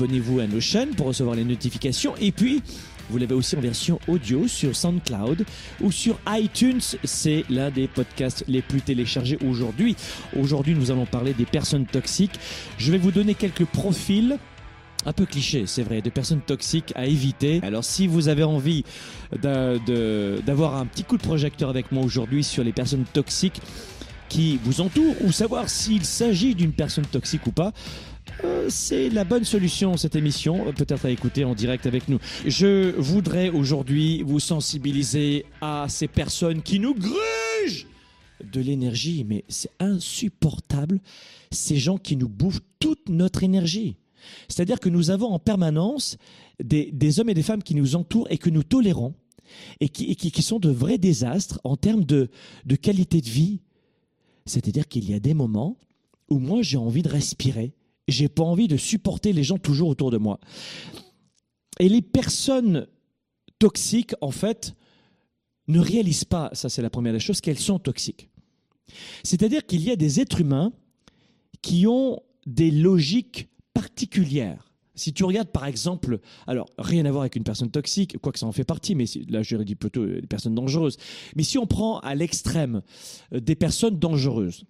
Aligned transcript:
Abonnez-vous 0.00 0.38
à 0.38 0.46
nos 0.46 0.60
chaînes 0.60 0.90
pour 0.90 1.08
recevoir 1.08 1.34
les 1.34 1.42
notifications. 1.42 2.14
Et 2.20 2.30
puis, 2.30 2.62
vous 3.10 3.18
l'avez 3.18 3.34
aussi 3.34 3.56
en 3.56 3.60
version 3.60 3.98
audio 4.06 4.46
sur 4.46 4.76
SoundCloud 4.76 5.44
ou 5.80 5.90
sur 5.90 6.20
iTunes. 6.28 6.78
C'est 7.02 7.44
l'un 7.50 7.72
des 7.72 7.88
podcasts 7.88 8.44
les 8.46 8.62
plus 8.62 8.80
téléchargés 8.80 9.38
aujourd'hui. 9.44 9.96
Aujourd'hui, 10.38 10.76
nous 10.76 10.92
allons 10.92 11.04
parler 11.04 11.34
des 11.34 11.46
personnes 11.46 11.84
toxiques. 11.84 12.38
Je 12.78 12.92
vais 12.92 12.98
vous 12.98 13.10
donner 13.10 13.34
quelques 13.34 13.64
profils 13.64 14.38
un 15.04 15.12
peu 15.12 15.26
cliché, 15.26 15.64
c'est 15.66 15.82
vrai, 15.82 16.00
de 16.00 16.10
personnes 16.10 16.42
toxiques 16.42 16.92
à 16.94 17.06
éviter. 17.06 17.58
Alors 17.64 17.82
si 17.82 18.06
vous 18.06 18.28
avez 18.28 18.44
envie 18.44 18.84
d'avoir 19.32 20.76
un 20.76 20.86
petit 20.86 21.02
coup 21.02 21.16
de 21.16 21.22
projecteur 21.22 21.70
avec 21.70 21.90
moi 21.90 22.04
aujourd'hui 22.04 22.44
sur 22.44 22.62
les 22.62 22.72
personnes 22.72 23.04
toxiques 23.12 23.60
qui 24.28 24.60
vous 24.62 24.80
entourent 24.80 25.16
ou 25.24 25.32
savoir 25.32 25.68
s'il 25.68 26.04
s'agit 26.04 26.54
d'une 26.54 26.72
personne 26.72 27.06
toxique 27.06 27.46
ou 27.46 27.50
pas, 27.50 27.72
euh, 28.44 28.66
c'est 28.68 29.08
la 29.08 29.24
bonne 29.24 29.44
solution, 29.44 29.96
cette 29.96 30.14
émission, 30.14 30.72
peut-être 30.72 31.06
à 31.06 31.10
écouter 31.10 31.44
en 31.44 31.54
direct 31.54 31.86
avec 31.86 32.08
nous. 32.08 32.18
Je 32.46 32.94
voudrais 32.96 33.48
aujourd'hui 33.48 34.22
vous 34.22 34.40
sensibiliser 34.40 35.44
à 35.60 35.86
ces 35.88 36.08
personnes 36.08 36.62
qui 36.62 36.78
nous 36.78 36.94
grugent 36.94 37.86
de 38.44 38.60
l'énergie, 38.60 39.24
mais 39.24 39.44
c'est 39.48 39.72
insupportable, 39.80 41.00
ces 41.50 41.76
gens 41.76 41.98
qui 41.98 42.16
nous 42.16 42.28
bouffent 42.28 42.60
toute 42.78 43.08
notre 43.08 43.42
énergie. 43.42 43.96
C'est-à-dire 44.48 44.78
que 44.78 44.88
nous 44.88 45.10
avons 45.10 45.28
en 45.28 45.38
permanence 45.38 46.16
des, 46.62 47.20
hommes 47.20 47.30
et 47.30 47.34
des 47.34 47.42
femmes 47.42 47.62
qui 47.62 47.74
nous 47.74 47.96
entourent 47.96 48.28
et 48.30 48.38
que 48.38 48.50
nous 48.50 48.62
tolérons 48.62 49.14
et 49.80 49.88
qui, 49.88 50.42
sont 50.42 50.58
de 50.58 50.70
vrais 50.70 50.98
désastres 50.98 51.60
en 51.64 51.76
termes 51.76 52.04
de 52.04 52.28
qualité 52.80 53.20
de 53.20 53.28
vie. 53.28 53.60
C'est-à-dire 54.46 54.86
qu'il 54.86 55.08
y 55.10 55.14
a 55.14 55.20
des 55.20 55.34
moments 55.34 55.76
où 56.28 56.38
moi 56.38 56.62
j'ai 56.62 56.76
envie 56.76 57.02
de 57.02 57.08
respirer 57.08 57.72
j'ai 58.08 58.28
pas 58.28 58.42
envie 58.42 58.68
de 58.68 58.76
supporter 58.76 59.32
les 59.32 59.44
gens 59.44 59.58
toujours 59.58 59.88
autour 59.88 60.10
de 60.10 60.18
moi. 60.18 60.40
Et 61.78 61.88
les 61.88 62.02
personnes 62.02 62.86
toxiques, 63.58 64.14
en 64.20 64.30
fait, 64.30 64.74
ne 65.68 65.78
réalisent 65.78 66.24
pas, 66.24 66.50
ça 66.54 66.68
c'est 66.68 66.82
la 66.82 66.90
première 66.90 67.12
des 67.12 67.20
choses, 67.20 67.40
qu'elles 67.40 67.58
sont 67.58 67.78
toxiques. 67.78 68.30
C'est-à-dire 69.22 69.66
qu'il 69.66 69.82
y 69.82 69.90
a 69.90 69.96
des 69.96 70.20
êtres 70.20 70.40
humains 70.40 70.72
qui 71.60 71.86
ont 71.86 72.20
des 72.46 72.70
logiques 72.70 73.48
particulières. 73.74 74.72
Si 74.94 75.12
tu 75.12 75.22
regardes 75.24 75.52
par 75.52 75.66
exemple, 75.66 76.18
alors 76.46 76.68
rien 76.78 77.04
à 77.04 77.10
voir 77.10 77.22
avec 77.22 77.36
une 77.36 77.44
personne 77.44 77.70
toxique, 77.70 78.18
quoique 78.18 78.38
ça 78.38 78.46
en 78.46 78.52
fait 78.52 78.64
partie, 78.64 78.94
mais 78.94 79.04
là 79.28 79.42
je 79.42 79.56
dit 79.58 79.76
plutôt 79.76 80.04
des 80.06 80.26
personnes 80.26 80.54
dangereuses. 80.54 80.96
Mais 81.36 81.44
si 81.44 81.58
on 81.58 81.66
prend 81.66 82.00
à 82.00 82.14
l'extrême 82.14 82.82
euh, 83.32 83.40
des 83.40 83.54
personnes 83.54 83.98
dangereuses, 83.98 84.64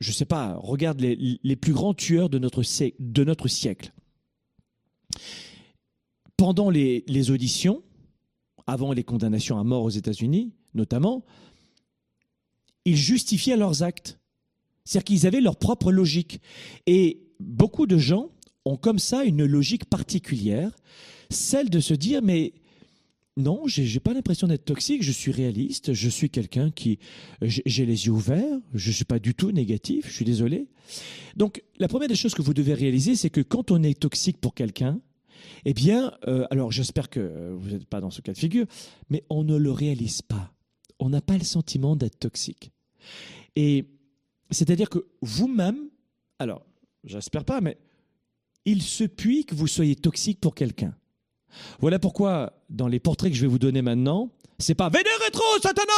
je 0.00 0.12
sais 0.12 0.24
pas, 0.24 0.56
regarde 0.56 1.00
les, 1.00 1.56
plus 1.56 1.72
grands 1.72 1.94
tueurs 1.94 2.30
de 2.30 2.38
notre, 2.38 2.62
de 2.98 3.24
notre 3.24 3.48
siècle. 3.48 3.92
Pendant 6.36 6.70
les, 6.70 7.04
les 7.06 7.30
auditions, 7.30 7.82
avant 8.66 8.92
les 8.92 9.04
condamnations 9.04 9.58
à 9.58 9.64
mort 9.64 9.84
aux 9.84 9.90
États-Unis, 9.90 10.54
notamment, 10.74 11.24
ils 12.86 12.96
justifiaient 12.96 13.58
leurs 13.58 13.82
actes. 13.82 14.18
C'est-à-dire 14.84 15.04
qu'ils 15.04 15.26
avaient 15.26 15.40
leur 15.42 15.56
propre 15.56 15.92
logique. 15.92 16.40
Et 16.86 17.22
beaucoup 17.38 17.86
de 17.86 17.98
gens 17.98 18.30
ont 18.64 18.76
comme 18.76 18.98
ça 18.98 19.24
une 19.24 19.44
logique 19.44 19.84
particulière, 19.84 20.74
celle 21.30 21.68
de 21.70 21.80
se 21.80 21.94
dire, 21.94 22.22
mais 22.22 22.54
non, 23.36 23.62
j'ai 23.66 24.00
pas 24.00 24.12
l'impression 24.12 24.48
d'être 24.48 24.64
toxique. 24.64 25.02
Je 25.02 25.12
suis 25.12 25.32
réaliste. 25.32 25.94
Je 25.94 26.08
suis 26.08 26.30
quelqu'un 26.30 26.70
qui 26.70 26.98
j'ai 27.42 27.86
les 27.86 28.06
yeux 28.06 28.12
ouverts. 28.12 28.58
Je 28.74 28.90
suis 28.90 29.04
pas 29.04 29.18
du 29.18 29.34
tout 29.34 29.52
négatif. 29.52 30.08
Je 30.08 30.12
suis 30.12 30.24
désolé. 30.24 30.68
Donc 31.36 31.62
la 31.78 31.88
première 31.88 32.08
des 32.08 32.16
choses 32.16 32.34
que 32.34 32.42
vous 32.42 32.54
devez 32.54 32.74
réaliser, 32.74 33.14
c'est 33.16 33.30
que 33.30 33.40
quand 33.40 33.70
on 33.70 33.82
est 33.82 33.98
toxique 33.98 34.38
pour 34.38 34.54
quelqu'un, 34.54 35.00
eh 35.64 35.74
bien, 35.74 36.12
euh, 36.26 36.46
alors 36.50 36.72
j'espère 36.72 37.08
que 37.08 37.54
vous 37.54 37.70
n'êtes 37.70 37.86
pas 37.86 38.00
dans 38.00 38.10
ce 38.10 38.20
cas 38.20 38.32
de 38.32 38.38
figure, 38.38 38.66
mais 39.08 39.24
on 39.30 39.44
ne 39.44 39.56
le 39.56 39.70
réalise 39.70 40.22
pas. 40.22 40.52
On 40.98 41.08
n'a 41.08 41.22
pas 41.22 41.38
le 41.38 41.44
sentiment 41.44 41.96
d'être 41.96 42.18
toxique. 42.18 42.72
Et 43.56 43.86
c'est-à-dire 44.50 44.90
que 44.90 45.06
vous-même, 45.22 45.88
alors 46.38 46.66
j'espère 47.04 47.44
pas, 47.44 47.60
mais 47.60 47.78
il 48.64 48.82
se 48.82 49.04
puit 49.04 49.44
que 49.44 49.54
vous 49.54 49.66
soyez 49.66 49.96
toxique 49.96 50.40
pour 50.40 50.54
quelqu'un. 50.54 50.94
Voilà 51.80 51.98
pourquoi, 51.98 52.52
dans 52.68 52.88
les 52.88 53.00
portraits 53.00 53.30
que 53.30 53.36
je 53.36 53.42
vais 53.42 53.48
vous 53.48 53.58
donner 53.58 53.82
maintenant, 53.82 54.30
c'est 54.58 54.74
pas 54.74 54.88
Vénère 54.88 55.18
rétro, 55.24 55.42
Satanas 55.62 55.92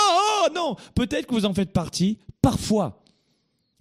Oh 0.45 0.49
non 0.55 0.77
Peut-être 0.95 1.27
que 1.27 1.35
vous 1.35 1.45
en 1.45 1.55
faites 1.55 1.73
partie, 1.73 2.19
parfois. 2.41 3.03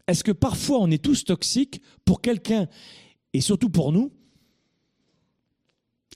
Est-ce 0.08 0.24
que 0.24 0.32
parfois 0.32 0.80
on 0.80 0.90
est 0.90 1.04
tous 1.04 1.24
toxiques 1.24 1.82
pour 2.06 2.22
quelqu'un, 2.22 2.68
et 3.34 3.42
surtout 3.42 3.70
pour 3.70 3.92
nous? 3.92 4.12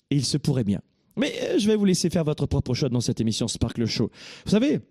Il 0.10 0.26
se 0.26 0.38
pourrait 0.38 0.64
bien. 0.64 0.82
Mais 1.18 1.34
euh, 1.44 1.60
je 1.60 1.68
vais 1.68 1.76
vous 1.76 1.86
laisser 1.86 2.10
faire 2.10 2.24
votre 2.24 2.46
propre 2.46 2.74
choix 2.74 2.90
dans 2.90 3.02
cette 3.02 3.22
émission 3.22 3.48
Sparkle 3.48 3.86
Show. 3.86 4.12
Vous 4.46 4.52
savez, 4.52 4.82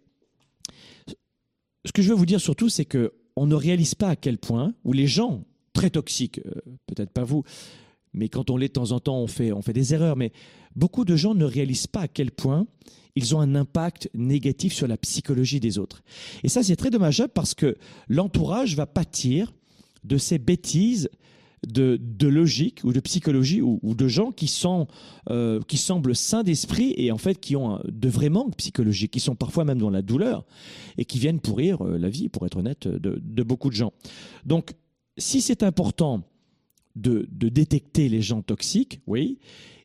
ce 1.84 1.92
que 1.92 2.02
je 2.02 2.08
veux 2.08 2.14
vous 2.14 2.26
dire 2.26 2.40
surtout, 2.40 2.68
c'est 2.68 2.84
que 2.84 3.12
on 3.36 3.46
ne 3.46 3.54
réalise 3.54 3.94
pas 3.94 4.10
à 4.10 4.16
quel 4.16 4.38
point, 4.38 4.74
ou 4.84 4.92
les 4.92 5.06
gens 5.06 5.44
très 5.72 5.90
toxiques, 5.90 6.40
euh, 6.46 6.52
peut-être 6.86 7.10
pas 7.10 7.24
vous, 7.24 7.42
mais 8.14 8.28
quand 8.28 8.50
on 8.50 8.56
l'est 8.56 8.68
de 8.68 8.72
temps 8.72 8.92
en 8.92 9.00
temps, 9.00 9.18
on 9.18 9.26
fait, 9.26 9.52
on 9.52 9.60
fait 9.60 9.72
des 9.72 9.92
erreurs. 9.92 10.16
Mais 10.16 10.32
beaucoup 10.76 11.04
de 11.04 11.16
gens 11.16 11.34
ne 11.34 11.44
réalisent 11.44 11.88
pas 11.88 12.02
à 12.02 12.08
quel 12.08 12.30
point 12.30 12.66
ils 13.16 13.34
ont 13.34 13.40
un 13.40 13.54
impact 13.54 14.08
négatif 14.14 14.72
sur 14.72 14.86
la 14.86 14.96
psychologie 14.96 15.60
des 15.60 15.78
autres. 15.78 16.02
Et 16.42 16.48
ça, 16.48 16.62
c'est 16.62 16.76
très 16.76 16.90
dommageable 16.90 17.32
parce 17.32 17.54
que 17.54 17.76
l'entourage 18.08 18.76
va 18.76 18.86
pâtir 18.86 19.52
de 20.04 20.16
ces 20.18 20.38
bêtises 20.38 21.08
de, 21.66 22.28
logique 22.28 22.80
ou 22.84 22.92
de 22.92 23.00
psychologie 23.00 23.62
ou, 23.62 23.80
de 23.82 24.08
gens 24.08 24.32
qui, 24.32 24.48
sont, 24.48 24.86
euh, 25.30 25.60
qui 25.66 25.76
semblent 25.76 26.14
sains 26.14 26.42
d'esprit 26.42 26.92
et 26.96 27.10
en 27.10 27.18
fait 27.18 27.40
qui 27.40 27.56
ont 27.56 27.80
de 27.88 28.08
vrais 28.08 28.28
manques 28.28 28.56
psychologiques, 28.56 29.12
qui 29.12 29.20
sont 29.20 29.34
parfois 29.34 29.64
même 29.64 29.78
dans 29.78 29.90
la 29.90 30.02
douleur 30.02 30.44
et 30.98 31.04
qui 31.04 31.18
viennent 31.18 31.40
pourrir 31.40 31.82
euh, 31.82 31.96
la 31.96 32.10
vie, 32.10 32.28
pour 32.28 32.44
être 32.44 32.58
honnête, 32.58 32.86
de, 32.86 33.18
de 33.22 33.42
beaucoup 33.42 33.70
de 33.70 33.74
gens. 33.74 33.92
Donc, 34.44 34.72
si 35.16 35.40
c'est 35.40 35.62
important 35.62 36.22
de, 36.96 37.26
détecter 37.30 38.08
les 38.08 38.22
gens 38.22 38.42
toxiques, 38.42 39.00
oui, 39.06 39.38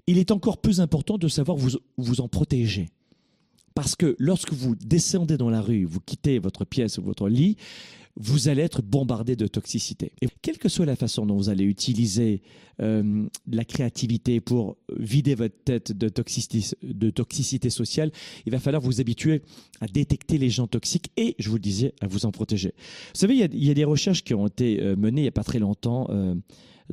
il 0.07 0.17
est 0.17 0.31
encore 0.31 0.59
plus 0.59 0.81
important 0.81 1.17
de 1.17 1.27
savoir 1.27 1.57
vous, 1.57 1.77
vous 1.97 2.21
en 2.21 2.27
protéger. 2.27 2.89
Parce 3.75 3.95
que 3.95 4.15
lorsque 4.19 4.53
vous 4.53 4.75
descendez 4.75 5.37
dans 5.37 5.49
la 5.49 5.61
rue, 5.61 5.85
vous 5.85 5.99
quittez 5.99 6.39
votre 6.39 6.65
pièce 6.65 6.97
ou 6.97 7.03
votre 7.03 7.29
lit, 7.29 7.55
vous 8.19 8.49
allez 8.49 8.61
être 8.61 8.81
bombardé 8.81 9.35
de 9.35 9.47
toxicité. 9.47 10.11
Et 10.21 10.27
quelle 10.41 10.57
que 10.57 10.67
soit 10.67 10.85
la 10.85 10.97
façon 10.97 11.25
dont 11.25 11.37
vous 11.37 11.49
allez 11.49 11.63
utiliser 11.63 12.41
euh, 12.81 13.25
la 13.49 13.63
créativité 13.63 14.41
pour 14.41 14.77
vider 14.97 15.35
votre 15.35 15.55
tête 15.63 15.93
de 15.93 16.09
toxicité, 16.09 16.75
de 16.83 17.09
toxicité 17.09 17.69
sociale, 17.69 18.11
il 18.45 18.51
va 18.51 18.59
falloir 18.59 18.81
vous 18.81 18.99
habituer 18.99 19.41
à 19.79 19.87
détecter 19.87 20.37
les 20.37 20.49
gens 20.49 20.67
toxiques 20.67 21.11
et, 21.15 21.35
je 21.39 21.49
vous 21.49 21.55
le 21.55 21.61
disais, 21.61 21.93
à 22.01 22.07
vous 22.07 22.25
en 22.25 22.31
protéger. 22.31 22.73
Vous 23.13 23.19
savez, 23.19 23.35
il 23.35 23.63
y 23.63 23.71
a, 23.71 23.73
des 23.73 23.85
recherches 23.85 24.23
qui 24.23 24.33
ont 24.33 24.47
été 24.47 24.81
euh, 24.81 24.95
menées 24.97 25.21
il 25.21 25.23
n'y 25.23 25.29
a 25.29 25.31
pas 25.31 25.43
très 25.43 25.59
longtemps. 25.59 26.07
Euh, 26.09 26.35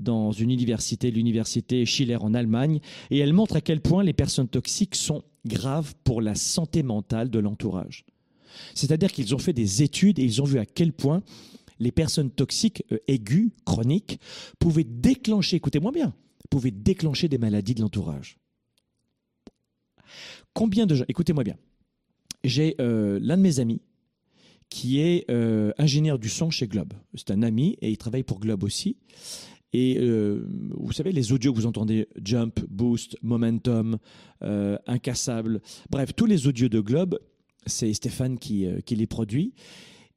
dans 0.01 0.33
une 0.33 0.51
université, 0.51 1.11
l'université 1.11 1.85
Schiller 1.87 2.17
en 2.17 2.35
Allemagne, 2.35 2.81
et 3.11 3.19
elle 3.19 3.33
montre 3.33 3.57
à 3.57 3.61
quel 3.61 3.81
point 3.81 4.03
les 4.03 4.13
personnes 4.13 4.49
toxiques 4.49 4.95
sont 4.95 5.23
graves 5.47 5.95
pour 6.05 6.21
la 6.21 6.35
santé 6.35 6.83
mentale 6.83 7.31
de 7.31 7.39
l'entourage. 7.39 8.05
C'est-à-dire 8.75 9.13
qu'ils 9.13 9.35
ont 9.35 9.39
fait 9.39 9.53
des 9.53 9.83
études 9.83 10.19
et 10.19 10.25
ils 10.25 10.43
ont 10.43 10.45
vu 10.47 10.59
à 10.59 10.67
quel 10.67 10.93
point 10.93 11.23
les 11.79 11.93
personnes 11.93 12.31
toxiques 12.31 12.85
euh, 12.93 12.99
aiguës, 13.07 13.51
chroniques, 13.65 14.19
pouvaient 14.59 14.85
déclencher, 14.85 15.57
écoutez-moi 15.57 15.93
bien, 15.93 16.15
pouvaient 16.51 16.71
déclencher 16.71 17.29
des 17.29 17.39
maladies 17.39 17.75
de 17.75 17.83
l'entourage. 17.83 18.39
Combien 20.55 20.87
de 20.87 20.95
gens, 20.95 21.05
écoutez-moi 21.09 21.45
bien, 21.45 21.57
j'ai 22.45 22.77
euh, 22.81 23.19
l'un 23.21 23.37
de 23.37 23.43
mes 23.43 23.61
amis 23.61 23.83
qui 24.69 25.01
est 25.01 25.31
euh, 25.31 25.73
ingénieur 25.79 26.19
du 26.19 26.29
son 26.29 26.51
chez 26.51 26.67
Globe. 26.67 26.93
C'est 27.15 27.31
un 27.31 27.43
ami 27.43 27.77
et 27.81 27.91
il 27.91 27.99
travaille 27.99 28.25
pour 28.25 28.41
Globe 28.41 28.65
aussi. 28.65 28.97
Et 29.73 29.99
euh, 29.99 30.47
vous 30.71 30.93
savez, 30.93 31.13
les 31.13 31.33
audios 31.33 31.53
que 31.53 31.59
vous 31.59 31.67
entendez, 31.67 32.09
Jump, 32.23 32.61
Boost, 32.69 33.17
Momentum, 33.23 33.99
euh, 34.43 34.79
Incassable, 34.87 35.61
bref, 35.91 36.15
tous 36.15 36.27
les 36.27 36.47
audios 36.47 36.69
de 36.69 36.81
Globe, 36.81 37.19
c'est 37.67 37.93
Stéphane 37.93 38.39
qui, 38.39 38.67
euh, 38.67 38.79
les 38.89 39.07
produit. 39.07 39.55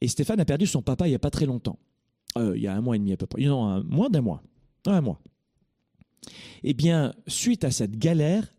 Et 0.02 0.08
Stéphane 0.08 0.40
a 0.40 0.46
perdu 0.46 0.66
son 0.66 0.82
papa 0.82 1.08
il 1.08 1.12
n'y 1.12 1.16
a 1.16 1.20
pas 1.20 1.32
très 1.32 1.46
longtemps. 1.46 1.80
il 2.38 2.62
y 2.62 2.68
a 2.68 2.76
un 2.76 2.82
mois 2.82 2.96
et 2.96 3.00
demi 3.00 3.12
à 3.12 3.18
peu 3.18 3.26
près. 3.26 3.44
Non, 3.44 3.84
moins 3.84 4.10
d'un 4.10 4.22
mois. 4.22 4.42
Un 4.86 5.02
mois. 5.02 5.20
Eh 6.64 6.74
bien, 6.74 7.14
suite 7.28 7.64
à 7.64 7.72
cette 7.72 7.98
galère, 7.98 8.54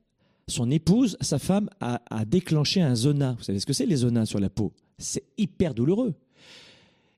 son 0.49 0.71
épouse, 0.71 1.17
sa 1.21 1.39
femme, 1.39 1.71
a, 1.81 2.03
a 2.11 2.25
déclenché 2.25 2.83
un 2.83 2.95
zona. 2.95 3.37
Vous 3.39 3.45
savez 3.45 3.61
ce 3.61 3.67
que 3.67 3.73
c'est 3.73 3.87
les 3.87 3.97
zonas 3.97 4.27
sur 4.27 4.41
la 4.41 4.51
peau? 4.51 4.75
C'est 4.99 5.25
hyper 5.39 5.73
douloureux. 5.73 6.15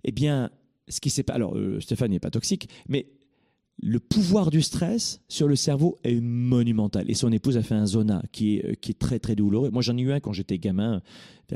Eh 0.05 0.13
bien, 0.13 0.51
ce 0.89 1.01
qui 1.01 1.11
s'est 1.11 1.23
pas. 1.23 1.33
Alors, 1.33 1.57
Stéphane 1.81 2.11
n'est 2.11 2.21
pas 2.21 2.31
toxique, 2.31 2.69
mais 2.89 3.07
le 3.85 3.99
pouvoir 3.99 4.51
du 4.51 4.63
stress 4.63 5.21
sur 5.29 5.49
le 5.49 5.57
cerveau 5.57 5.99
est 6.05 6.21
monumental. 6.21 7.11
Et 7.11 7.15
son 7.15 7.33
épouse 7.33 7.57
a 7.57 7.63
fait 7.63 7.75
un 7.75 7.87
zona 7.87 8.23
qui 8.31 8.57
est, 8.57 8.89
est 8.89 8.99
très 8.99 9.19
très 9.19 9.35
douloureux. 9.35 9.71
Moi 9.71 9.83
j'en 9.83 9.97
ai 9.97 10.03
eu 10.03 10.13
un 10.13 10.21
quand 10.21 10.33
j'étais 10.33 10.59
gamin, 10.59 11.03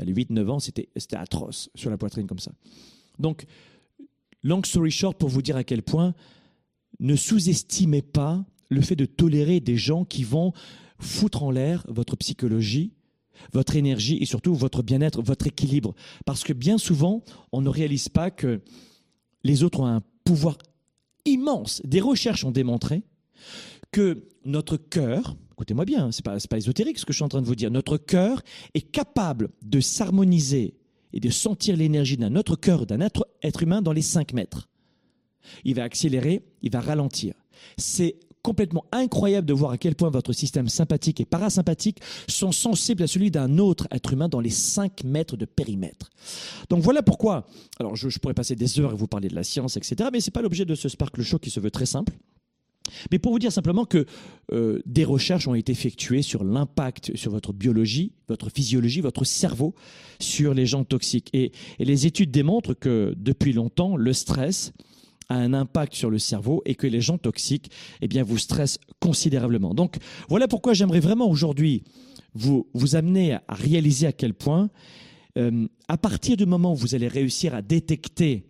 les 0.03 0.13
8-9 0.13 0.49
ans, 0.49 0.59
c'était 0.59 0.89
atroce 1.13 1.69
sur 1.75 1.89
la 1.89 1.97
poitrine 1.97 2.27
comme 2.27 2.39
ça. 2.39 2.51
Donc, 3.19 3.45
long 4.43 4.63
story 4.63 4.91
short, 4.91 5.17
pour 5.17 5.29
vous 5.29 5.41
dire 5.41 5.55
à 5.55 5.63
quel 5.63 5.83
point, 5.83 6.13
ne 6.99 7.15
sous-estimez 7.15 8.01
pas 8.01 8.45
le 8.69 8.81
fait 8.81 8.95
de 8.95 9.05
tolérer 9.05 9.59
des 9.59 9.77
gens 9.77 10.03
qui 10.03 10.23
vont 10.23 10.53
foutre 10.99 11.43
en 11.43 11.51
l'air 11.51 11.85
votre 11.87 12.15
psychologie, 12.17 12.93
votre 13.53 13.75
énergie 13.75 14.17
et 14.17 14.25
surtout 14.25 14.55
votre 14.55 14.81
bien-être, 14.81 15.21
votre 15.21 15.47
équilibre. 15.47 15.93
Parce 16.25 16.43
que 16.43 16.53
bien 16.53 16.77
souvent, 16.77 17.23
on 17.51 17.61
ne 17.61 17.69
réalise 17.69 18.09
pas 18.09 18.31
que 18.31 18.61
les 19.43 19.63
autres 19.63 19.79
ont 19.79 19.87
un 19.87 20.01
pouvoir 20.23 20.57
immense. 21.27 21.81
Des 21.83 22.01
recherches 22.01 22.43
ont 22.43 22.51
démontré 22.51 23.03
que 23.91 24.27
notre 24.45 24.77
cœur, 24.77 25.35
écoutez-moi 25.53 25.85
bien, 25.85 26.05
hein, 26.05 26.11
ce 26.11 26.21
n'est 26.21 26.47
pas, 26.49 26.57
ésotérique 26.57 26.99
ce 26.99 27.05
que 27.05 27.13
je 27.13 27.17
suis 27.17 27.23
en 27.23 27.29
train 27.29 27.41
de 27.41 27.47
vous 27.47 27.55
dire, 27.55 27.71
notre 27.71 27.97
cœur 27.97 28.41
est 28.73 28.91
capable 28.91 29.49
de 29.61 29.79
s'harmoniser 29.79 30.75
et 31.13 31.19
de 31.19 31.29
sentir 31.29 31.77
l'énergie 31.77 32.17
d'un 32.17 32.35
autre 32.35 32.55
cœur, 32.55 32.85
d'un 32.85 32.99
être, 33.01 33.27
être 33.41 33.63
humain 33.63 33.81
dans 33.81 33.93
les 33.93 34.01
5 34.01 34.33
mètres. 34.33 34.69
Il 35.63 35.75
va 35.75 35.83
accélérer, 35.83 36.43
il 36.61 36.71
va 36.71 36.81
ralentir. 36.81 37.33
C'est 37.77 38.17
complètement 38.47 38.85
incroyable 38.93 39.45
de 39.45 39.51
voir 39.51 39.71
à 39.71 39.77
quel 39.77 39.93
point 39.93 40.09
votre 40.09 40.31
système 40.31 40.69
sympathique 40.69 41.19
et 41.19 41.25
parasympathique 41.25 41.99
sont 42.29 42.53
sensibles 42.53 43.03
à 43.03 43.07
celui 43.07 43.29
d'un 43.29 43.57
autre 43.57 43.89
être 43.91 44.13
humain 44.13 44.29
dans 44.29 44.39
les 44.39 44.49
5 44.49 45.03
mètres 45.03 45.35
de 45.35 45.43
périmètre. 45.43 46.09
Donc 46.69 46.81
voilà 46.81 47.03
pourquoi, 47.03 47.45
alors 47.77 47.97
je, 47.97 48.17
pourrais 48.19 48.33
passer 48.33 48.55
des 48.55 48.79
heures 48.79 48.93
et 48.93 48.95
vous 48.95 49.07
parler 49.07 49.27
de 49.27 49.35
la 49.35 49.43
science, 49.43 49.75
etc., 49.75 50.11
mais 50.13 50.21
ce 50.21 50.29
n'est 50.29 50.31
pas 50.31 50.41
l'objet 50.41 50.63
de 50.63 50.75
ce 50.75 50.87
Sparkle 50.87 51.23
Show 51.23 51.39
qui 51.39 51.49
se 51.49 51.59
veut 51.59 51.71
très 51.71 51.85
simple. 51.85 52.13
Mais 53.11 53.19
pour 53.19 53.33
vous 53.33 53.39
dire 53.39 53.51
simplement 53.51 53.83
que 53.83 54.05
euh, 54.53 54.81
des 54.85 55.03
recherches 55.03 55.49
ont 55.49 55.55
été 55.55 55.73
effectuées 55.73 56.21
sur 56.21 56.45
l'impact 56.45 57.17
sur 57.17 57.31
votre 57.31 57.51
biologie, 57.51 58.13
votre 58.29 58.49
physiologie, 58.49 59.01
votre 59.01 59.25
cerveau 59.25 59.75
sur 60.21 60.53
les 60.53 60.65
gens 60.65 60.85
toxiques. 60.85 61.29
et 61.33 61.51
les 61.79 62.05
études 62.05 62.31
démontrent 62.31 62.75
que 62.75 63.13
depuis 63.17 63.51
longtemps, 63.51 63.97
le 63.97 64.13
stress, 64.13 64.71
a 65.29 65.35
un 65.35 65.53
impact 65.53 65.93
sur 65.93 66.09
le 66.09 66.19
cerveau 66.19 66.61
et 66.65 66.75
que 66.75 66.87
les 66.87 67.01
gens 67.01 67.17
toxiques 67.17 67.71
eh 68.01 68.07
bien, 68.07 68.23
vous 68.23 68.37
stressent 68.37 68.79
considérablement. 68.99 69.73
Donc 69.73 69.97
voilà 70.29 70.47
pourquoi 70.47 70.73
j'aimerais 70.73 70.99
vraiment 70.99 71.29
aujourd'hui 71.29 71.83
vous, 72.33 72.67
vous 72.73 72.95
amener 72.95 73.33
à 73.33 73.43
réaliser 73.49 74.07
à 74.07 74.13
quel 74.13 74.33
point, 74.33 74.69
euh, 75.37 75.67
à 75.87 75.97
partir 75.97 76.37
du 76.37 76.45
moment 76.45 76.73
où 76.73 76.75
vous 76.75 76.95
allez 76.95 77.07
réussir 77.07 77.53
à 77.55 77.61
détecter 77.61 78.45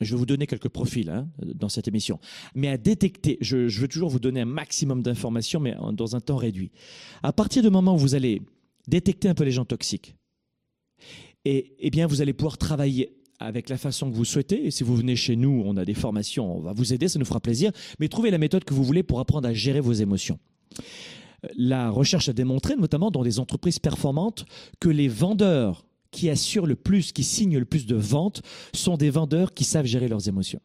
je 0.00 0.14
vais 0.14 0.18
vous 0.18 0.26
donner 0.26 0.46
quelques 0.46 0.68
profils 0.68 1.08
hein, 1.08 1.28
dans 1.38 1.68
cette 1.68 1.88
émission. 1.88 2.20
Mais 2.54 2.68
à 2.68 2.76
détecter, 2.76 3.38
je, 3.40 3.80
veux 3.80 3.88
toujours 3.88 4.10
vous 4.10 4.18
donner 4.18 4.40
un 4.42 4.46
maximum 4.46 5.02
d'informations, 5.02 5.60
mais 5.60 5.74
dans 5.92 6.16
un 6.16 6.20
temps 6.20 6.36
réduit. 6.36 6.70
À 7.22 7.32
partir 7.32 7.62
du 7.62 7.70
moment 7.70 7.94
où 7.94 7.98
vous 7.98 8.14
allez 8.14 8.42
détecter 8.86 9.28
un 9.28 9.34
peu 9.34 9.44
les 9.44 9.52
gens 9.52 9.64
toxiques, 9.64 10.14
et, 11.44 11.76
eh 11.78 11.90
bien, 11.90 12.06
vous 12.06 12.22
allez 12.22 12.32
pouvoir 12.32 12.58
travailler 12.58 13.16
avec 13.38 13.68
la 13.68 13.76
façon 13.76 14.10
que 14.10 14.16
vous 14.16 14.24
souhaitez. 14.24 14.66
Et 14.66 14.70
si 14.70 14.84
vous 14.84 14.96
venez 14.96 15.16
chez 15.16 15.36
nous, 15.36 15.62
on 15.64 15.76
a 15.76 15.84
des 15.84 15.94
formations, 15.94 16.56
on 16.56 16.60
va 16.60 16.72
vous 16.72 16.92
aider, 16.92 17.08
ça 17.08 17.18
nous 17.18 17.24
fera 17.24 17.40
plaisir. 17.40 17.72
Mais 17.98 18.08
trouvez 18.08 18.30
la 18.30 18.38
méthode 18.38 18.64
que 18.64 18.74
vous 18.74 18.84
voulez 18.84 19.02
pour 19.02 19.20
apprendre 19.20 19.48
à 19.48 19.52
gérer 19.52 19.80
vos 19.80 19.92
émotions. 19.92 20.38
La 21.56 21.90
recherche 21.90 22.28
a 22.28 22.32
démontré, 22.32 22.76
notamment 22.76 23.10
dans 23.10 23.22
des 23.22 23.38
entreprises 23.38 23.78
performantes, 23.78 24.46
que 24.80 24.88
les 24.88 25.08
vendeurs 25.08 25.84
qui 26.10 26.30
assurent 26.30 26.66
le 26.66 26.76
plus, 26.76 27.12
qui 27.12 27.24
signent 27.24 27.58
le 27.58 27.64
plus 27.64 27.86
de 27.86 27.96
ventes, 27.96 28.42
sont 28.74 28.96
des 28.96 29.10
vendeurs 29.10 29.52
qui 29.54 29.64
savent 29.64 29.86
gérer 29.86 30.08
leurs 30.08 30.28
émotions. 30.28 30.60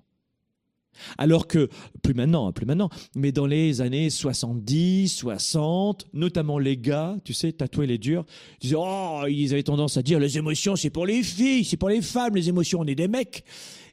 Alors 1.17 1.47
que, 1.47 1.69
plus 2.01 2.13
maintenant, 2.13 2.47
hein, 2.47 2.51
plus 2.51 2.65
maintenant, 2.65 2.89
mais 3.15 3.31
dans 3.31 3.45
les 3.45 3.81
années 3.81 4.09
70, 4.09 5.09
60, 5.09 6.07
notamment 6.13 6.59
les 6.59 6.77
gars, 6.77 7.15
tu 7.23 7.33
sais, 7.33 7.51
tatoués 7.51 7.87
les 7.87 7.97
durs, 7.97 8.25
ils 8.61 8.67
disaient, 8.67 8.75
oh, 8.77 9.23
ils 9.27 9.53
avaient 9.53 9.63
tendance 9.63 9.97
à 9.97 10.01
dire, 10.01 10.19
les 10.19 10.37
émotions, 10.37 10.75
c'est 10.75 10.89
pour 10.89 11.05
les 11.05 11.23
filles, 11.23 11.63
c'est 11.63 11.77
pour 11.77 11.89
les 11.89 12.01
femmes, 12.01 12.35
les 12.35 12.49
émotions, 12.49 12.79
on 12.81 12.85
est 12.85 12.95
des 12.95 13.07
mecs. 13.07 13.43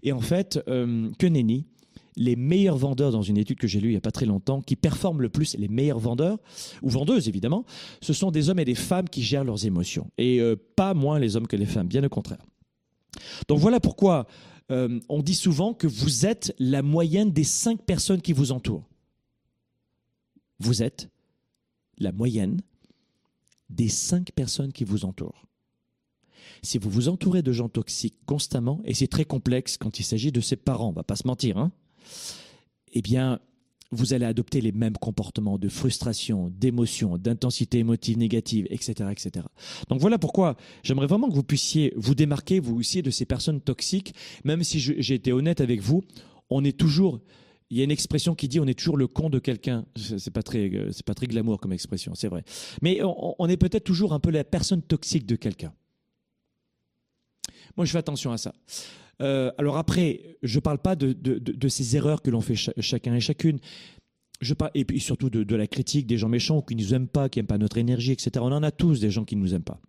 Et 0.03 0.13
en 0.13 0.21
fait, 0.21 0.61
euh, 0.69 1.11
que 1.19 1.27
nenni, 1.27 1.67
les 2.19 2.37
meilleurs 2.37 2.77
vendeurs 2.77 3.13
dans 3.13 3.23
une 3.23 3.39
étude 3.39 3.59
que 3.59 3.67
j'ai 3.67 3.81
lue 3.81 3.89
il 3.89 3.93
n'y 3.93 3.97
a 3.97 4.03
pas 4.03 4.11
très 4.11 4.27
longtemps, 4.27 4.61
qui 4.61 4.77
performent 4.77 5.23
le 5.23 5.29
plus, 5.29 5.57
les 5.57 5.69
meilleurs 5.69 6.01
vendeurs, 6.01 6.39
ou 6.83 6.91
vendeuses 6.91 7.29
évidemment, 7.29 7.65
ce 8.03 8.13
sont 8.13 8.31
des 8.31 8.51
hommes 8.51 8.59
et 8.59 8.65
des 8.65 8.75
femmes 8.75 9.09
qui 9.09 9.23
gèrent 9.23 9.45
leurs 9.45 9.65
émotions. 9.65 10.11
Et 10.19 10.41
euh, 10.41 10.57
pas 10.77 10.95
moins 10.95 11.19
les 11.19 11.37
hommes 11.37 11.47
que 11.47 11.57
les 11.57 11.67
femmes, 11.67 11.87
bien 11.87 12.03
au 12.05 12.09
contraire. 12.09 12.45
Donc 13.47 13.59
voilà 13.59 13.81
pourquoi 13.81 14.27
euh, 14.71 15.01
on 15.09 15.23
dit 15.23 15.35
souvent 15.35 15.75
que 15.75 15.87
vous 15.87 16.27
êtes 16.27 16.55
la 16.59 16.83
moyenne 16.83 17.33
des 17.33 17.45
cinq 17.45 17.83
personnes 17.83 18.21
qui 18.21 18.33
vous 18.33 18.53
entourent. 18.53 18.89
Vous 20.59 20.83
êtes 20.83 21.09
la 21.99 22.13
moyenne 22.13 22.61
des 23.71 23.89
cinq 23.89 24.33
personnes 24.33 24.73
qui 24.73 24.85
vous 24.85 25.05
entourent. 25.05 25.47
Si 26.63 26.79
vous 26.79 26.91
vous 26.91 27.09
entourez 27.09 27.43
de 27.43 27.53
gens 27.53 27.69
toxiques 27.69 28.19
constamment, 28.27 28.81
et 28.85 28.95
c'est 28.95 29.07
très 29.07 29.25
complexe 29.25 29.77
quand 29.77 29.99
il 29.99 30.05
s'agit 30.05 30.33
de 30.33 30.41
ses 30.41 30.57
parents, 30.57 30.89
on 30.89 30.93
va 30.93 31.05
pas 31.05 31.17
se 31.17 31.27
mentir, 31.27 31.59
hein, 31.59 31.71
eh 32.93 33.03
bien, 33.03 33.41
vous 33.91 34.13
allez 34.13 34.27
adopter 34.27 34.61
les 34.61 34.73
mêmes 34.73 34.97
comportements 34.97 35.59
de 35.59 35.69
frustration, 35.69 36.51
d'émotion, 36.51 37.17
d'intensité 37.17 37.79
émotive 37.79 38.19
négative, 38.19 38.67
etc., 38.71 39.09
etc. 39.11 39.47
Donc 39.89 40.01
voilà 40.01 40.19
pourquoi 40.19 40.57
j'aimerais 40.83 41.07
vraiment 41.07 41.29
que 41.29 41.35
vous 41.35 41.43
puissiez 41.43 41.93
vous 41.97 42.15
démarquer, 42.15 42.61
vous 42.61 42.77
aussi, 42.77 43.03
de 43.03 43.11
ces 43.11 43.25
personnes 43.25 43.61
toxiques, 43.61 44.15
même 44.45 44.63
si 44.63 44.79
j'ai 44.79 45.15
été 45.15 45.33
honnête 45.33 45.61
avec 45.61 45.81
vous, 45.81 46.03
on 46.51 46.65
est 46.65 46.77
toujours, 46.77 47.21
il 47.71 47.79
y 47.79 47.81
a 47.81 47.85
une 47.85 47.91
expression 47.91 48.35
qui 48.35 48.49
dit 48.49 48.61
on 48.61 48.67
est 48.67 48.79
toujours 48.79 48.97
le 48.97 49.07
con 49.07 49.31
de 49.31 49.39
quelqu'un. 49.39 49.87
C'est 49.97 50.33
pas 50.33 50.43
très, 50.43 50.71
c'est 50.93 51.05
pas 51.05 51.15
très 51.15 51.27
glamour 51.27 51.61
comme 51.61 51.73
expression, 51.73 52.15
c'est 52.15 52.29
vrai. 52.29 52.45
Mais 52.83 53.01
on, 53.03 53.49
est 53.49 53.57
peut-être 53.57 53.85
toujours 53.85 54.13
un 54.13 54.21
peu 54.21 54.31
la 54.31 54.45
personne 54.45 54.83
toxique 54.83 55.27
de 55.27 55.37
quelqu'un. 55.37 55.73
Moi, 57.77 57.87
je 57.87 57.93
fais 57.93 57.99
attention 57.99 58.33
à 58.33 58.39
ça. 58.39 58.55
Euh, 59.21 59.51
alors 59.59 59.77
après, 59.77 60.39
je 60.43 60.57
ne 60.57 60.61
parle 60.61 60.79
pas 60.79 60.97
de, 60.97 61.69
ces 61.69 61.97
erreurs 61.97 62.23
que 62.23 62.31
l'on 62.31 62.41
fait 62.41 62.55
chacun 62.57 63.15
et 63.15 63.21
chacune. 63.21 63.59
Je 64.41 64.55
parle, 64.55 64.71
et 64.75 64.85
puis 64.85 65.01
surtout 65.01 65.31
de, 65.31 65.57
la 65.57 65.67
critique 65.67 66.07
des 66.07 66.17
gens 66.17 66.29
méchants 66.29 66.63
qui 66.63 66.77
ne 66.77 66.83
nous 66.83 66.95
aiment 66.95 67.09
pas, 67.09 67.29
qui 67.29 67.39
n'aiment 67.39 67.47
pas 67.47 67.59
notre 67.59 67.79
énergie, 67.79 68.13
etc. 68.13 68.31
On 68.37 68.53
en 68.53 68.63
a 68.63 68.71
tous 68.71 69.01
des 69.01 69.11
gens 69.11 69.25
qui 69.25 69.37
ne 69.37 69.41
nous 69.41 69.55
aiment 69.55 69.65
pas. 69.65 69.81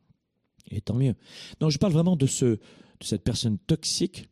Et 0.72 0.82
tant 0.82 0.96
mieux. 0.96 1.16
Non, 1.62 1.70
je 1.70 1.78
parle 1.78 1.94
vraiment 1.94 2.16
de, 2.16 2.26
ce, 2.26 2.46
de 2.46 2.60
cette 3.02 3.24
personne 3.24 3.58
toxique 3.60 4.30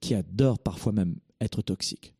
qui 0.00 0.14
adore 0.14 0.58
parfois 0.58 0.92
même 0.92 1.16
être 1.40 1.62
toxique. 1.62 2.14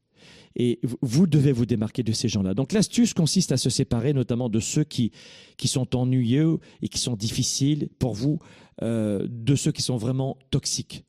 Et 0.55 0.81
vous 1.01 1.27
devez 1.27 1.53
vous 1.53 1.65
démarquer 1.65 2.03
de 2.03 2.13
ces 2.13 2.29
gens-là. 2.29 2.55
Donc 2.55 2.73
l'astuce 2.73 3.15
consiste 3.15 3.53
à 3.53 3.57
se 3.57 3.71
séparer 3.71 4.13
notamment 4.13 4.51
de 4.51 4.61
ceux 4.61 4.85
qui, 4.85 5.13
qui 5.57 5.67
sont 5.67 5.97
ennuyeux 5.97 6.59
et 6.83 6.89
qui 6.89 6.99
sont 6.99 7.17
difficiles 7.17 7.89
pour 7.99 8.15
vous, 8.15 8.39
euh, 8.83 9.27
de 9.31 9.55
ceux 9.55 9.73
qui 9.73 9.83
sont 9.83 9.97
vraiment 9.97 10.37
toxiques. 10.51 11.05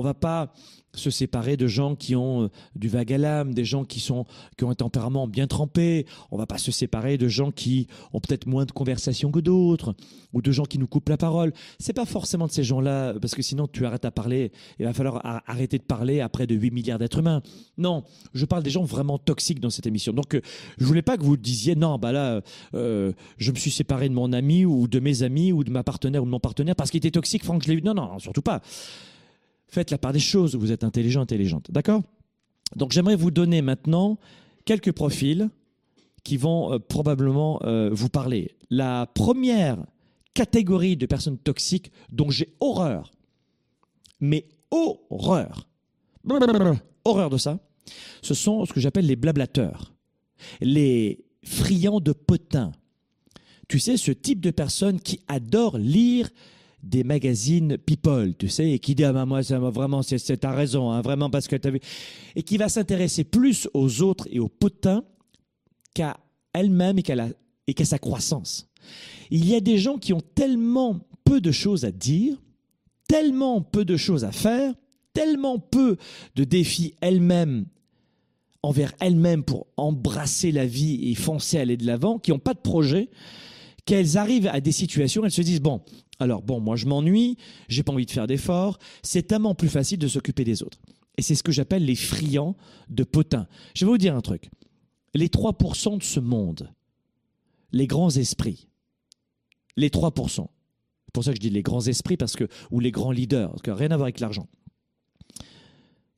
On 0.00 0.02
va 0.02 0.14
pas 0.14 0.50
se 0.94 1.10
séparer 1.10 1.58
de 1.58 1.66
gens 1.66 1.94
qui 1.94 2.16
ont 2.16 2.44
euh, 2.44 2.48
du 2.74 2.88
vague 2.88 3.12
à 3.12 3.18
l'âme, 3.18 3.52
des 3.52 3.66
gens 3.66 3.84
qui 3.84 4.00
sont 4.00 4.24
qui 4.56 4.64
ont 4.64 4.70
un 4.70 4.74
tempérament 4.74 5.28
bien 5.28 5.46
trempé. 5.46 6.06
On 6.30 6.38
va 6.38 6.46
pas 6.46 6.56
se 6.56 6.72
séparer 6.72 7.18
de 7.18 7.28
gens 7.28 7.50
qui 7.50 7.86
ont 8.14 8.20
peut-être 8.20 8.46
moins 8.46 8.64
de 8.64 8.72
conversation 8.72 9.30
que 9.30 9.40
d'autres, 9.40 9.94
ou 10.32 10.40
de 10.40 10.50
gens 10.52 10.64
qui 10.64 10.78
nous 10.78 10.86
coupent 10.86 11.10
la 11.10 11.18
parole. 11.18 11.52
C'est 11.78 11.92
pas 11.92 12.06
forcément 12.06 12.46
de 12.46 12.52
ces 12.52 12.64
gens-là, 12.64 13.12
parce 13.20 13.34
que 13.34 13.42
sinon 13.42 13.68
tu 13.68 13.84
arrêtes 13.84 14.06
à 14.06 14.10
parler. 14.10 14.52
Il 14.78 14.86
va 14.86 14.94
falloir 14.94 15.20
arrêter 15.46 15.76
de 15.76 15.84
parler 15.84 16.22
après 16.22 16.46
de 16.46 16.54
8 16.54 16.70
milliards 16.70 16.98
d'êtres 16.98 17.18
humains. 17.18 17.42
Non, 17.76 18.02
je 18.32 18.46
parle 18.46 18.62
des 18.62 18.70
gens 18.70 18.84
vraiment 18.84 19.18
toxiques 19.18 19.60
dans 19.60 19.70
cette 19.70 19.86
émission. 19.86 20.14
Donc 20.14 20.34
euh, 20.34 20.40
je 20.78 20.86
voulais 20.86 21.02
pas 21.02 21.18
que 21.18 21.22
vous 21.22 21.36
disiez 21.36 21.74
non, 21.74 21.98
bah 21.98 22.10
là, 22.10 22.40
euh, 22.72 23.12
je 23.36 23.50
me 23.52 23.56
suis 23.56 23.70
séparé 23.70 24.08
de 24.08 24.14
mon 24.14 24.32
ami 24.32 24.64
ou 24.64 24.88
de 24.88 24.98
mes 24.98 25.24
amis 25.24 25.52
ou 25.52 25.62
de 25.62 25.70
ma 25.70 25.84
partenaire 25.84 26.22
ou 26.22 26.26
de 26.26 26.30
mon 26.30 26.40
partenaire 26.40 26.74
parce 26.74 26.90
qu'il 26.90 26.98
était 26.98 27.10
toxique. 27.10 27.44
Franck, 27.44 27.64
je 27.64 27.68
l'ai 27.68 27.74
eu. 27.74 27.82
Non, 27.82 27.92
non, 27.92 28.18
surtout 28.18 28.42
pas. 28.42 28.62
Faites 29.70 29.90
la 29.90 29.98
part 29.98 30.12
des 30.12 30.18
choses, 30.18 30.56
vous 30.56 30.72
êtes 30.72 30.84
intelligent, 30.84 31.20
intelligente. 31.20 31.70
D'accord? 31.70 32.02
Donc 32.76 32.92
j'aimerais 32.92 33.16
vous 33.16 33.30
donner 33.30 33.62
maintenant 33.62 34.18
quelques 34.64 34.92
profils 34.92 35.48
qui 36.24 36.36
vont 36.36 36.72
euh, 36.72 36.78
probablement 36.78 37.60
euh, 37.64 37.90
vous 37.92 38.08
parler. 38.08 38.56
La 38.68 39.06
première 39.14 39.78
catégorie 40.34 40.96
de 40.96 41.06
personnes 41.06 41.38
toxiques 41.38 41.90
dont 42.12 42.30
j'ai 42.30 42.54
horreur, 42.60 43.12
mais 44.20 44.46
horreur, 44.70 45.68
horreur 47.04 47.30
de 47.30 47.38
ça, 47.38 47.58
ce 48.22 48.34
sont 48.34 48.64
ce 48.66 48.72
que 48.72 48.80
j'appelle 48.80 49.06
les 49.06 49.16
blablateurs, 49.16 49.94
les 50.60 51.24
friands 51.42 52.00
de 52.00 52.12
potins. 52.12 52.72
Tu 53.68 53.78
sais, 53.78 53.96
ce 53.96 54.10
type 54.10 54.40
de 54.40 54.50
personnes 54.50 55.00
qui 55.00 55.20
adorent 55.28 55.78
lire 55.78 56.28
des 56.82 57.04
magazines 57.04 57.76
People, 57.78 58.34
tu 58.38 58.48
sais, 58.48 58.70
et 58.70 58.78
qui 58.78 58.94
dit 58.94 59.04
ah 59.04 59.12
ben 59.12 59.26
moi 59.26 59.42
vraiment 59.42 60.02
c'est 60.02 60.36
ta 60.38 60.52
raison, 60.52 60.90
hein, 60.90 61.02
vraiment 61.02 61.30
parce 61.30 61.48
que 61.48 61.56
tu 61.56 61.68
as 61.68 61.70
vu, 61.70 61.80
et 62.36 62.42
qui 62.42 62.56
va 62.56 62.68
s'intéresser 62.68 63.24
plus 63.24 63.68
aux 63.74 64.02
autres 64.02 64.26
et 64.30 64.38
aux 64.38 64.48
potins 64.48 65.04
qu'à 65.94 66.16
elle-même 66.52 66.98
et 66.98 67.02
qu'à 67.02 67.28
et 67.66 67.74
qu'à 67.74 67.84
sa 67.84 67.98
croissance. 67.98 68.68
Il 69.30 69.46
y 69.46 69.54
a 69.54 69.60
des 69.60 69.78
gens 69.78 69.98
qui 69.98 70.12
ont 70.12 70.22
tellement 70.34 71.00
peu 71.24 71.40
de 71.40 71.52
choses 71.52 71.84
à 71.84 71.92
dire, 71.92 72.36
tellement 73.06 73.60
peu 73.60 73.84
de 73.84 73.96
choses 73.96 74.24
à 74.24 74.32
faire, 74.32 74.74
tellement 75.12 75.58
peu 75.58 75.96
de 76.34 76.44
défis 76.44 76.94
elles-mêmes 77.00 77.66
envers 78.62 78.92
elles-mêmes 79.00 79.42
pour 79.42 79.66
embrasser 79.76 80.52
la 80.52 80.66
vie 80.66 81.10
et 81.10 81.14
foncer 81.14 81.58
aller 81.58 81.76
de 81.76 81.86
l'avant, 81.86 82.18
qui 82.18 82.30
n'ont 82.30 82.38
pas 82.38 82.54
de 82.54 82.58
projet, 82.58 83.08
qu'elles 83.90 84.18
arrivent 84.18 84.46
à 84.46 84.60
des 84.60 84.70
situations, 84.70 85.24
elles 85.24 85.32
se 85.32 85.42
disent 85.42 85.60
bon, 85.60 85.82
alors 86.20 86.42
bon, 86.42 86.60
moi 86.60 86.76
je 86.76 86.86
m'ennuie, 86.86 87.36
j'ai 87.66 87.82
pas 87.82 87.90
envie 87.90 88.06
de 88.06 88.10
faire 88.12 88.28
d'efforts, 88.28 88.78
c'est 89.02 89.24
tellement 89.24 89.56
plus 89.56 89.68
facile 89.68 89.98
de 89.98 90.06
s'occuper 90.06 90.44
des 90.44 90.62
autres. 90.62 90.78
Et 91.18 91.22
c'est 91.22 91.34
ce 91.34 91.42
que 91.42 91.50
j'appelle 91.50 91.84
les 91.84 91.96
friands 91.96 92.54
de 92.88 93.02
potins. 93.02 93.48
Je 93.74 93.84
vais 93.84 93.90
vous 93.90 93.98
dire 93.98 94.14
un 94.14 94.20
truc. 94.20 94.48
les 95.12 95.26
3% 95.26 95.98
de 95.98 96.04
ce 96.04 96.20
monde, 96.20 96.72
les 97.72 97.88
grands 97.88 98.10
esprits, 98.10 98.68
les 99.76 99.88
3%, 99.88 100.34
c'est 100.36 101.12
pour 101.12 101.24
ça 101.24 101.32
que 101.32 101.36
je 101.38 101.40
dis 101.40 101.50
les 101.50 101.62
grands 101.62 101.84
esprits 101.84 102.16
parce 102.16 102.36
que, 102.36 102.46
ou 102.70 102.78
les 102.78 102.92
grands 102.92 103.10
leaders, 103.10 103.56
que 103.64 103.72
rien 103.72 103.90
à 103.90 103.96
voir 103.96 104.04
avec 104.04 104.20
l'argent. 104.20 104.46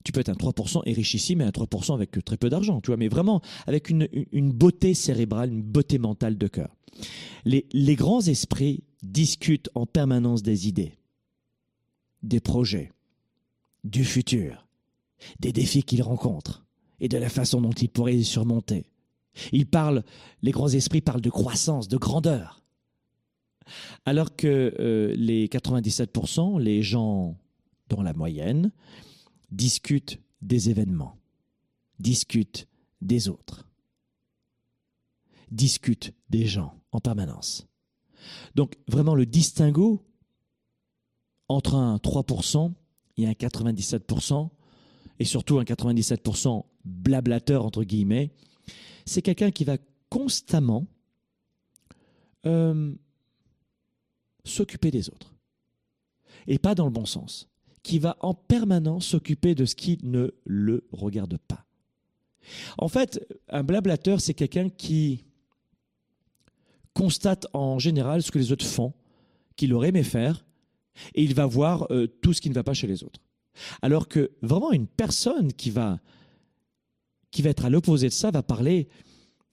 Tu 0.04 0.12
peux 0.12 0.21
être 0.21 0.28
un 0.28 0.35
3% 0.35 0.82
et 0.85 0.92
richissime 0.92 1.40
et 1.40 1.44
un 1.44 1.50
3% 1.50 1.94
avec 1.94 2.25
très 2.25 2.37
peu 2.37 2.49
d'argent, 2.49 2.80
tu 2.80 2.88
vois, 2.88 2.97
mais 2.97 3.09
vraiment 3.09 3.40
avec 3.66 3.90
une, 3.90 4.09
beauté 4.52 4.94
cérébrale, 4.94 5.50
une 5.52 5.62
beauté 5.62 5.99
mentale 5.99 6.38
de 6.38 6.49
cœur. 6.49 6.75
Les, 7.44 7.66
les 7.73 7.97
grands 7.97 8.21
esprits 8.21 8.85
discutent 9.02 9.71
en 9.75 9.87
permanence 9.87 10.42
des 10.42 10.68
idées, 10.68 10.99
des 12.23 12.40
projets, 12.40 12.92
du 13.85 14.04
futur, 14.04 14.66
des 15.40 15.52
défis 15.52 15.82
qu'ils 15.82 16.02
rencontrent 16.02 16.64
et 17.00 17.09
de 17.09 17.18
la 17.18 17.28
façon 17.28 17.61
dont 17.61 17.73
ils 17.73 17.88
pourraient 17.88 18.12
les 18.12 18.23
surmonter. 18.23 18.87
Ils 19.50 19.66
parlent, 19.66 20.04
les 20.42 20.50
grands 20.50 20.68
esprits 20.68 21.00
parlent 21.00 21.21
de 21.21 21.30
croissance, 21.30 21.88
de 21.88 21.97
grandeur. 21.97 22.62
Alors 24.04 24.37
que 24.37 24.75
euh, 24.78 25.14
les 25.16 25.49
97%, 25.49 26.61
les 26.61 26.82
gens 26.82 27.37
dans 27.88 28.02
la 28.02 28.12
moyenne, 28.12 28.71
discutent 29.52 30.21
des 30.40 30.71
événements, 30.71 31.18
discutent 32.00 32.66
des 33.00 33.28
autres, 33.28 33.68
discutent 35.50 36.12
des 36.30 36.47
gens 36.47 36.80
en 36.90 37.00
permanence. 37.00 37.68
Donc 38.54 38.76
vraiment 38.88 39.14
le 39.14 39.26
distinguo 39.26 40.04
entre 41.49 41.75
un 41.75 41.97
3% 41.97 42.73
et 43.18 43.26
un 43.26 43.32
97%, 43.32 44.50
et 45.18 45.25
surtout 45.25 45.59
un 45.59 45.64
97% 45.64 46.64
blablateur, 46.85 47.64
entre 47.64 47.85
guillemets, 47.85 48.32
c'est 49.04 49.23
quelqu'un 49.23 49.50
qui 49.50 49.64
va 49.64 49.76
constamment 50.09 50.87
euh, 52.47 52.94
s'occuper 54.44 54.90
des 54.90 55.11
autres. 55.11 55.35
Et 56.47 56.59
pas 56.59 56.75
dans 56.75 56.87
le 56.87 56.90
bon 56.90 57.06
sens. 57.06 57.51
Qui 57.82 57.98
va 57.98 58.16
en 58.20 58.34
permanence 58.34 59.06
s'occuper 59.06 59.54
de 59.54 59.64
ce 59.64 59.74
qui 59.74 59.98
ne 60.02 60.30
le 60.44 60.86
regarde 60.92 61.36
pas. 61.48 61.64
En 62.78 62.88
fait, 62.88 63.26
un 63.48 63.62
blablateur, 63.62 64.20
c'est 64.20 64.34
quelqu'un 64.34 64.68
qui 64.68 65.24
constate 66.94 67.46
en 67.52 67.78
général 67.78 68.22
ce 68.22 68.30
que 68.30 68.38
les 68.38 68.52
autres 68.52 68.66
font, 68.66 68.92
qu'il 69.56 69.72
aurait 69.74 69.88
aimé 69.88 70.02
faire, 70.02 70.44
et 71.14 71.22
il 71.22 71.34
va 71.34 71.46
voir 71.46 71.90
euh, 71.90 72.06
tout 72.06 72.32
ce 72.32 72.40
qui 72.40 72.50
ne 72.50 72.54
va 72.54 72.62
pas 72.62 72.74
chez 72.74 72.86
les 72.86 73.02
autres. 73.02 73.20
Alors 73.80 74.08
que 74.08 74.32
vraiment 74.42 74.72
une 74.72 74.86
personne 74.86 75.52
qui 75.52 75.70
va, 75.70 76.00
qui 77.30 77.42
va 77.42 77.50
être 77.50 77.64
à 77.64 77.70
l'opposé 77.70 78.08
de 78.08 78.12
ça 78.12 78.30
va 78.30 78.42
parler 78.42 78.88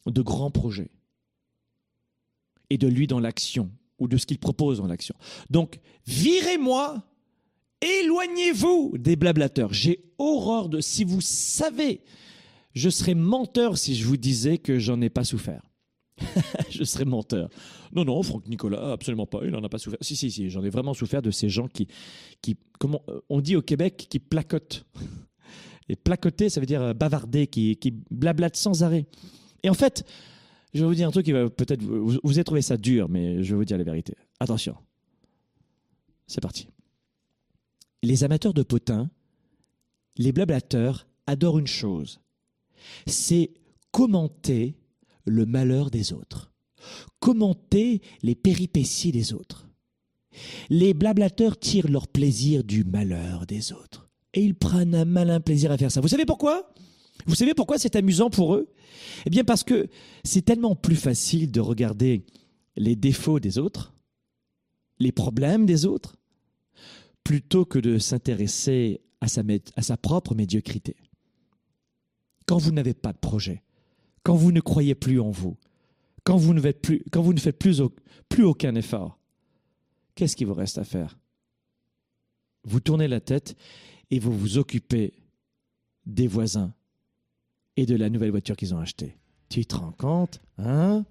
de 0.06 0.22
grands 0.22 0.52
projets 0.52 0.92
et 2.70 2.78
de 2.78 2.88
lui 2.88 3.08
dans 3.08 3.20
l'action 3.20 3.72
ou 4.00 4.08
de 4.08 4.18
ce 4.18 4.26
qu'il 4.26 4.40
propose 4.40 4.78
dans 4.78 4.88
l'action. 4.88 5.16
Donc, 5.50 5.80
virez-moi, 6.06 7.04
éloignez-vous 7.82 8.98
des 8.98 9.16
blablateurs. 9.16 9.74
J'ai 9.74 10.04
horreur 10.18 10.70
de... 10.70 10.82
Si 10.82 11.04
vous 11.04 11.22
savez, 11.22 12.02
je 12.74 12.90
serais 12.90 13.16
menteur 13.16 13.78
si 13.78 13.96
je 13.96 14.06
vous 14.06 14.18
disais 14.18 14.58
que 14.58 14.80
j'en 14.80 15.02
ai 15.02 15.10
pas 15.10 15.24
souffert. 15.24 15.64
je 16.70 16.84
serais 16.84 17.06
menteur. 17.06 17.50
Non, 17.94 18.04
non, 18.04 18.22
Franck 18.24 18.48
Nicolas, 18.48 18.92
absolument 18.92 19.26
pas. 19.26 19.40
Il 19.44 19.52
n'en 19.52 19.64
a 19.64 19.70
pas 19.70 19.78
souffert. 19.78 20.00
Si, 20.02 20.16
si, 20.16 20.32
si, 20.32 20.50
j'en 20.50 20.64
ai 20.64 20.70
vraiment 20.70 20.94
souffert 20.94 21.22
de 21.22 21.32
ces 21.32 21.50
gens 21.50 21.68
qui, 21.68 21.88
qui, 22.42 22.58
comment 22.78 23.02
on 23.30 23.42
dit 23.42 23.56
au 23.56 23.62
Québec, 23.62 24.08
qui 24.10 24.20
placotent. 24.20 24.86
Et 25.88 25.96
placoter, 25.96 26.50
ça 26.50 26.60
veut 26.60 26.68
dire 26.68 26.94
bavarder, 26.94 27.48
qui, 27.48 27.78
qui 27.78 27.92
blablatent 28.12 28.58
sans 28.58 28.84
arrêt. 28.84 29.06
Et 29.64 29.70
en 29.70 29.74
fait, 29.74 30.06
je 30.74 30.82
vais 30.82 30.86
vous 30.86 30.96
dire 30.96 31.08
un 31.08 31.12
truc 31.12 31.26
qui 31.26 31.32
va 31.32 31.50
peut-être 31.50 31.82
vous, 31.82 32.20
vous 32.24 32.38
avez 32.38 32.44
trouvé 32.44 32.62
ça 32.62 32.78
dur, 32.78 33.10
mais 33.10 33.44
je 33.44 33.52
vais 33.52 33.58
vous 33.58 33.66
dire 33.66 33.78
la 33.78 33.84
vérité. 33.84 34.14
Attention. 34.40 34.76
C'est 36.28 36.42
parti. 36.42 36.68
Les 38.02 38.24
amateurs 38.24 38.54
de 38.54 38.64
potins, 38.64 39.10
les 40.18 40.32
blablateurs 40.32 41.08
adorent 41.28 41.60
une 41.60 41.68
chose. 41.68 42.20
C'est 43.08 43.52
commenter 43.92 44.76
le 45.26 45.46
malheur 45.46 45.92
des 45.92 46.14
autres, 46.14 46.52
commenter 47.20 48.02
les 48.24 48.36
péripéties 48.36 49.12
des 49.12 49.34
autres. 49.34 49.68
Les 50.70 50.94
blablateurs 50.94 51.60
tirent 51.60 51.90
leur 51.90 52.08
plaisir 52.08 52.64
du 52.64 52.84
malheur 52.84 53.46
des 53.46 53.74
autres. 53.74 54.10
Et 54.34 54.44
ils 54.44 54.56
prennent 54.56 54.96
un 54.96 55.06
malin 55.06 55.40
plaisir 55.40 55.72
à 55.72 55.78
faire 55.78 55.92
ça. 55.92 56.02
Vous 56.02 56.08
savez 56.08 56.26
pourquoi? 56.26 56.72
Vous 57.26 57.36
savez 57.36 57.54
pourquoi 57.54 57.78
c'est 57.78 57.96
amusant 57.96 58.30
pour 58.30 58.56
eux? 58.56 58.70
Eh 59.26 59.30
bien 59.30 59.44
parce 59.44 59.64
que 59.64 59.90
c'est 60.24 60.44
tellement 60.44 60.76
plus 60.76 60.96
facile 60.96 61.52
de 61.52 61.60
regarder 61.60 62.26
les 62.76 62.96
défauts 62.96 63.40
des 63.40 63.58
autres, 63.58 63.94
les 65.00 65.12
problèmes 65.12 65.66
des 65.66 65.86
autres, 65.86 66.16
plutôt 67.24 67.66
que 67.66 67.80
de 67.80 67.98
s'intéresser 67.98 69.02
à 69.22 69.28
sa, 69.28 69.98
propre 69.98 70.36
médiocrité. 70.36 70.96
Quand 72.46 72.58
vous 72.58 72.72
n'avez 72.72 72.94
pas 72.94 73.14
de 73.14 73.18
projet, 73.18 73.64
quand 74.24 74.36
vous 74.36 74.52
ne 74.52 74.62
croyez 74.62 74.96
plus 74.96 75.20
en 75.20 75.30
vous, 75.30 75.58
quand 76.24 76.38
vous 76.38 76.54
ne 76.54 76.62
faites 76.62 76.82
plus, 76.82 77.82
aucun 78.40 78.76
effort, 78.76 79.20
qu'est-ce 80.16 80.36
qu'il 80.36 80.48
vous 80.48 80.54
reste 80.54 80.78
à 80.78 80.84
faire? 80.84 81.18
Vous 82.64 82.80
tournez 82.80 83.08
la 83.08 83.20
tête 83.20 83.56
et 84.12 84.20
vous 84.20 84.38
vous 84.38 84.58
occupez 84.58 85.14
des 86.06 86.28
voisins 86.28 86.74
et 87.78 87.86
de 87.86 87.96
la 87.96 88.10
nouvelle 88.10 88.32
voiture 88.32 88.58
qu'ils 88.58 88.74
ont 88.74 88.80
achetée. 88.80 89.18
Tu 89.50 89.66
te 89.66 89.76
rends 89.76 89.92
compte 89.92 90.42
Hein? 90.58 91.06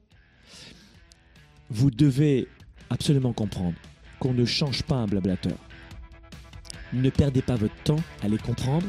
Vous 1.70 1.90
devez 1.90 2.48
absolument 2.90 3.32
comprendre 3.32 3.76
qu'on 4.20 4.34
ne 4.34 4.44
change 4.44 4.82
pas 4.82 4.96
un 4.96 5.06
blablateur. 5.06 5.58
Ne 6.92 7.10
perdez 7.10 7.42
pas 7.42 7.56
votre 7.56 7.76
temps 7.84 8.02
à 8.22 8.28
les 8.28 8.38
comprendre, 8.38 8.86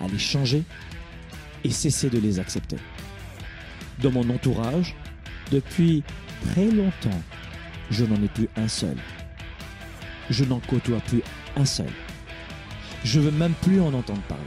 à 0.00 0.08
les 0.08 0.18
changer 0.18 0.62
et 1.64 1.70
cessez 1.70 2.10
de 2.10 2.18
les 2.18 2.38
accepter 2.38 2.76
dans 4.02 4.10
mon 4.10 4.28
entourage, 4.30 4.94
depuis 5.50 6.02
très 6.50 6.66
longtemps, 6.66 7.20
je 7.90 8.04
n'en 8.04 8.16
ai 8.22 8.28
plus 8.28 8.48
un 8.56 8.68
seul. 8.68 8.96
Je 10.30 10.44
n'en 10.44 10.60
côtoie 10.60 11.00
plus 11.00 11.22
un 11.56 11.64
seul. 11.64 11.88
Je 13.04 13.20
veux 13.20 13.30
même 13.30 13.54
plus 13.62 13.80
en 13.80 13.92
entendre 13.92 14.22
parler. 14.22 14.44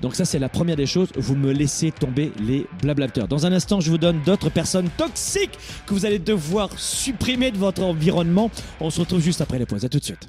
Donc 0.00 0.16
ça, 0.16 0.24
c'est 0.24 0.40
la 0.40 0.48
première 0.48 0.74
des 0.74 0.86
choses. 0.86 1.10
Vous 1.14 1.36
me 1.36 1.52
laissez 1.52 1.92
tomber 1.92 2.32
les 2.40 2.66
blablateurs. 2.82 3.28
Dans 3.28 3.46
un 3.46 3.52
instant, 3.52 3.80
je 3.80 3.90
vous 3.90 3.98
donne 3.98 4.20
d'autres 4.22 4.50
personnes 4.50 4.88
toxiques 4.96 5.56
que 5.86 5.94
vous 5.94 6.06
allez 6.06 6.18
devoir 6.18 6.70
supprimer 6.76 7.52
de 7.52 7.58
votre 7.58 7.82
environnement. 7.82 8.50
On 8.80 8.90
se 8.90 8.98
retrouve 8.98 9.20
juste 9.20 9.40
après 9.40 9.60
les 9.60 9.66
pauses. 9.66 9.84
À 9.84 9.88
tout 9.88 10.00
de 10.00 10.04
suite. 10.04 10.28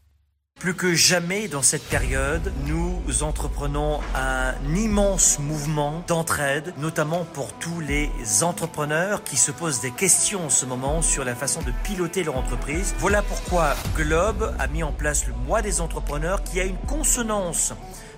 Plus 0.61 0.75
que 0.75 0.93
jamais 0.93 1.47
dans 1.47 1.63
cette 1.63 1.89
période, 1.89 2.53
nous 2.67 3.01
entreprenons 3.23 3.99
un 4.13 4.53
immense 4.75 5.39
mouvement 5.39 6.03
d'entraide, 6.07 6.75
notamment 6.77 7.25
pour 7.33 7.51
tous 7.53 7.79
les 7.79 8.11
entrepreneurs 8.43 9.23
qui 9.23 9.37
se 9.37 9.49
posent 9.49 9.81
des 9.81 9.89
questions 9.89 10.45
en 10.45 10.49
ce 10.51 10.67
moment 10.67 11.01
sur 11.01 11.25
la 11.25 11.33
façon 11.33 11.63
de 11.63 11.71
piloter 11.83 12.23
leur 12.23 12.37
entreprise. 12.37 12.93
Voilà 12.99 13.23
pourquoi 13.23 13.73
Globe 13.95 14.55
a 14.59 14.67
mis 14.67 14.83
en 14.83 14.91
place 14.91 15.25
le 15.25 15.33
mois 15.33 15.63
des 15.63 15.81
entrepreneurs 15.81 16.43
qui 16.43 16.59
a 16.59 16.63
une 16.63 16.77
consonance 16.77 17.73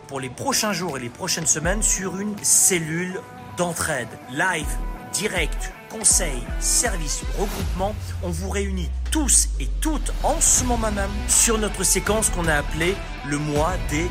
pour 0.09 0.19
les 0.19 0.29
prochains 0.29 0.73
jours 0.73 0.97
et 0.97 0.99
les 0.99 1.07
prochaines 1.07 1.47
semaines 1.47 1.81
sur 1.81 2.19
une 2.19 2.35
cellule 2.41 3.21
d'entraide 3.55 4.09
live, 4.31 4.67
direct, 5.13 5.71
conseils, 5.93 6.41
services, 6.59 7.21
regroupements, 7.37 7.95
on 8.23 8.29
vous 8.29 8.49
réunit 8.49 8.89
tous 9.11 9.49
et 9.59 9.69
toutes 9.79 10.11
en 10.23 10.41
ce 10.41 10.63
moment 10.63 10.91
même 10.91 11.11
sur 11.27 11.59
notre 11.59 11.83
séquence 11.83 12.31
qu'on 12.31 12.47
a 12.47 12.55
appelée 12.55 12.95
le 13.27 13.37
mois 13.37 13.73
des 13.91 14.09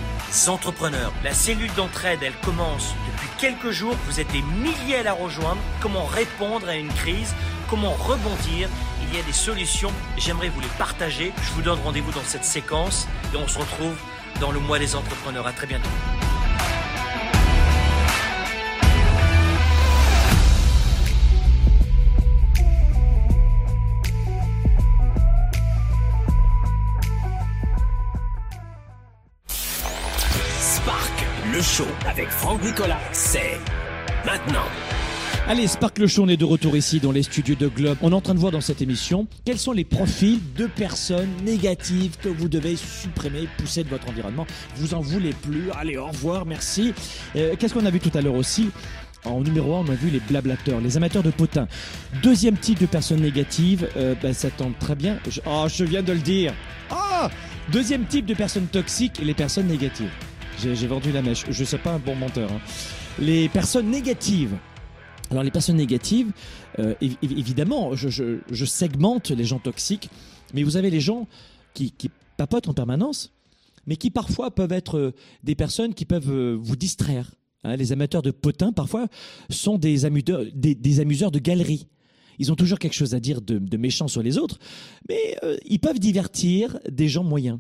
entrepreneurs. 0.49 1.13
La 1.25 1.35
cellule 1.35 1.73
d'entraide, 1.75 2.21
elle 2.23 2.37
commence 2.45 2.95
depuis 3.11 3.29
quelques 3.37 3.73
jours. 3.73 3.97
Vous 4.07 4.21
êtes 4.21 4.31
des 4.31 4.43
milliers 4.43 4.99
à 4.99 5.03
la 5.03 5.13
rejoindre. 5.13 5.61
Comment 5.81 6.05
répondre 6.05 6.69
à 6.69 6.77
une 6.77 6.93
crise? 6.93 7.35
Comment 7.69 7.95
rebondir? 7.95 8.69
Il 9.03 9.17
y 9.17 9.21
a 9.21 9.25
des 9.25 9.33
solutions. 9.33 9.93
J'aimerais 10.17 10.51
vous 10.51 10.61
les 10.61 10.69
partager. 10.79 11.33
Je 11.43 11.51
vous 11.55 11.63
donne 11.63 11.81
rendez-vous 11.81 12.13
dans 12.13 12.25
cette 12.25 12.45
séquence 12.45 13.09
et 13.35 13.37
on 13.37 13.49
se 13.49 13.59
retrouve 13.59 13.97
dans 14.41 14.53
le 14.53 14.61
mois 14.61 14.79
des 14.79 14.95
entrepreneurs. 14.95 15.49
À 15.49 15.53
très 15.53 15.67
bientôt. 15.67 15.91
Show 31.63 31.87
avec 32.09 32.29
Franck 32.29 32.63
Nicolas, 32.65 32.99
c'est 33.13 33.61
maintenant. 34.27 34.65
Allez, 35.47 35.69
Sparkle 35.69 36.07
Show, 36.09 36.25
on 36.25 36.29
est 36.29 36.37
de 36.37 36.45
retour 36.45 36.77
ici 36.77 36.99
dans 36.99 37.13
les 37.13 37.23
studios 37.23 37.55
de 37.55 37.69
Globe. 37.69 37.97
On 38.03 38.11
est 38.11 38.15
en 38.15 38.21
train 38.21 38.35
de 38.35 38.41
voir 38.41 38.51
dans 38.53 38.61
cette 38.61 38.83
émission 38.83 39.27
quels 39.45 39.59
sont 39.59 39.73
les 39.73 39.85
profils 39.85 40.41
de 40.57 40.67
personnes 40.67 41.31
négatives 41.45 42.17
que 42.21 42.29
vous 42.29 42.49
devez 42.49 42.75
supprimer, 42.77 43.49
pousser 43.59 43.85
de 43.85 43.89
votre 43.89 44.09
environnement. 44.09 44.47
Vous 44.77 44.95
en 44.95 45.01
voulez 45.01 45.33
plus. 45.33 45.71
Allez, 45.79 45.97
au 45.97 46.07
revoir, 46.09 46.47
merci. 46.47 46.95
Euh, 47.37 47.55
Qu'est-ce 47.59 47.75
qu'on 47.75 47.87
a 47.87 47.91
vu 47.91 48.01
tout 48.01 48.17
à 48.17 48.21
l'heure 48.21 48.35
aussi? 48.35 48.71
En 49.25 49.41
numéro 49.41 49.77
1, 49.77 49.85
on 49.87 49.89
a 49.89 49.95
vu 49.95 50.11
les 50.11 50.21
blablateurs, 50.21 50.81
les 50.81 50.97
amateurs 50.97 51.23
de 51.23 51.31
potins. 51.31 51.69
Deuxième 52.25 52.57
type 52.57 52.81
de 52.81 52.87
personnes 52.87 53.21
négatives, 53.21 53.89
euh, 53.97 54.15
ben, 54.21 54.35
ça 54.35 54.51
tombe 54.51 54.73
très 54.81 54.97
bien. 54.97 55.19
Oh, 55.47 55.67
je 55.73 55.85
viens 55.85 56.03
de 56.03 56.13
le 56.13 56.19
dire. 56.19 56.55
Ah 56.91 57.31
Deuxième 57.71 58.05
type 58.07 58.27
de 58.27 58.35
personnes 58.35 58.67
toxiques, 58.67 59.21
les 59.23 59.35
personnes 59.35 59.69
négatives. 59.69 60.11
J'ai 60.63 60.87
vendu 60.87 61.11
la 61.13 61.23
mèche. 61.23 61.45
Je 61.51 61.61
ne 61.61 61.65
suis 61.67 61.79
pas 61.79 61.93
un 61.93 61.99
bon 61.99 62.15
menteur. 62.15 62.51
hein. 62.53 62.61
Les 63.19 63.49
personnes 63.49 63.91
négatives. 63.91 64.57
Alors 65.31 65.43
les 65.43 65.51
personnes 65.51 65.77
négatives, 65.77 66.31
euh, 66.79 66.95
évi- 67.01 67.17
évi- 67.23 67.39
évidemment, 67.39 67.95
je, 67.95 68.65
segmente 68.65 69.31
les 69.31 69.45
gens 69.45 69.59
toxiques, 69.59 70.11
mais 70.53 70.63
vous 70.63 70.77
avez 70.77 70.91
les 70.91 71.01
gens 71.01 71.27
qui, 71.75 71.93
papotent 72.37 72.69
en 72.69 72.75
permanence, 72.75 73.33
mais 73.87 73.97
qui 73.97 74.11
parfois 74.11 74.51
peuvent 74.51 74.73
être 74.73 74.99
euh, 74.99 75.13
des 75.43 75.55
personnes 75.55 75.95
qui 75.95 76.05
peuvent 76.05 76.31
euh, 76.31 76.59
vous 76.61 76.77
distraire. 76.77 77.31
hein. 77.65 77.77
les 77.77 77.93
amateurs 77.93 78.23
de 78.23 78.31
potins, 78.31 78.73
parfois, 78.73 79.07
sont 79.49 79.79
des 79.79 80.05
amuseurs, 80.05 80.45
de 80.45 81.39
galeries. 81.39 81.87
Ils 82.39 82.53
ont 82.53 82.57
toujours 82.57 82.79
quelque 82.79 82.95
chose 82.95 83.15
à 83.15 83.21
dire 83.21 83.41
de, 83.41 83.77
méchant 83.77 84.09
sur 84.09 84.23
les 84.23 84.37
autres, 84.39 84.59
mais 85.09 85.37
ils 85.67 85.79
peuvent 85.79 85.99
divertir 86.01 86.79
des 86.91 87.09
gens 87.09 87.23
moyens. 87.25 87.59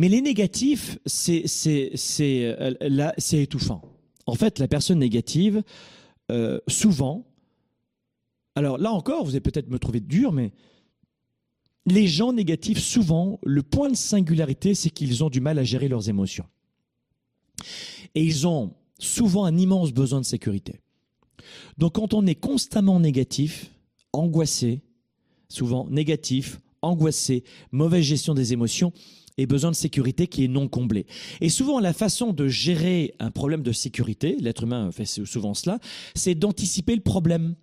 Mais 0.00 0.08
les 0.08 0.22
négatifs, 0.22 0.98
euh, 1.28 1.42
c'est 3.18 3.42
étouffant. 3.42 3.82
En 4.24 4.34
fait, 4.34 4.58
la 4.58 4.66
personne 4.66 4.98
négative, 4.98 5.62
euh, 6.32 6.58
souvent, 6.68 7.26
alors 8.54 8.78
là 8.78 8.92
encore, 8.92 9.26
vous 9.26 9.32
allez 9.32 9.42
peut-être 9.42 9.68
me 9.68 9.78
trouver 9.78 10.00
dur, 10.00 10.32
mais 10.32 10.52
les 11.84 12.06
gens 12.06 12.32
négatifs, 12.32 12.78
souvent, 12.78 13.38
le 13.42 13.62
point 13.62 13.90
de 13.90 13.94
singularité, 13.94 14.74
c'est 14.74 14.88
qu'ils 14.88 15.22
ont 15.22 15.28
du 15.28 15.42
mal 15.42 15.58
à 15.58 15.64
gérer 15.64 15.88
leurs 15.88 16.08
émotions. 16.08 16.46
Et 18.14 18.24
ils 18.24 18.46
ont 18.46 18.72
souvent 18.98 19.44
un 19.44 19.58
immense 19.58 19.92
besoin 19.92 20.20
de 20.20 20.24
sécurité. 20.24 20.80
Donc 21.76 21.96
quand 21.96 22.14
on 22.14 22.26
est 22.26 22.36
constamment 22.36 23.00
négatif, 23.00 23.70
angoissé, 24.14 24.80
souvent 25.50 25.86
négatif, 25.90 26.58
angoissé, 26.80 27.44
mauvaise 27.70 28.04
gestion 28.04 28.32
des 28.32 28.54
émotions, 28.54 28.94
et 29.38 29.46
besoin 29.46 29.70
de 29.70 29.76
sécurité 29.76 30.26
qui 30.26 30.44
est 30.44 30.48
non 30.48 30.68
comblé. 30.68 31.06
Et 31.40 31.48
souvent, 31.48 31.80
la 31.80 31.92
façon 31.92 32.32
de 32.32 32.46
gérer 32.48 33.14
un 33.20 33.30
problème 33.30 33.62
de 33.62 33.72
sécurité, 33.72 34.36
l'être 34.40 34.64
humain 34.64 34.90
fait 34.92 35.04
souvent 35.06 35.54
cela, 35.54 35.78
c'est 36.14 36.34
d'anticiper 36.34 36.94
le 36.94 37.02
problème 37.02 37.54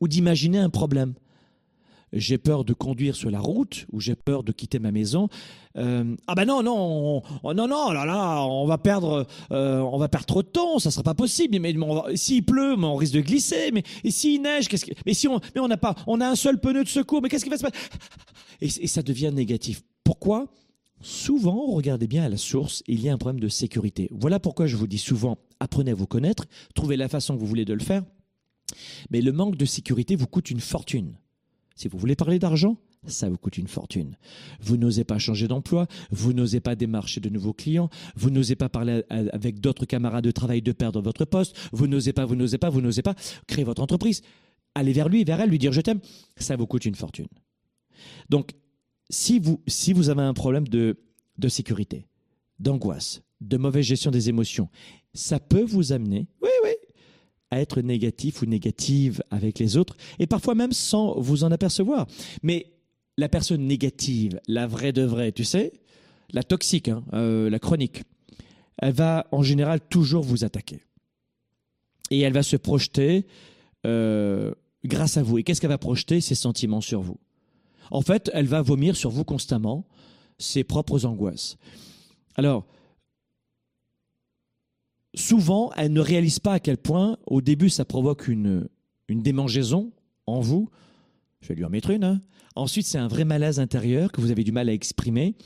ou 0.00 0.08
d'imaginer 0.08 0.58
un 0.58 0.70
problème. 0.70 1.14
J'ai 2.12 2.38
peur 2.38 2.64
de 2.64 2.72
conduire 2.72 3.14
sur 3.14 3.30
la 3.30 3.38
route 3.38 3.86
ou 3.92 4.00
j'ai 4.00 4.16
peur 4.16 4.42
de 4.42 4.50
quitter 4.50 4.80
ma 4.80 4.90
maison. 4.90 5.28
Euh, 5.76 6.16
ah 6.26 6.34
ben 6.34 6.44
non 6.44 6.60
non 6.64 6.74
on- 6.76 7.22
on- 7.44 7.54
non 7.54 7.68
non 7.68 7.92
là 7.92 8.04
là 8.04 8.42
on 8.44 8.66
va 8.66 8.78
perdre 8.78 9.28
euh, 9.52 9.78
on 9.78 9.96
va 9.98 10.08
perdre 10.08 10.26
trop 10.26 10.42
de 10.42 10.48
temps 10.48 10.80
ça 10.80 10.90
sera 10.90 11.04
pas 11.04 11.14
possible 11.14 11.56
mais, 11.60 11.72
s'il 12.16 12.44
pleut 12.44 12.74
mais 12.76 12.86
on 12.86 12.96
risque 12.96 13.12
de 13.14 13.20
glisser 13.20 13.70
mais 13.72 13.84
s'il 14.10 14.42
neige 14.42 14.66
qu'est-ce 14.66 14.84
que 14.84 14.90
mais 15.06 15.14
si 15.14 15.28
on 15.28 15.38
mais 15.54 15.60
on 15.60 15.68
n'a 15.68 15.76
pas 15.76 15.94
on 16.08 16.20
a 16.20 16.26
un 16.28 16.34
seul 16.34 16.58
pneu 16.58 16.82
de 16.82 16.88
secours 16.88 17.22
mais 17.22 17.28
qu'est-ce 17.28 17.44
qui 17.44 17.50
va 17.50 17.56
se 17.58 17.62
passer? 17.62 17.76
Et 18.60 18.88
ça 18.88 19.02
devient 19.02 19.30
négatif 19.32 19.82
pourquoi? 20.02 20.48
Souvent, 21.00 21.66
regardez 21.66 22.06
bien 22.06 22.24
à 22.24 22.28
la 22.28 22.36
source, 22.36 22.82
il 22.86 23.00
y 23.00 23.08
a 23.08 23.12
un 23.12 23.18
problème 23.18 23.40
de 23.40 23.48
sécurité. 23.48 24.08
Voilà 24.10 24.40
pourquoi 24.40 24.66
je 24.66 24.76
vous 24.76 24.86
dis 24.86 24.98
souvent, 24.98 25.38
apprenez 25.60 25.92
à 25.92 25.94
vous 25.94 26.06
connaître, 26.06 26.44
trouvez 26.74 26.96
la 26.96 27.08
façon 27.08 27.34
que 27.34 27.40
vous 27.40 27.46
voulez 27.46 27.64
de 27.64 27.74
le 27.74 27.80
faire. 27.80 28.04
Mais 29.10 29.20
le 29.20 29.32
manque 29.32 29.56
de 29.56 29.64
sécurité 29.64 30.16
vous 30.16 30.26
coûte 30.26 30.50
une 30.50 30.60
fortune. 30.60 31.16
Si 31.74 31.88
vous 31.88 31.98
voulez 31.98 32.16
parler 32.16 32.38
d'argent, 32.38 32.76
ça 33.06 33.28
vous 33.28 33.38
coûte 33.38 33.56
une 33.56 33.66
fortune. 33.66 34.16
Vous 34.60 34.76
n'osez 34.76 35.04
pas 35.04 35.18
changer 35.18 35.48
d'emploi, 35.48 35.86
vous 36.10 36.32
n'osez 36.32 36.60
pas 36.60 36.76
démarcher 36.76 37.20
de 37.20 37.30
nouveaux 37.30 37.54
clients, 37.54 37.88
vous 38.14 38.30
n'osez 38.30 38.56
pas 38.56 38.68
parler 38.68 39.02
avec 39.08 39.60
d'autres 39.60 39.86
camarades 39.86 40.24
de 40.24 40.30
travail 40.30 40.60
de 40.60 40.72
perdre 40.72 41.00
votre 41.00 41.24
poste, 41.24 41.56
vous 41.72 41.86
n'osez 41.86 42.12
pas, 42.12 42.26
vous 42.26 42.36
n'osez 42.36 42.58
pas, 42.58 42.68
vous 42.68 42.82
n'osez 42.82 43.02
pas 43.02 43.14
créer 43.46 43.64
votre 43.64 43.82
entreprise. 43.82 44.22
Allez 44.74 44.92
vers 44.92 45.08
lui, 45.08 45.24
vers 45.24 45.40
elle, 45.40 45.50
lui 45.50 45.58
dire 45.58 45.72
je 45.72 45.80
t'aime, 45.80 46.00
ça 46.36 46.56
vous 46.56 46.66
coûte 46.66 46.84
une 46.84 46.94
fortune. 46.94 47.28
Donc, 48.28 48.52
si 49.10 49.38
vous, 49.38 49.60
si 49.66 49.92
vous 49.92 50.08
avez 50.08 50.22
un 50.22 50.34
problème 50.34 50.66
de, 50.66 50.98
de 51.38 51.48
sécurité, 51.48 52.06
d'angoisse, 52.58 53.22
de 53.40 53.56
mauvaise 53.56 53.84
gestion 53.84 54.10
des 54.10 54.28
émotions, 54.28 54.68
ça 55.12 55.38
peut 55.40 55.64
vous 55.64 55.92
amener, 55.92 56.28
oui, 56.42 56.50
oui, 56.64 56.70
à 57.50 57.60
être 57.60 57.80
négatif 57.82 58.42
ou 58.42 58.46
négative 58.46 59.22
avec 59.30 59.58
les 59.58 59.76
autres, 59.76 59.96
et 60.18 60.26
parfois 60.26 60.54
même 60.54 60.72
sans 60.72 61.20
vous 61.20 61.44
en 61.44 61.50
apercevoir. 61.50 62.06
Mais 62.42 62.72
la 63.18 63.28
personne 63.28 63.66
négative, 63.66 64.40
la 64.46 64.66
vraie 64.66 64.92
de 64.92 65.02
vraie, 65.02 65.32
tu 65.32 65.44
sais, 65.44 65.72
la 66.32 66.42
toxique, 66.42 66.88
hein, 66.88 67.04
euh, 67.12 67.50
la 67.50 67.58
chronique, 67.58 68.04
elle 68.78 68.94
va 68.94 69.26
en 69.32 69.42
général 69.42 69.80
toujours 69.80 70.22
vous 70.22 70.44
attaquer. 70.44 70.80
Et 72.10 72.20
elle 72.20 72.32
va 72.32 72.42
se 72.42 72.56
projeter 72.56 73.26
euh, 73.86 74.52
grâce 74.84 75.16
à 75.16 75.22
vous. 75.22 75.38
Et 75.38 75.42
qu'est-ce 75.42 75.60
qu'elle 75.60 75.70
va 75.70 75.78
projeter? 75.78 76.20
Ses 76.20 76.34
sentiments 76.34 76.80
sur 76.80 77.02
vous. 77.02 77.18
En 77.90 78.02
fait, 78.02 78.30
elle 78.34 78.46
va 78.46 78.62
vomir 78.62 78.96
sur 78.96 79.10
vous 79.10 79.24
constamment 79.24 79.86
ses 80.38 80.64
propres 80.64 81.04
angoisses. 81.06 81.56
Alors, 82.36 82.66
souvent, 85.14 85.72
elle 85.76 85.92
ne 85.92 86.00
réalise 86.00 86.38
pas 86.38 86.54
à 86.54 86.60
quel 86.60 86.78
point, 86.78 87.18
au 87.26 87.40
début, 87.40 87.68
ça 87.68 87.84
provoque 87.84 88.28
une, 88.28 88.68
une 89.08 89.22
démangeaison 89.22 89.92
en 90.26 90.40
vous. 90.40 90.70
Je 91.40 91.48
vais 91.48 91.54
lui 91.54 91.64
en 91.64 91.70
mettre 91.70 91.90
une. 91.90 92.04
hein. 92.04 92.20
Ensuite, 92.56 92.86
c'est 92.86 92.98
un 92.98 93.08
vrai 93.08 93.24
malaise 93.24 93.60
intérieur 93.60 94.12
que 94.12 94.20
vous 94.20 94.30
avez 94.30 94.44
du 94.44 94.52
mal 94.52 94.68
à 94.68 94.72
exprimer. 94.72 95.36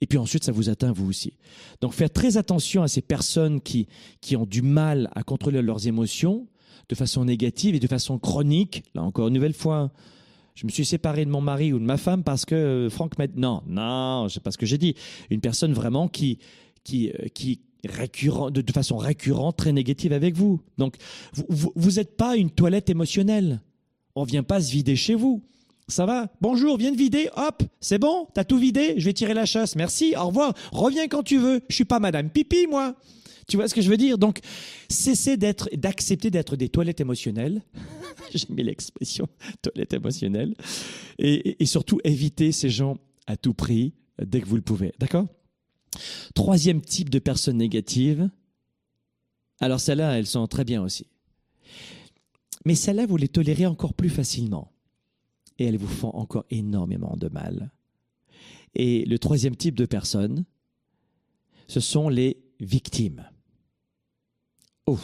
Et 0.00 0.06
puis 0.06 0.18
ensuite, 0.18 0.44
ça 0.44 0.52
vous 0.52 0.68
atteint 0.68 0.92
vous 0.92 1.08
aussi. 1.08 1.34
Donc, 1.80 1.92
faites 1.92 2.12
très 2.12 2.36
attention 2.36 2.82
à 2.82 2.88
ces 2.88 3.00
personnes 3.00 3.60
qui, 3.60 3.88
qui 4.20 4.36
ont 4.36 4.44
du 4.46 4.62
mal 4.62 5.10
à 5.14 5.22
contrôler 5.22 5.62
leurs 5.62 5.86
émotions 5.86 6.46
de 6.88 6.94
façon 6.94 7.24
négative 7.24 7.74
et 7.74 7.80
de 7.80 7.86
façon 7.86 8.18
chronique. 8.18 8.84
Là 8.94 9.02
encore, 9.02 9.28
une 9.28 9.34
nouvelle 9.34 9.54
fois, 9.54 9.90
je 10.56 10.66
me 10.66 10.70
suis 10.70 10.86
séparé 10.86 11.24
de 11.24 11.30
mon 11.30 11.42
mari 11.42 11.72
ou 11.72 11.78
de 11.78 11.84
ma 11.84 11.98
femme 11.98 12.24
parce 12.24 12.44
que 12.44 12.54
euh, 12.54 12.90
Franck 12.90 13.18
m'a 13.18 13.26
non, 13.36 13.62
non, 13.68 14.28
c'est 14.28 14.42
pas 14.42 14.50
ce 14.50 14.58
que 14.58 14.66
j'ai 14.66 14.78
dit. 14.78 14.94
Une 15.30 15.40
personne 15.40 15.74
vraiment 15.74 16.08
qui, 16.08 16.38
qui, 16.82 17.10
euh, 17.10 17.28
qui 17.32 17.60
récurrent, 17.84 18.50
de, 18.50 18.72
façon 18.72 18.96
récurrente, 18.96 19.56
très 19.58 19.72
négative 19.72 20.14
avec 20.14 20.34
vous. 20.34 20.60
Donc, 20.78 20.96
vous 21.46 21.92
n'êtes 21.92 22.16
pas 22.16 22.36
une 22.36 22.50
toilette 22.50 22.88
émotionnelle. 22.88 23.60
On 24.14 24.24
vient 24.24 24.42
pas 24.42 24.60
se 24.62 24.72
vider 24.72 24.96
chez 24.96 25.14
vous. 25.14 25.42
Ça 25.88 26.06
va? 26.06 26.28
Bonjour, 26.40 26.78
viens 26.78 26.90
de 26.90 26.96
vider. 26.96 27.28
Hop, 27.36 27.62
c'est 27.80 27.98
bon? 27.98 28.26
T'as 28.34 28.44
tout 28.44 28.58
vidé? 28.58 28.94
Je 28.96 29.04
vais 29.04 29.12
tirer 29.12 29.34
la 29.34 29.46
chasse. 29.46 29.76
Merci, 29.76 30.14
au 30.16 30.28
revoir. 30.28 30.54
Reviens 30.72 31.06
quand 31.06 31.22
tu 31.22 31.38
veux. 31.38 31.60
Je 31.68 31.74
suis 31.74 31.84
pas 31.84 32.00
Madame 32.00 32.30
Pipi, 32.30 32.66
moi. 32.66 32.96
Tu 33.48 33.56
vois 33.56 33.68
ce 33.68 33.74
que 33.74 33.80
je 33.80 33.88
veux 33.88 33.96
dire? 33.96 34.18
Donc, 34.18 34.40
cessez 34.88 35.36
d'être, 35.36 35.68
d'accepter 35.74 36.30
d'être 36.30 36.56
des 36.56 36.68
toilettes 36.68 37.00
émotionnelles. 37.00 37.62
J'ai 38.34 38.46
mis 38.48 38.64
l'expression 38.64 39.28
toilette 39.62 39.92
émotionnelle. 39.92 40.54
Et 41.18 41.64
surtout, 41.64 42.00
évitez 42.04 42.50
ces 42.50 42.70
gens 42.70 42.98
à 43.26 43.36
tout 43.36 43.54
prix 43.54 43.94
euh, 44.20 44.24
dès 44.24 44.40
que 44.40 44.46
vous 44.46 44.56
le 44.56 44.62
pouvez. 44.62 44.92
D'accord? 44.98 45.26
Troisième 46.34 46.80
type 46.80 47.10
de 47.10 47.18
personnes 47.18 47.58
négatives. 47.58 48.28
Alors, 49.60 49.80
celles-là, 49.80 50.18
elles 50.18 50.26
sont 50.26 50.46
très 50.46 50.64
bien 50.64 50.82
aussi. 50.82 51.06
Mais 52.64 52.74
celles-là, 52.74 53.06
vous 53.06 53.16
les 53.16 53.28
tolérez 53.28 53.66
encore 53.66 53.94
plus 53.94 54.10
facilement. 54.10 54.72
Et 55.58 55.64
elles 55.64 55.78
vous 55.78 55.88
font 55.88 56.10
encore 56.10 56.44
énormément 56.50 57.16
de 57.16 57.28
mal. 57.28 57.70
Et 58.74 59.06
le 59.06 59.18
troisième 59.18 59.56
type 59.56 59.76
de 59.76 59.86
personnes, 59.86 60.44
ce 61.66 61.80
sont 61.80 62.08
les 62.08 62.42
victimes. 62.60 63.24
Oh, 64.86 64.98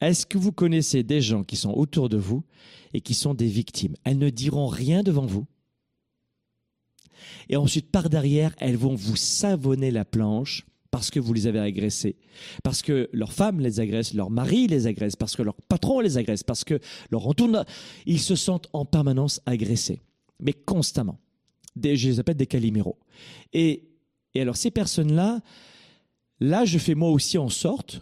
est-ce 0.00 0.26
que 0.26 0.38
vous 0.38 0.52
connaissez 0.52 1.02
des 1.02 1.20
gens 1.20 1.44
qui 1.44 1.56
sont 1.56 1.72
autour 1.72 2.08
de 2.08 2.16
vous 2.16 2.44
et 2.92 3.00
qui 3.00 3.14
sont 3.14 3.34
des 3.34 3.48
victimes? 3.48 3.96
Elles 4.04 4.18
ne 4.18 4.30
diront 4.30 4.68
rien 4.68 5.02
devant 5.02 5.26
vous. 5.26 5.46
Et 7.48 7.56
ensuite, 7.56 7.90
par 7.90 8.10
derrière, 8.10 8.54
elles 8.58 8.76
vont 8.76 8.94
vous 8.94 9.16
savonner 9.16 9.90
la 9.90 10.04
planche 10.04 10.66
parce 10.90 11.10
que 11.10 11.18
vous 11.18 11.32
les 11.32 11.48
avez 11.48 11.58
agressées, 11.58 12.14
parce 12.62 12.80
que 12.80 13.10
leur 13.12 13.32
femme 13.32 13.58
les 13.58 13.80
agresse, 13.80 14.14
leur 14.14 14.30
mari 14.30 14.68
les 14.68 14.86
agresse, 14.86 15.16
parce 15.16 15.34
que 15.34 15.42
leur 15.42 15.56
patron 15.56 15.98
les 15.98 16.18
agresse, 16.18 16.44
parce 16.44 16.62
que 16.62 16.78
leur 17.10 17.26
entourage, 17.26 17.66
ils 18.06 18.20
se 18.20 18.36
sentent 18.36 18.68
en 18.72 18.84
permanence 18.84 19.40
agressés, 19.44 20.00
mais 20.38 20.52
constamment. 20.52 21.18
Des, 21.74 21.96
je 21.96 22.10
les 22.10 22.20
appelle 22.20 22.36
des 22.36 22.46
caliméros. 22.46 22.96
Et 23.52 23.88
alors 24.36 24.56
ces 24.56 24.70
personnes-là, 24.70 25.40
là, 26.38 26.64
je 26.64 26.78
fais 26.78 26.94
moi 26.94 27.10
aussi 27.10 27.38
en 27.38 27.48
sorte, 27.48 28.00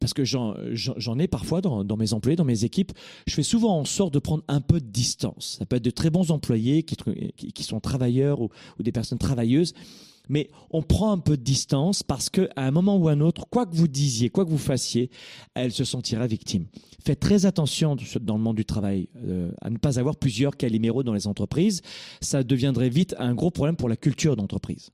parce 0.00 0.14
que 0.14 0.24
j'en 0.24 1.18
ai 1.18 1.28
parfois 1.28 1.60
dans, 1.60 1.96
mes 1.96 2.12
employés, 2.12 2.36
dans 2.36 2.44
mes 2.44 2.64
équipes, 2.64 2.92
je 3.26 3.34
fais 3.34 3.42
souvent 3.42 3.78
en 3.78 3.84
sorte 3.84 4.14
de 4.14 4.18
prendre 4.18 4.44
un 4.48 4.60
peu 4.60 4.80
de 4.80 4.86
distance. 4.86 5.56
Ça 5.58 5.66
peut 5.66 5.76
être 5.76 5.84
de 5.84 5.90
très 5.90 6.10
bons 6.10 6.30
employés 6.30 6.82
qui, 6.82 7.62
sont 7.62 7.80
travailleurs 7.80 8.40
ou, 8.40 8.50
des 8.80 8.92
personnes 8.92 9.18
travailleuses, 9.18 9.74
mais 10.28 10.50
on 10.70 10.82
prend 10.82 11.12
un 11.12 11.18
peu 11.18 11.36
de 11.36 11.42
distance 11.42 12.02
parce 12.02 12.28
qu'à 12.28 12.48
un 12.56 12.70
moment 12.70 12.96
ou 12.96 13.08
un 13.08 13.20
autre, 13.20 13.46
quoi 13.50 13.66
que 13.66 13.74
vous 13.74 13.88
disiez, 13.88 14.28
quoi 14.28 14.44
que 14.44 14.50
vous 14.50 14.58
fassiez, 14.58 15.10
elle 15.54 15.72
se 15.72 15.84
sentira 15.84 16.26
victime. 16.26 16.66
Faites 17.02 17.20
très 17.20 17.46
attention 17.46 17.96
dans 18.20 18.36
le 18.36 18.42
monde 18.42 18.56
du 18.56 18.64
travail 18.64 19.08
euh, 19.24 19.50
à 19.62 19.70
ne 19.70 19.78
pas 19.78 19.98
avoir 19.98 20.16
plusieurs 20.16 20.56
caliméros 20.56 21.02
dans 21.02 21.14
les 21.14 21.26
entreprises. 21.26 21.80
Ça 22.20 22.42
deviendrait 22.42 22.90
vite 22.90 23.14
un 23.18 23.34
gros 23.34 23.50
problème 23.50 23.76
pour 23.76 23.88
la 23.88 23.96
culture 23.96 24.36
d'entreprise. 24.36 24.90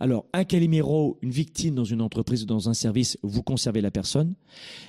Alors, 0.00 0.26
un 0.32 0.44
caliméro, 0.44 1.18
une 1.22 1.30
victime 1.30 1.74
dans 1.74 1.84
une 1.84 2.02
entreprise 2.02 2.42
ou 2.42 2.46
dans 2.46 2.68
un 2.68 2.74
service, 2.74 3.18
vous 3.22 3.42
conservez 3.42 3.80
la 3.80 3.90
personne, 3.90 4.34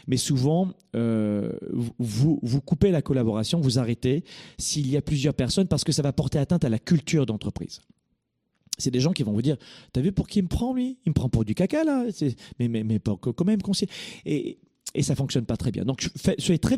mais 0.07 0.17
souvent, 0.17 0.73
euh, 0.95 1.51
vous, 1.99 2.39
vous 2.41 2.61
coupez 2.61 2.91
la 2.91 3.01
collaboration, 3.01 3.59
vous 3.59 3.79
arrêtez 3.79 4.23
s'il 4.57 4.89
y 4.89 4.97
a 4.97 5.01
plusieurs 5.01 5.33
personnes 5.33 5.67
parce 5.67 5.83
que 5.83 5.91
ça 5.91 6.01
va 6.01 6.13
porter 6.13 6.39
atteinte 6.39 6.65
à 6.65 6.69
la 6.69 6.79
culture 6.79 7.25
d'entreprise 7.25 7.81
c'est 8.77 8.91
des 8.91 8.99
gens 8.99 9.11
qui 9.11 9.23
vont 9.23 9.33
vous 9.33 9.41
dire 9.41 9.57
T'as 9.91 10.01
vu 10.01 10.11
pour 10.11 10.27
qui 10.27 10.39
il 10.39 10.43
me 10.43 10.47
prend, 10.47 10.73
lui? 10.73 10.97
Il 11.05 11.09
me 11.09 11.13
prend 11.13 11.29
pour 11.29 11.45
du 11.45 11.55
caca, 11.55 11.83
là 11.83 12.05
Mais, 12.59 12.67
mais, 12.67 12.83
mais 12.83 12.99
quand 12.99 13.45
même, 13.45 13.61
conseiller. 13.61 13.91
Et, 14.25 14.59
et 14.93 15.03
ça 15.03 15.15
fonctionne 15.15 15.45
pas 15.45 15.57
très 15.57 15.71
bien. 15.71 15.83
Donc, 15.83 16.09
soyez 16.37 16.59
très, 16.59 16.77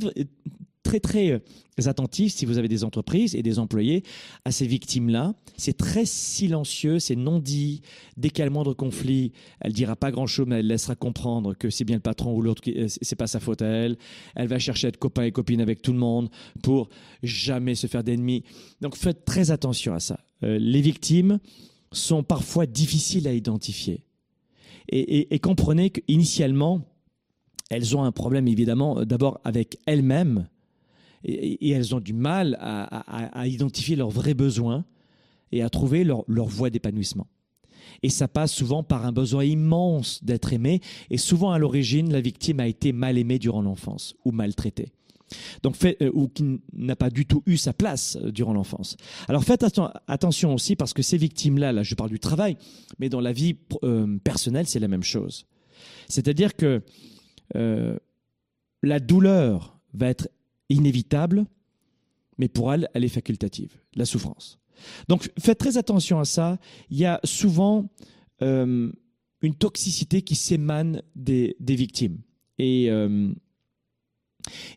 très, 0.83 0.99
très 0.99 1.31
euh, 1.31 1.39
attentifs 1.85 2.33
si 2.33 2.45
vous 2.45 2.57
avez 2.57 2.67
des 2.67 2.83
entreprises 2.83 3.35
et 3.35 3.43
des 3.43 3.59
employés 3.59 4.03
à 4.45 4.51
ces 4.51 4.67
victimes-là. 4.67 5.33
C'est 5.57 5.77
très 5.77 6.05
silencieux, 6.05 6.99
c'est 6.99 7.15
non 7.15 7.39
dit. 7.39 7.81
Dès 8.17 8.29
qu'il 8.29 8.39
y 8.39 8.41
a 8.41 8.45
le 8.45 8.51
moindre 8.51 8.73
conflit, 8.73 9.31
elle 9.61 9.73
dira 9.73 9.95
pas 9.95 10.11
grand-chose, 10.11 10.45
mais 10.47 10.59
elle 10.59 10.67
laissera 10.67 10.95
comprendre 10.95 11.53
que 11.53 11.69
c'est 11.69 11.85
bien 11.85 11.97
le 11.97 12.01
patron 12.01 12.33
ou 12.33 12.41
l'autre, 12.41 12.61
euh, 12.67 12.87
c'est 12.87 13.15
pas 13.15 13.27
sa 13.27 13.39
faute 13.39 13.61
à 13.61 13.67
elle. 13.67 13.97
Elle 14.35 14.47
va 14.47 14.59
chercher 14.59 14.87
à 14.87 14.89
être 14.89 14.97
copain 14.97 15.23
et 15.23 15.31
copine 15.31 15.61
avec 15.61 15.81
tout 15.81 15.93
le 15.93 15.99
monde 15.99 16.29
pour 16.63 16.89
jamais 17.23 17.75
se 17.75 17.87
faire 17.87 18.03
d'ennemis. 18.03 18.43
Donc, 18.81 18.95
faites 18.95 19.25
très 19.25 19.51
attention 19.51 19.93
à 19.93 19.99
ça. 19.99 20.19
Euh, 20.43 20.57
les 20.59 20.81
victimes, 20.81 21.39
sont 21.91 22.23
parfois 22.23 22.65
difficiles 22.65 23.27
à 23.27 23.33
identifier. 23.33 24.03
Et, 24.91 25.37
comprenez 25.39 25.91
qu'initialement, 25.91 26.81
elles 27.69 27.95
ont 27.95 28.03
un 28.03 28.11
problème 28.11 28.47
évidemment 28.47 29.05
d'abord 29.05 29.39
avec 29.43 29.77
elles-mêmes 29.85 30.47
et, 31.23 31.69
elles 31.69 31.95
ont 31.95 31.99
du 31.99 32.13
mal 32.13 32.57
à, 32.59 33.47
identifier 33.47 33.95
leurs 33.95 34.09
vrais 34.09 34.33
besoins 34.33 34.85
et 35.51 35.61
à 35.61 35.69
trouver 35.69 36.03
leur, 36.03 36.23
leur 36.27 36.47
voie 36.47 36.69
d'épanouissement. 36.69 37.27
Et 38.03 38.09
ça 38.09 38.27
passe 38.27 38.53
souvent 38.53 38.83
par 38.83 39.05
un 39.05 39.11
besoin 39.11 39.43
immense 39.43 40.23
d'être 40.23 40.53
aimé 40.53 40.81
et 41.09 41.17
souvent 41.17 41.51
à 41.51 41.57
l'origine, 41.57 42.11
la 42.11 42.21
victime 42.21 42.59
a 42.59 42.67
été 42.67 42.93
mal 42.93 43.17
aimée 43.17 43.39
durant 43.39 43.61
l'enfance 43.61 44.15
ou 44.25 44.31
maltraitée 44.31 44.91
donc 45.63 45.75
euh, 45.83 46.11
ou 46.13 46.27
qui 46.27 46.61
n'a 46.73 46.95
pas 46.95 47.09
du 47.09 47.25
tout 47.25 47.43
eu 47.45 47.57
sa 47.57 47.73
place 47.73 48.17
euh, 48.21 48.31
durant 48.31 48.53
l'enfance. 48.53 48.97
Alors 49.27 49.43
faites 49.43 49.65
attention 50.07 50.53
aussi 50.53 50.75
parce 50.75 50.93
que 50.93 51.01
ces 51.01 51.17
victimes-là, 51.17 51.71
là 51.71 51.83
je 51.83 51.95
parle 51.95 52.09
du 52.09 52.19
travail, 52.19 52.57
mais 52.99 53.09
dans 53.09 53.21
la 53.21 53.31
vie 53.31 53.57
euh, 53.83 54.17
personnelle 54.23 54.67
c'est 54.67 54.79
la 54.79 54.87
même 54.87 55.03
chose. 55.03 55.45
C'est-à-dire 56.07 56.55
que 56.55 56.81
la 58.83 58.99
douleur 58.99 59.79
va 59.93 60.07
être 60.07 60.29
inévitable, 60.69 61.45
mais 62.37 62.47
pour 62.47 62.73
elle, 62.73 62.89
elle 62.93 63.03
est 63.03 63.09
facultative, 63.09 63.75
la 63.95 64.05
souffrance. 64.05 64.59
Donc 65.07 65.29
faites 65.37 65.57
très 65.57 65.77
attention 65.77 66.19
à 66.19 66.25
ça. 66.25 66.57
Il 66.89 66.97
y 66.97 67.05
a 67.05 67.19
souvent 67.23 67.89
une 68.41 69.55
toxicité 69.57 70.21
qui 70.21 70.35
s'émane 70.35 71.01
des, 71.15 71.57
des, 71.59 71.75
victimes. 71.75 72.19
Et 72.57 72.89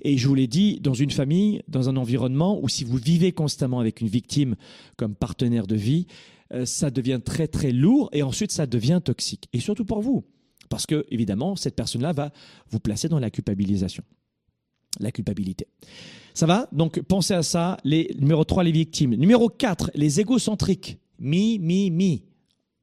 et 0.02 0.16
je 0.18 0.28
vous 0.28 0.34
l'ai 0.34 0.46
dit, 0.46 0.80
dans 0.80 0.94
une 0.94 1.10
famille, 1.10 1.62
dans 1.68 1.88
un 1.88 1.96
environnement 1.96 2.60
où 2.62 2.68
si 2.68 2.84
vous 2.84 2.96
vivez 2.96 3.32
constamment 3.32 3.80
avec 3.80 4.00
une 4.00 4.08
victime 4.08 4.56
comme 4.96 5.14
partenaire 5.14 5.66
de 5.66 5.76
vie, 5.76 6.06
euh, 6.52 6.66
ça 6.66 6.90
devient 6.90 7.20
très 7.24 7.48
très 7.48 7.72
lourd 7.72 8.10
et 8.12 8.22
ensuite 8.22 8.52
ça 8.52 8.66
devient 8.66 9.00
toxique. 9.02 9.48
Et 9.52 9.60
surtout 9.60 9.84
pour 9.84 10.02
vous. 10.02 10.24
Parce 10.68 10.86
que, 10.86 11.04
évidemment, 11.10 11.56
cette 11.56 11.76
personne-là 11.76 12.12
va 12.12 12.32
vous 12.70 12.80
placer 12.80 13.08
dans 13.08 13.18
la 13.18 13.30
culpabilisation. 13.30 14.04
La 15.00 15.10
culpabilité. 15.10 15.66
Ça 16.34 16.46
va? 16.46 16.68
Donc 16.72 17.00
pensez 17.02 17.34
à 17.34 17.42
ça. 17.42 17.76
Les, 17.84 18.14
numéro 18.18 18.44
3, 18.44 18.64
les 18.64 18.72
victimes. 18.72 19.14
Numéro 19.14 19.48
4, 19.48 19.90
les 19.94 20.20
égocentriques. 20.20 20.98
Mi, 21.18 21.58
mi, 21.58 21.90
mi. 21.90 22.24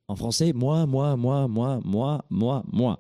En 0.08 0.16
français, 0.16 0.54
moi, 0.54 0.86
moi, 0.88 1.16
moi, 1.16 1.48
moi, 1.48 1.80
moi, 1.84 2.26
moi, 2.30 2.64
moi. 2.72 3.00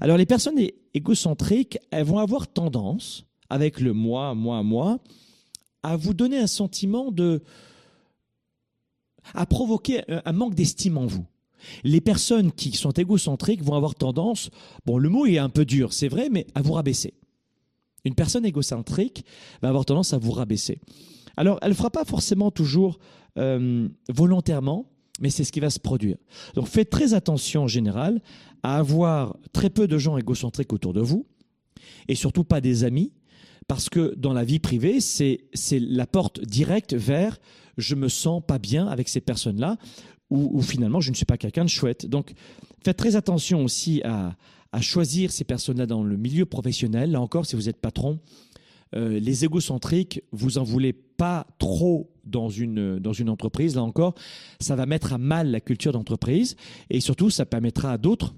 Alors 0.00 0.16
les 0.16 0.26
personnes 0.26 0.58
égocentriques, 0.92 1.78
elles 1.90 2.04
vont 2.04 2.18
avoir 2.18 2.46
tendance, 2.46 3.24
avec 3.48 3.80
le 3.80 3.92
moi, 3.92 4.34
moi, 4.34 4.62
moi, 4.62 4.98
à 5.82 5.96
vous 5.96 6.14
donner 6.14 6.38
un 6.38 6.46
sentiment 6.46 7.10
de... 7.10 7.42
à 9.34 9.46
provoquer 9.46 10.02
un 10.08 10.32
manque 10.32 10.54
d'estime 10.54 10.98
en 10.98 11.06
vous. 11.06 11.24
Les 11.84 12.00
personnes 12.00 12.52
qui 12.52 12.72
sont 12.72 12.90
égocentriques 12.90 13.62
vont 13.62 13.74
avoir 13.74 13.94
tendance, 13.94 14.50
bon 14.84 14.98
le 14.98 15.08
mot 15.08 15.26
est 15.26 15.38
un 15.38 15.48
peu 15.48 15.64
dur, 15.64 15.92
c'est 15.92 16.08
vrai, 16.08 16.28
mais 16.30 16.46
à 16.54 16.62
vous 16.62 16.72
rabaisser. 16.72 17.14
Une 18.04 18.14
personne 18.14 18.44
égocentrique 18.44 19.24
va 19.60 19.68
avoir 19.68 19.84
tendance 19.84 20.12
à 20.12 20.18
vous 20.18 20.32
rabaisser. 20.32 20.80
Alors 21.36 21.58
elle 21.62 21.70
ne 21.70 21.74
fera 21.74 21.90
pas 21.90 22.04
forcément 22.04 22.50
toujours 22.50 22.98
euh, 23.38 23.88
volontairement, 24.08 24.90
mais 25.20 25.30
c'est 25.30 25.44
ce 25.44 25.52
qui 25.52 25.60
va 25.60 25.70
se 25.70 25.78
produire. 25.78 26.16
Donc 26.54 26.66
faites 26.66 26.90
très 26.90 27.14
attention 27.14 27.64
en 27.64 27.68
général 27.68 28.20
à 28.62 28.78
avoir 28.78 29.36
très 29.52 29.70
peu 29.70 29.86
de 29.86 29.98
gens 29.98 30.18
égocentriques 30.18 30.72
autour 30.72 30.92
de 30.92 31.00
vous, 31.00 31.26
et 32.08 32.14
surtout 32.14 32.44
pas 32.44 32.60
des 32.60 32.84
amis, 32.84 33.12
parce 33.68 33.88
que 33.88 34.14
dans 34.16 34.32
la 34.32 34.44
vie 34.44 34.58
privée, 34.58 35.00
c'est 35.00 35.48
la 35.72 36.06
porte 36.06 36.40
directe 36.40 36.94
vers 36.94 37.38
je 37.78 37.94
me 37.94 38.08
sens 38.08 38.42
pas 38.46 38.58
bien 38.58 38.86
avec 38.86 39.08
ces 39.08 39.20
personnes-là, 39.20 39.78
ou, 40.30 40.62
finalement 40.62 41.00
je 41.00 41.10
ne 41.10 41.14
suis 41.14 41.26
pas 41.26 41.36
quelqu'un 41.36 41.64
de 41.64 41.70
chouette. 41.70 42.06
Donc 42.06 42.32
faites 42.82 42.96
très 42.96 43.16
attention 43.16 43.64
aussi 43.64 44.02
à, 44.02 44.34
à 44.72 44.80
choisir 44.80 45.30
ces 45.30 45.44
personnes-là 45.44 45.86
dans 45.86 46.02
le 46.02 46.16
milieu 46.16 46.46
professionnel. 46.46 47.12
Là 47.12 47.20
encore, 47.20 47.46
si 47.46 47.56
vous 47.56 47.68
êtes 47.68 47.80
patron, 47.80 48.18
euh, 48.94 49.20
les 49.20 49.44
égocentriques, 49.44 50.22
vous 50.32 50.58
en 50.58 50.64
voulez 50.64 50.92
pas 50.92 51.46
trop 51.58 52.10
dans 52.24 52.48
une, 52.48 52.98
dans 52.98 53.12
une 53.12 53.28
entreprise. 53.28 53.74
Là 53.74 53.82
encore, 53.82 54.14
ça 54.60 54.76
va 54.76 54.86
mettre 54.86 55.12
à 55.12 55.18
mal 55.18 55.50
la 55.50 55.60
culture 55.60 55.92
d'entreprise 55.92 56.56
et 56.90 57.00
surtout, 57.00 57.30
ça 57.30 57.46
permettra 57.46 57.92
à 57.92 57.98
d'autres 57.98 58.34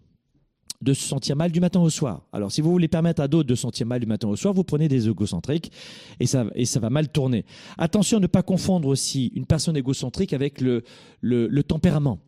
de 0.82 0.92
se 0.92 1.02
sentir 1.02 1.34
mal 1.34 1.50
du 1.50 1.60
matin 1.60 1.80
au 1.80 1.88
soir. 1.88 2.26
Alors, 2.32 2.52
si 2.52 2.60
vous 2.60 2.70
voulez 2.70 2.88
permettre 2.88 3.22
à 3.22 3.28
d'autres 3.28 3.48
de 3.48 3.54
se 3.54 3.62
sentir 3.62 3.86
mal 3.86 4.00
du 4.00 4.06
matin 4.06 4.28
au 4.28 4.36
soir, 4.36 4.52
vous 4.52 4.64
prenez 4.64 4.86
des 4.86 5.08
égocentriques 5.08 5.72
et 6.20 6.26
ça, 6.26 6.44
et 6.54 6.66
ça 6.66 6.78
va 6.78 6.90
mal 6.90 7.08
tourner. 7.08 7.44
Attention 7.78 8.18
à 8.18 8.20
ne 8.20 8.26
pas 8.26 8.42
confondre 8.42 8.88
aussi 8.88 9.28
une 9.34 9.46
personne 9.46 9.76
égocentrique 9.76 10.32
avec 10.32 10.60
le, 10.60 10.82
le, 11.20 11.46
le 11.46 11.62
tempérament. 11.62 12.18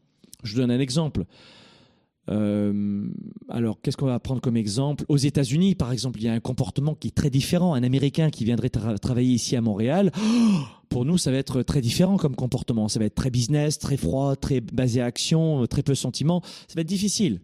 Je 0.43 0.55
vous 0.55 0.61
donne 0.61 0.71
un 0.71 0.81
exemple. 0.81 1.25
Euh, 2.29 3.07
alors, 3.49 3.81
qu'est-ce 3.81 3.97
qu'on 3.97 4.07
va 4.07 4.19
prendre 4.19 4.41
comme 4.41 4.57
exemple? 4.57 5.05
Aux 5.09 5.17
États-Unis, 5.17 5.75
par 5.75 5.93
exemple, 5.93 6.21
il 6.21 6.25
y 6.25 6.29
a 6.29 6.33
un 6.33 6.41
comportement 6.41 6.95
qui 6.95 7.09
est 7.09 7.15
très 7.15 7.31
différent. 7.31 7.75
Un 7.75 7.83
Américain 7.83 8.31
qui 8.31 8.45
viendrait 8.45 8.71
travailler 8.71 9.35
ici 9.35 9.57
à 9.57 9.61
Montréal, 9.61 10.11
pour 10.89 11.05
nous, 11.05 11.19
ça 11.19 11.31
va 11.31 11.39
être 11.39 11.63
très 11.63 11.81
différent 11.81 12.17
comme 12.17 12.35
comportement. 12.35 12.89
Ça 12.89 12.99
va 12.99 13.07
être 13.07 13.15
très 13.15 13.31
business, 13.31 13.79
très 13.79 13.97
froid, 13.97 14.37
très 14.37 14.61
basé 14.61 15.01
à 15.01 15.07
action, 15.07 15.67
très 15.67 15.83
peu 15.83 15.95
sentiment. 15.95 16.43
Ça 16.69 16.75
va 16.75 16.83
être 16.83 16.89
difficile. 16.89 17.41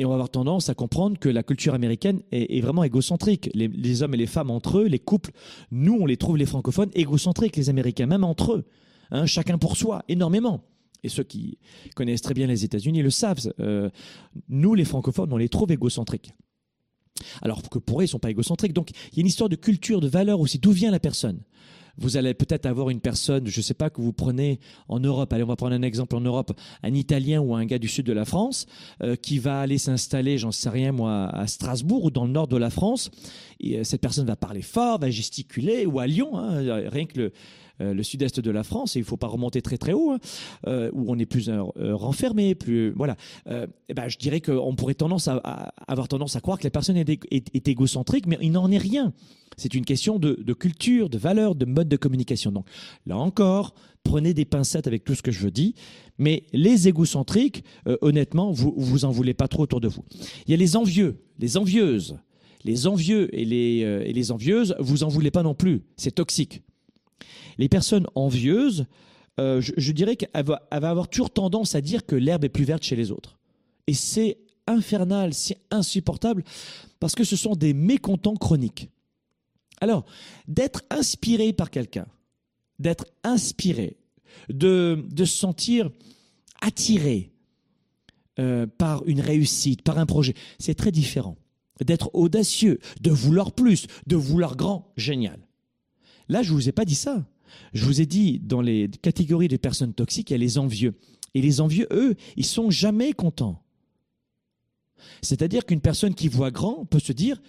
Et 0.00 0.04
on 0.04 0.10
va 0.10 0.14
avoir 0.14 0.30
tendance 0.30 0.68
à 0.68 0.74
comprendre 0.74 1.18
que 1.18 1.28
la 1.28 1.42
culture 1.42 1.74
américaine 1.74 2.20
est, 2.30 2.60
vraiment 2.60 2.84
égocentrique. 2.84 3.50
Les, 3.54 3.66
les, 3.66 4.02
hommes 4.04 4.14
et 4.14 4.18
les 4.18 4.28
femmes 4.28 4.50
entre 4.50 4.78
eux, 4.78 4.86
les 4.86 5.00
couples, 5.00 5.32
nous, 5.72 5.98
on 6.00 6.06
les 6.06 6.16
trouve, 6.16 6.36
les 6.36 6.46
francophones, 6.46 6.90
égocentriques, 6.94 7.56
les 7.56 7.68
Américains, 7.68 8.06
même 8.06 8.22
entre 8.22 8.52
eux. 8.52 8.64
Hein, 9.10 9.26
chacun 9.26 9.58
pour 9.58 9.76
soi, 9.76 10.04
énormément 10.08 10.62
et 11.02 11.08
ceux 11.08 11.22
qui 11.22 11.58
connaissent 11.94 12.22
très 12.22 12.34
bien 12.34 12.46
les 12.46 12.64
États-Unis 12.64 13.02
le 13.02 13.10
savent, 13.10 13.52
euh, 13.60 13.90
nous 14.48 14.74
les 14.74 14.84
francophones, 14.84 15.32
on 15.32 15.36
les 15.36 15.48
trouve 15.48 15.72
égocentriques. 15.72 16.32
Alors 17.42 17.62
que 17.68 17.78
pour 17.78 18.00
eux, 18.00 18.04
ils 18.04 18.06
ne 18.06 18.10
sont 18.10 18.18
pas 18.18 18.30
égocentriques. 18.30 18.72
Donc 18.72 18.90
il 19.12 19.16
y 19.16 19.20
a 19.20 19.22
une 19.22 19.26
histoire 19.26 19.48
de 19.48 19.56
culture, 19.56 20.00
de 20.00 20.08
valeur 20.08 20.40
aussi. 20.40 20.58
D'où 20.58 20.70
vient 20.70 20.90
la 20.90 21.00
personne? 21.00 21.42
Vous 22.00 22.16
allez 22.16 22.32
peut-être 22.32 22.66
avoir 22.66 22.90
une 22.90 23.00
personne, 23.00 23.48
je 23.48 23.58
ne 23.58 23.62
sais 23.62 23.74
pas, 23.74 23.90
que 23.90 24.00
vous 24.00 24.12
prenez 24.12 24.60
en 24.86 25.00
Europe, 25.00 25.32
allez, 25.32 25.42
on 25.42 25.48
va 25.48 25.56
prendre 25.56 25.74
un 25.74 25.82
exemple 25.82 26.14
en 26.14 26.20
Europe, 26.20 26.52
un 26.84 26.94
Italien 26.94 27.40
ou 27.40 27.56
un 27.56 27.64
gars 27.64 27.80
du 27.80 27.88
sud 27.88 28.06
de 28.06 28.12
la 28.12 28.24
France, 28.24 28.66
euh, 29.02 29.16
qui 29.16 29.40
va 29.40 29.60
aller 29.60 29.78
s'installer, 29.78 30.38
j'en 30.38 30.52
sais 30.52 30.68
rien 30.68 30.92
moi, 30.92 31.28
à 31.30 31.48
Strasbourg 31.48 32.04
ou 32.04 32.10
dans 32.12 32.24
le 32.24 32.30
nord 32.30 32.46
de 32.46 32.56
la 32.56 32.70
France. 32.70 33.10
Euh, 33.64 33.84
cette 33.84 34.00
personne 34.00 34.26
va 34.26 34.36
parler 34.36 34.62
fort, 34.62 34.98
va 34.98 35.10
gesticuler, 35.10 35.86
ou 35.86 35.98
à 35.98 36.06
Lyon, 36.06 36.38
hein, 36.38 36.88
rien 36.88 37.06
que 37.06 37.18
le, 37.18 37.32
euh, 37.80 37.94
le 37.94 38.02
sud-est 38.02 38.40
de 38.40 38.50
la 38.50 38.64
France, 38.64 38.96
et 38.96 38.98
il 38.98 39.02
ne 39.02 39.06
faut 39.06 39.16
pas 39.16 39.28
remonter 39.28 39.62
très 39.62 39.78
très 39.78 39.92
haut, 39.92 40.10
hein, 40.10 40.18
euh, 40.66 40.90
où 40.92 41.04
on 41.08 41.18
est 41.18 41.26
plus 41.26 41.48
euh, 41.48 41.62
renfermé, 41.94 42.54
plus 42.54 42.90
voilà. 42.90 43.16
Eh 43.88 43.94
ben, 43.94 44.08
je 44.08 44.18
dirais 44.18 44.40
qu'on 44.40 44.74
pourrait 44.74 44.94
tendance 44.94 45.28
à, 45.28 45.36
avoir 45.86 46.08
tendance 46.08 46.36
à 46.36 46.40
croire 46.40 46.58
que 46.58 46.64
la 46.64 46.70
personne 46.70 46.96
est, 46.96 47.68
égocentrique, 47.68 48.26
mais 48.26 48.38
il 48.40 48.52
n'en 48.52 48.70
est 48.70 48.78
rien. 48.78 49.12
C'est 49.56 49.74
une 49.74 49.84
question 49.84 50.18
de, 50.18 50.52
culture, 50.52 51.08
de 51.08 51.18
valeur, 51.18 51.54
de 51.54 51.64
mode 51.64 51.88
de 51.88 51.96
communication. 51.96 52.52
Donc 52.52 52.66
là 53.06 53.16
encore, 53.16 53.74
prenez 54.04 54.34
des 54.34 54.44
pincettes 54.44 54.86
avec 54.86 55.04
tout 55.04 55.14
ce 55.14 55.22
que 55.22 55.32
je 55.32 55.48
dis. 55.48 55.74
Mais 56.18 56.44
les 56.52 56.88
égocentriques, 56.88 57.64
honnêtement, 58.00 58.52
vous 58.52 58.74
vous 58.76 59.04
en 59.04 59.10
voulez 59.10 59.34
pas 59.34 59.48
trop 59.48 59.64
autour 59.64 59.80
de 59.80 59.88
vous. 59.88 60.04
Il 60.46 60.50
y 60.50 60.54
a 60.54 60.56
les 60.56 60.76
envieux, 60.76 61.20
les 61.38 61.56
envieuses. 61.56 62.16
Les 62.64 62.86
envieux 62.86 63.34
et 63.38 63.44
les, 63.44 63.78
et 63.80 64.12
les 64.12 64.32
envieuses, 64.32 64.74
vous 64.78 65.04
en 65.04 65.08
voulez 65.08 65.30
pas 65.30 65.42
non 65.42 65.54
plus. 65.54 65.82
C'est 65.96 66.14
toxique. 66.14 66.62
Les 67.56 67.68
personnes 67.68 68.06
envieuses 68.14 68.86
euh, 69.38 69.60
je, 69.60 69.92
dirais 69.92 70.16
qu'elle 70.16 70.44
va, 70.44 70.66
elle 70.70 70.80
va 70.80 70.90
avoir 70.90 71.08
toujours 71.08 71.30
tendance 71.30 71.74
à 71.74 71.80
dire 71.80 72.04
que 72.04 72.16
l'herbe 72.16 72.44
est 72.44 72.48
plus 72.48 72.64
verte 72.64 72.82
chez 72.82 72.96
les 72.96 73.10
autres. 73.10 73.38
Et 73.86 73.94
c'est 73.94 74.38
infernal, 74.66 75.32
c'est 75.32 75.58
insupportable, 75.70 76.44
parce 77.00 77.14
que 77.14 77.24
ce 77.24 77.36
sont 77.36 77.54
des 77.54 77.72
mécontents 77.72 78.36
chroniques. 78.36 78.90
Alors, 79.80 80.04
d'être 80.48 80.82
inspiré 80.90 81.52
par 81.52 81.70
quelqu'un, 81.70 82.06
d'être 82.78 83.06
inspiré, 83.22 83.96
de, 84.48 85.04
de 85.10 85.24
se 85.24 85.38
sentir 85.38 85.90
attiré 86.60 87.30
euh, 88.40 88.66
par 88.66 89.04
une 89.06 89.20
réussite, 89.20 89.82
par 89.82 89.98
un 89.98 90.06
projet, 90.06 90.34
c'est 90.58 90.74
très 90.74 90.90
différent. 90.90 91.36
D'être 91.84 92.10
audacieux, 92.14 92.78
de 93.00 93.10
vouloir 93.10 93.52
plus, 93.52 93.86
de 94.06 94.16
vouloir 94.16 94.56
grand, 94.56 94.92
génial. 94.96 95.38
Là, 96.28 96.42
je 96.42 96.50
ne 96.50 96.56
vous 96.56 96.68
ai 96.68 96.72
pas 96.72 96.84
dit 96.84 96.94
ça. 96.94 97.24
Je 97.72 97.84
vous 97.84 98.00
ai 98.00 98.06
dit, 98.06 98.40
dans 98.40 98.60
les 98.60 98.88
catégories 98.88 99.48
des 99.48 99.58
personnes 99.58 99.94
toxiques, 99.94 100.30
il 100.30 100.34
y 100.34 100.36
a 100.36 100.38
les 100.38 100.58
envieux. 100.58 100.94
Et 101.34 101.40
les 101.40 101.60
envieux, 101.60 101.86
eux, 101.90 102.14
ils 102.36 102.44
sont 102.44 102.70
jamais 102.70 103.12
contents. 103.12 103.62
C'est-à-dire 105.22 105.64
qu'une 105.64 105.80
personne 105.80 106.14
qui 106.14 106.28
voit 106.28 106.50
grand 106.50 106.84
peut 106.84 106.98
se 106.98 107.12
dire, 107.12 107.40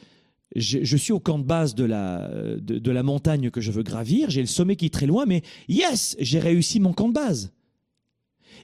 je, 0.55 0.97
suis 0.97 1.13
au 1.13 1.19
camp 1.19 1.39
de 1.39 1.43
base 1.43 1.75
de 1.75 1.83
la, 1.83 2.27
de, 2.27 2.79
de 2.79 2.91
la 2.91 3.03
montagne 3.03 3.51
que 3.51 3.61
je 3.61 3.71
veux 3.71 3.83
gravir, 3.83 4.29
j'ai 4.29 4.41
le 4.41 4.47
sommet 4.47 4.75
qui 4.75 4.85
est 4.85 4.93
très 4.93 5.05
loin, 5.05 5.25
mais 5.25 5.43
yes, 5.67 6.15
j'ai 6.19 6.39
réussi 6.39 6.79
mon 6.79 6.93
camp 6.93 7.07
de 7.07 7.13
base. 7.13 7.51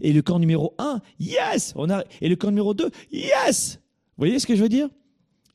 Et 0.02 0.14
le 0.14 0.22
camp 0.22 0.40
numéro 0.40 0.74
1, 0.78 1.02
yes 1.20 1.74
on 1.76 1.90
a, 1.90 2.04
Et 2.22 2.30
le 2.30 2.36
camp 2.36 2.50
numéro 2.50 2.74
2, 2.74 2.90
yes 3.12 3.80
Vous 4.18 4.22
voyez 4.22 4.40
ce 4.40 4.48
que 4.48 4.56
je 4.56 4.64
veux 4.64 4.70
dire? 4.70 4.90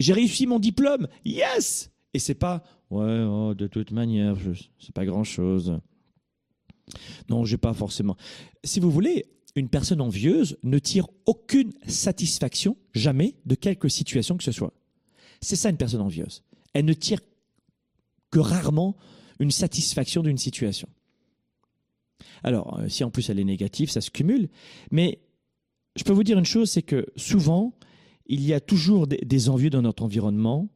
J'ai 0.01 0.15
réussi 0.15 0.47
mon 0.47 0.59
diplôme, 0.59 1.07
yes 1.25 1.93
Et 2.15 2.19
c'est 2.19 2.35
pas, 2.35 2.65
ouais, 2.91 3.23
oh, 3.29 3.55
de 3.55 3.67
toute 3.67 3.93
manière, 3.93 4.35
c'est 4.79 4.95
pas 4.95 5.05
grand-chose. 5.05 5.79
Non, 7.29 7.45
j'ai 7.45 7.59
pas 7.59 7.75
forcément. 7.75 8.17
Si 8.65 8.81
vous 8.81 8.91
voulez, 8.91 9.27
une 9.55 9.69
personne 9.69 10.01
envieuse 10.01 10.57
ne 10.63 10.79
tire 10.79 11.07
aucune 11.27 11.73
satisfaction, 11.87 12.77
jamais, 12.95 13.37
de 13.45 13.55
quelque 13.55 13.89
situation 13.89 14.37
que 14.37 14.45
ce 14.45 14.53
soit. 14.53 14.73
C'est 15.43 15.57
ça 15.57 15.69
une 15.69 15.77
personne 15.77 16.01
envieuse. 16.01 16.43
Elle 16.73 16.87
ne 16.87 16.93
tire 16.95 17.21
que 18.31 18.39
rarement 18.39 18.97
une 19.39 19.51
satisfaction 19.51 20.23
d'une 20.23 20.39
situation. 20.39 20.89
Alors, 22.43 22.79
euh, 22.79 22.89
si 22.89 23.05
en 23.05 23.11
plus 23.11 23.29
elle 23.29 23.39
est 23.39 23.45
négative, 23.45 23.91
ça 23.91 24.01
se 24.01 24.11
cumule. 24.11 24.49
Mais 24.91 25.21
je 25.97 26.05
peux 26.05 26.13
vous 26.13 26.25
dire 26.25 26.39
une 26.39 26.45
chose, 26.45 26.71
c'est 26.71 26.83
que 26.83 27.07
souvent, 27.17 27.75
il 28.27 28.45
y 28.45 28.53
a 28.53 28.61
toujours 28.61 29.07
des, 29.07 29.49
envieux 29.49 29.71
dans 29.71 29.83
notre 29.83 30.03
environnement 30.03 30.69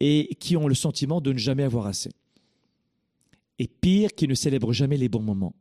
et 0.00 0.34
qui 0.40 0.56
ont 0.56 0.66
le 0.66 0.74
sentiment 0.74 1.20
de 1.20 1.32
ne 1.32 1.38
jamais 1.38 1.62
avoir 1.62 1.86
assez. 1.86 2.10
Et 3.58 3.68
pire, 3.68 4.14
qui 4.14 4.26
ne 4.26 4.34
célèbrent 4.34 4.72
jamais 4.72 4.96
les 4.96 5.08
bons 5.08 5.22
moments. 5.22 5.54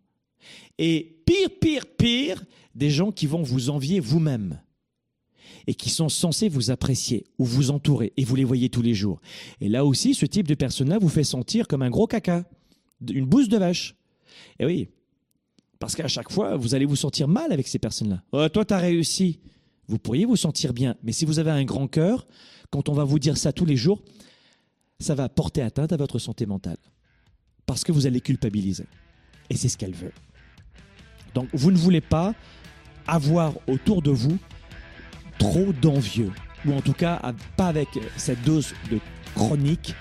Et 0.77 1.21
pire, 1.25 1.49
pire, 1.59 1.85
pire, 1.97 2.45
des 2.73 2.89
gens 2.89 3.11
qui 3.11 3.25
vont 3.25 3.43
vous 3.43 3.69
envier 3.69 3.99
vous-même 3.99 4.61
et 5.67 5.75
qui 5.75 5.89
sont 5.89 6.07
censés 6.07 6.47
vous 6.47 6.71
apprécier 6.71 7.25
ou 7.37 7.45
vous 7.45 7.71
entourer 7.71 8.13
et 8.15 8.23
vous 8.23 8.35
les 8.35 8.45
voyez 8.45 8.69
tous 8.69 8.81
les 8.81 8.93
jours. 8.93 9.19
Et 9.59 9.67
là 9.67 9.83
aussi, 9.83 10.13
ce 10.13 10.25
type 10.25 10.47
de 10.47 10.55
personne-là 10.55 10.99
vous 10.99 11.09
fait 11.09 11.25
sentir 11.25 11.67
comme 11.67 11.81
un 11.81 11.89
gros 11.89 12.07
caca, 12.07 12.45
une 13.11 13.25
bouse 13.25 13.49
de 13.49 13.57
vache. 13.57 13.95
Et 14.59 14.65
oui, 14.65 14.87
parce 15.79 15.95
qu'à 15.95 16.07
chaque 16.07 16.31
fois, 16.31 16.57
vous 16.57 16.75
allez 16.75 16.85
vous 16.85 16.97
sentir 16.97 17.27
mal 17.27 17.51
avec 17.51 17.67
ces 17.67 17.79
personnes-là. 17.79 18.21
Oh, 18.33 18.47
toi, 18.49 18.65
tu 18.65 18.73
as 18.73 18.77
réussi. 18.77 19.39
Vous 19.89 19.97
pourriez 19.97 20.25
vous 20.25 20.35
sentir 20.35 20.71
bien, 20.71 20.95
mais 21.03 21.11
si 21.11 21.25
vous 21.25 21.39
avez 21.39 21.49
un 21.49 21.63
grand 21.63 21.87
cœur, 21.87 22.27
quand 22.69 22.89
on 22.89 22.93
va 22.93 23.03
vous 23.03 23.17
dire 23.17 23.37
ça 23.37 23.51
tous 23.51 23.65
les 23.65 23.75
jours, 23.75 23.99
ça 24.99 25.15
va 25.15 25.27
porter 25.29 25.63
atteinte 25.63 25.91
à 25.91 25.97
votre 25.97 26.19
santé 26.19 26.45
mentale. 26.45 26.77
Parce 27.65 27.83
que 27.83 27.91
vous 27.91 28.05
allez 28.05 28.21
culpabiliser. 28.21 28.85
Et 29.49 29.57
c'est 29.57 29.67
ce 29.67 29.77
qu'elle 29.77 29.95
veut. 29.95 30.11
Donc, 31.33 31.49
vous 31.53 31.71
ne 31.71 31.77
voulez 31.77 32.01
pas 32.01 32.35
avoir 33.07 33.53
autour 33.67 34.03
de 34.03 34.11
vous 34.11 34.37
trop 35.39 35.73
d'envieux. 35.73 36.31
Ou 36.67 36.73
en 36.73 36.81
tout 36.81 36.93
cas, 36.93 37.19
pas 37.57 37.67
avec 37.67 37.87
cette 38.15 38.43
dose 38.43 38.73
de 38.91 38.99
chronique, 39.33 39.95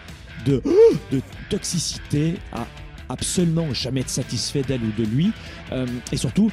de, 0.44 0.62
de 1.10 1.22
toxicité, 1.48 2.34
à 2.52 2.66
absolument 3.08 3.72
jamais 3.72 4.00
être 4.00 4.10
satisfait 4.10 4.62
d'elle 4.62 4.82
ou 4.82 4.92
de 4.98 5.04
lui. 5.04 5.32
euh, 5.72 5.86
et 6.12 6.18
surtout, 6.18 6.50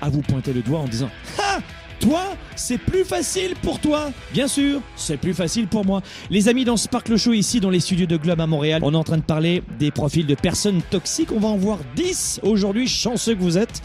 à 0.00 0.08
vous 0.08 0.22
pointer 0.22 0.54
le 0.54 0.62
doigt 0.62 0.78
en 0.78 0.88
disant 0.88 1.10
Ah 1.38 1.58
toi, 2.00 2.22
c'est 2.56 2.78
plus 2.78 3.04
facile 3.04 3.54
pour 3.62 3.78
toi. 3.78 4.10
Bien 4.32 4.48
sûr, 4.48 4.80
c'est 4.96 5.16
plus 5.16 5.34
facile 5.34 5.68
pour 5.68 5.84
moi. 5.84 6.02
Les 6.30 6.48
amis, 6.48 6.64
dans 6.64 6.76
Sparkle 6.76 7.16
Show, 7.16 7.32
ici, 7.32 7.60
dans 7.60 7.70
les 7.70 7.80
studios 7.80 8.06
de 8.06 8.16
Globe 8.16 8.40
à 8.40 8.46
Montréal, 8.46 8.80
on 8.82 8.92
est 8.94 8.96
en 8.96 9.04
train 9.04 9.18
de 9.18 9.22
parler 9.22 9.62
des 9.78 9.90
profils 9.90 10.26
de 10.26 10.34
personnes 10.34 10.82
toxiques. 10.90 11.30
On 11.32 11.38
va 11.38 11.48
en 11.48 11.56
voir 11.56 11.78
10 11.96 12.40
aujourd'hui, 12.42 12.88
chanceux 12.88 13.34
que 13.34 13.40
vous 13.40 13.58
êtes. 13.58 13.82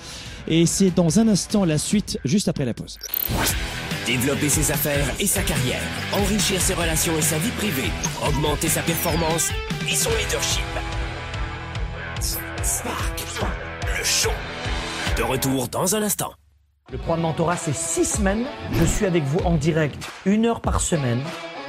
Et 0.48 0.66
c'est 0.66 0.92
dans 0.92 1.20
un 1.20 1.28
instant 1.28 1.66
la 1.66 1.78
suite, 1.78 2.20
juste 2.24 2.48
après 2.48 2.66
la 2.66 2.74
pause. 2.74 2.98
Développer 4.06 4.50
ses 4.50 4.72
affaires 4.72 5.08
et 5.20 5.26
sa 5.26 5.42
carrière, 5.42 5.82
enrichir 6.14 6.62
ses 6.62 6.76
relations 6.76 7.18
et 7.18 7.22
sa 7.22 7.40
vie 7.40 7.50
privée, 7.58 7.90
augmenter 8.28 8.68
sa 8.68 8.82
performance 8.82 9.50
et 9.90 9.96
son 9.96 10.12
leadership. 10.12 10.64
Spark, 12.64 13.24
le 13.98 14.04
show. 14.04 14.32
De 15.18 15.24
retour 15.24 15.68
dans 15.68 15.96
un 15.96 16.04
instant. 16.04 16.34
Le 16.92 17.00
programme 17.00 17.22
Mentorat, 17.22 17.58
c'est 17.58 17.74
six 17.74 18.06
semaines. 18.06 18.46
Je 18.74 18.86
suis 18.86 19.08
avec 19.08 19.24
vous 19.24 19.40
en 19.40 19.56
direct, 19.56 20.08
une 20.28 20.46
heure 20.46 20.62
par 20.62 20.80
semaine. 20.80 21.20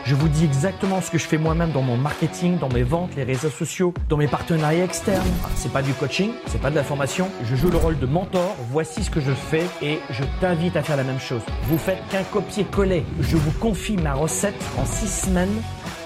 Je 0.04 0.14
vous 0.14 0.28
dis 0.28 0.44
exactement 0.44 1.00
ce 1.00 1.10
que 1.10 1.16
je 1.16 1.26
fais 1.26 1.38
moi-même 1.38 1.72
dans 1.72 1.80
mon 1.80 1.96
marketing, 1.96 2.58
dans 2.58 2.68
mes 2.68 2.82
ventes, 2.82 3.16
les 3.16 3.24
réseaux 3.24 3.48
sociaux, 3.48 3.94
dans 4.10 4.18
mes 4.18 4.28
partenariats 4.28 4.84
externes. 4.84 5.26
Ah, 5.42 5.48
C'est 5.54 5.72
pas 5.72 5.80
du 5.80 5.94
coaching, 5.94 6.32
c'est 6.48 6.60
pas 6.60 6.70
de 6.70 6.76
la 6.76 6.84
formation. 6.84 7.30
Je 7.44 7.56
joue 7.56 7.70
le 7.70 7.78
rôle 7.78 7.98
de 7.98 8.04
mentor. 8.04 8.54
Voici 8.70 9.02
ce 9.02 9.10
que 9.10 9.20
je 9.22 9.32
fais 9.32 9.64
et 9.80 10.00
je 10.10 10.22
t'invite 10.38 10.76
à 10.76 10.82
faire 10.82 10.98
la 10.98 11.04
même 11.04 11.18
chose. 11.18 11.40
Vous 11.62 11.78
faites 11.78 12.06
qu'un 12.10 12.22
copier-coller. 12.22 13.02
Je 13.20 13.38
vous 13.38 13.52
confie 13.52 13.96
ma 13.96 14.12
recette 14.12 14.62
en 14.78 14.84
six 14.84 15.08
semaines 15.08 15.62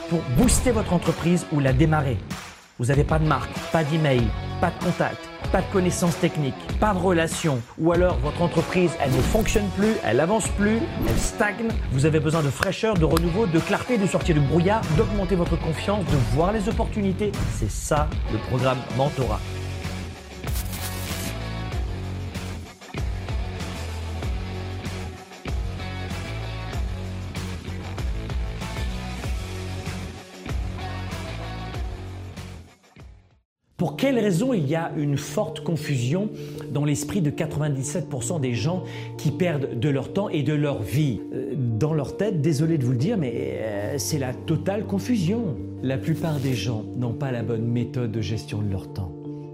pour 0.09 0.21
booster 0.39 0.71
votre 0.71 0.93
entreprise 0.93 1.47
ou 1.51 1.59
la 1.59 1.73
démarrer. 1.73 2.17
Vous 2.81 2.87
n'avez 2.87 3.05
pas 3.05 3.19
de 3.19 3.27
marque, 3.27 3.53
pas 3.73 3.85
d'email, 3.85 4.23
pas 4.59 4.71
de 4.71 4.83
contact, 4.83 5.19
pas 5.53 5.61
de 5.61 5.71
connaissances 5.71 6.19
techniques, 6.19 6.55
pas 6.81 6.95
de 6.95 6.99
relations, 6.99 7.61
ou 7.79 7.93
alors 7.93 8.17
votre 8.21 8.41
entreprise, 8.41 8.93
elle 9.05 9.11
ne 9.11 9.21
fonctionne 9.21 9.69
plus, 9.77 9.97
elle 10.03 10.19
avance 10.19 10.49
plus, 10.49 10.79
elle 11.07 11.19
stagne. 11.19 11.69
Vous 11.93 12.07
avez 12.07 12.21
besoin 12.21 12.43
de 12.43 12.49
fraîcheur, 12.49 12.95
de 12.95 13.05
renouveau, 13.05 13.47
de 13.47 13.59
clarté, 13.59 13.99
de 13.99 14.07
sortir 14.07 14.35
du 14.35 14.41
brouillard, 14.41 14.81
d'augmenter 14.97 15.37
votre 15.37 15.61
confiance, 15.61 16.07
de 16.07 16.17
voir 16.35 16.53
les 16.53 16.71
opportunités. 16.71 17.33
C'est 17.53 17.71
ça 17.71 18.09
le 18.33 18.39
programme 18.39 18.79
Mentorat. 18.97 19.41
Pour 33.81 33.97
quelles 33.97 34.19
raisons 34.19 34.53
il 34.53 34.69
y 34.69 34.75
a 34.75 34.93
une 34.99 35.17
forte 35.17 35.61
confusion 35.61 36.29
dans 36.71 36.85
l'esprit 36.85 37.23
de 37.23 37.31
97% 37.31 38.39
des 38.39 38.53
gens 38.53 38.85
qui 39.17 39.31
perdent 39.31 39.81
de 39.81 39.89
leur 39.89 40.13
temps 40.13 40.29
et 40.29 40.43
de 40.43 40.53
leur 40.53 40.83
vie? 40.83 41.23
Euh, 41.33 41.55
Dans 41.57 41.95
leur 41.95 42.19
tête, 42.19 42.43
désolé 42.43 42.77
de 42.77 42.85
vous 42.85 42.93
le 42.93 42.99
dire, 42.99 43.17
mais 43.17 43.33
euh, 43.35 43.95
c'est 43.97 44.19
la 44.19 44.35
totale 44.35 44.85
confusion. 44.85 45.57
La 45.83 45.97
plupart 45.97 46.41
des 46.41 46.53
gens 46.53 46.85
n'ont 46.99 47.15
pas 47.15 47.33
la 47.33 47.43
bonne 47.43 47.65
méthode 47.65 48.13
de 48.13 48.21
gestion 48.21 48.61
de 48.61 48.71
leur 48.71 48.93
temps, 48.93 49.15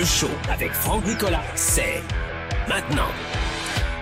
Le 0.00 0.06
show 0.06 0.30
avec 0.50 0.72
Franck 0.72 1.06
Nicolas, 1.06 1.42
c'est 1.54 2.02
maintenant. 2.66 3.08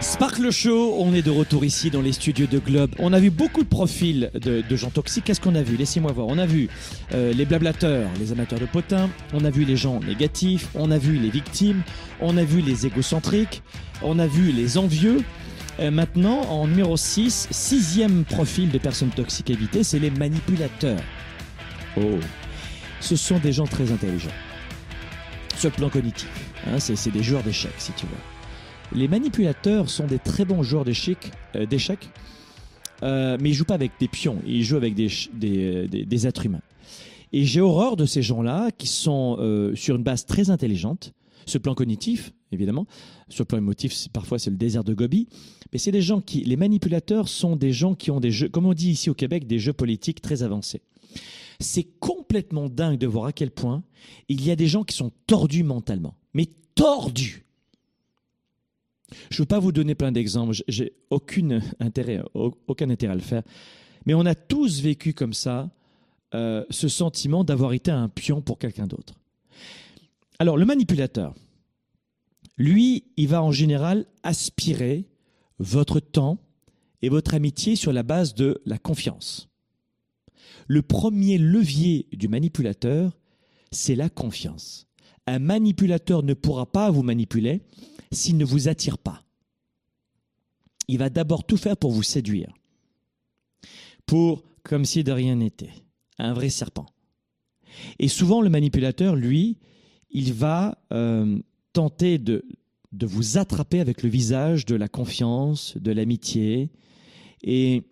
Sparkle 0.01 0.53
Show, 0.53 0.95
on 0.97 1.13
est 1.13 1.23
de 1.23 1.31
retour 1.33 1.65
ici 1.65 1.91
dans 1.91 2.01
les 2.01 2.13
studios 2.13 2.47
de 2.47 2.61
Globe. 2.61 2.93
On 3.01 3.13
a 3.13 3.19
vu 3.19 3.31
beaucoup 3.31 3.65
de 3.65 3.69
profils 3.69 4.31
de, 4.35 4.77
gens 4.77 4.91
toxiques. 4.91 5.25
Qu'est-ce 5.25 5.41
qu'on 5.41 5.57
a 5.57 5.63
vu? 5.63 5.77
Laissez-moi 5.77 6.13
voir. 6.13 6.29
On 6.29 6.39
a 6.39 6.47
vu 6.47 6.69
euh, 7.15 7.33
les 7.33 7.45
blablateurs, 7.45 8.09
les 8.21 8.31
amateurs 8.31 8.61
de 8.61 8.67
potins. 8.67 9.11
On 9.33 9.45
a 9.45 9.51
vu 9.51 9.65
les 9.65 9.77
gens 9.77 9.99
négatifs. 9.99 10.69
On 10.77 10.93
a 10.93 10.99
vu 10.99 11.17
les 11.17 11.31
victimes. 11.31 11.83
On 12.21 12.37
a 12.37 12.45
vu 12.45 12.61
les 12.61 12.87
égocentriques. 12.87 13.65
On 14.01 14.21
a 14.21 14.29
vu 14.29 14.53
les 14.53 14.79
envieux. 14.79 15.25
Euh, 15.81 15.91
maintenant, 15.91 16.43
en 16.43 16.69
numéro 16.69 16.97
6, 16.97 17.49
sixième 17.51 18.25
profil 18.25 18.71
de 18.71 18.79
personnes 18.79 19.11
toxiques 19.11 19.51
évitées, 19.51 19.83
c'est 19.83 19.99
les 19.99 20.11
manipulateurs. 20.11 21.03
Oh, 21.97 22.21
ce 23.01 23.17
sont 23.17 23.39
des 23.41 23.53
gens 23.53 23.67
très 23.67 23.91
intelligents. 23.91 24.31
Sur 25.59 25.71
le 25.71 25.75
plan 25.75 25.91
cognitif, 25.91 26.29
hein, 26.67 26.79
c'est 26.79 27.11
des 27.11 27.23
joueurs 27.23 27.43
d'échecs, 27.43 27.73
si 27.79 27.93
tu 27.93 28.07
veux. 28.07 28.99
Les 28.99 29.09
manipulateurs 29.09 29.91
sont 29.91 30.07
des 30.07 30.19
très 30.21 30.45
bons 30.45 30.63
joueurs 30.63 30.85
d'échecs, 30.85 31.33
euh, 31.57 31.67
euh, 33.03 33.37
mais 33.41 33.51
ils 33.51 33.55
jouent 33.55 33.65
pas 33.65 33.75
avec 33.75 33.93
des 33.99 34.07
pions, 34.09 34.39
ils 34.47 34.63
jouent 34.63 34.77
avec 34.77 34.95
des, 34.95 35.09
ch- 35.09 35.31
des, 35.35 35.89
des- 35.89 36.27
êtres 36.27 36.47
humains. 36.47 36.63
Et 37.33 37.45
j'ai 37.45 37.61
horreur 37.61 37.97
de 37.97 38.07
ces 38.07 38.23
gens-là 38.23 38.71
qui 38.77 38.87
sont 38.87 39.37
euh, 39.41 39.75
sur 39.75 39.97
une 39.97 40.03
base 40.05 40.27
très 40.27 40.49
intelligente, 40.51 41.13
le 41.59 41.61
plan 41.61 41.75
cognitif, 41.75 42.33
évidemment, 42.53 42.87
le 43.37 43.45
plan 43.45 43.59
émotif, 43.59 44.09
parfois 44.13 44.39
c'est 44.39 44.51
le 44.51 44.57
désert 44.57 44.85
de 44.85 44.95
Gobi, 44.95 45.29
mais 45.73 45.79
c'est 45.79 45.93
des 45.93 46.03
gens 46.03 46.21
qui, 46.21 46.45
les 46.45 46.57
manipulateurs 46.57 47.29
sont 47.29 47.57
des 47.57 47.73
gens 47.73 47.95
qui 47.95 48.11
ont 48.13 48.21
des 48.21 48.31
jeux, 48.31 48.49
comme 48.49 48.67
on 48.67 48.75
dit 48.75 48.91
ici 48.91 49.11
au 49.11 49.15
Québec, 49.15 49.47
des 49.47 49.59
jeux 49.59 49.73
politiques 49.73 50.21
très 50.23 50.43
avancés. 50.45 50.83
C'est 51.61 51.85
complètement 51.99 52.69
dingue 52.69 52.99
de 52.99 53.07
voir 53.07 53.27
à 53.27 53.33
quel 53.33 53.51
point 53.51 53.83
il 54.29 54.45
y 54.45 54.51
a 54.51 54.57
des 54.57 54.69
gens 54.69 54.85
qui 54.85 54.95
sont 54.97 55.11
tordus 55.27 55.65
mentalement, 55.65 56.15
mais 56.33 56.47
tordus. 56.75 57.45
Je 59.31 59.37
ne 59.37 59.39
veux 59.43 59.47
pas 59.47 59.59
vous 59.59 59.73
donner 59.73 59.95
plein 59.95 60.13
d'exemples, 60.13 60.55
j'ai 60.69 60.93
aucune 61.11 61.63
intérêt, 61.81 62.23
au- 62.35 62.57
aucun 62.69 62.91
intérêt 62.91 63.13
à 63.13 63.17
le 63.17 63.23
faire, 63.23 63.43
mais 64.07 64.15
on 64.15 64.27
a 64.27 64.35
tous 64.35 64.81
vécu 64.81 65.15
comme 65.15 65.33
ça 65.33 65.71
euh, 66.35 66.65
ce 66.71 66.89
sentiment 66.89 67.43
d'avoir 67.43 67.73
été 67.73 67.91
un 67.91 68.09
pion 68.09 68.43
pour 68.43 68.59
quelqu'un 68.59 68.87
d'autre. 68.87 69.15
Alors 70.39 70.59
le 70.59 70.67
manipulateur, 70.67 71.35
lui, 72.59 73.05
il 73.17 73.29
va 73.29 73.43
en 73.43 73.51
général 73.51 74.05
aspirer 74.23 75.07
votre 75.59 76.01
temps 76.01 76.39
et 77.03 77.09
votre 77.09 77.35
amitié 77.35 77.77
sur 77.77 77.93
la 77.93 78.03
base 78.03 78.35
de 78.35 78.61
la 78.67 78.79
confiance. 78.79 79.48
Le 80.69 80.83
premier 80.83 81.39
levier 81.39 82.07
du 82.13 82.29
manipulateur, 82.29 83.19
c'est 83.73 83.95
la 83.95 84.11
confiance. 84.11 84.87
Un 85.27 85.39
manipulateur 85.39 86.23
ne 86.23 86.35
pourra 86.35 86.71
pas 86.71 86.91
vous 86.91 87.03
manipuler 87.03 87.63
s'il 88.13 88.37
ne 88.37 88.45
vous 88.45 88.69
attire 88.69 88.99
pas. 88.99 89.25
Il 90.87 90.99
va 90.99 91.09
d'abord 91.09 91.45
tout 91.45 91.57
faire 91.57 91.77
pour 91.77 91.91
vous 91.91 92.03
séduire. 92.03 92.53
Pour, 94.07 94.45
comme 94.63 94.85
si 94.85 95.05
de 95.05 95.13
rien 95.13 95.37
n'était, 95.37 95.73
un 96.19 96.35
vrai 96.35 96.51
serpent. 96.51 96.87
Et 97.99 98.09
souvent, 98.09 98.43
le 98.43 98.51
manipulateur, 98.51 99.17
lui, 99.17 99.59
il 100.11 100.35
va 100.35 100.79
euh, 100.93 101.39
tenter 101.73 102.19
de, 102.19 102.45
de 102.93 103.07
vous 103.07 103.39
attraper 103.39 103.81
avec 103.81 104.03
le 104.03 104.09
visage 104.11 104.67
de 104.67 104.75
la 104.75 104.89
confiance, 104.89 105.77
de 105.77 105.93
l'amitié, 105.93 106.71
et, 107.43 107.85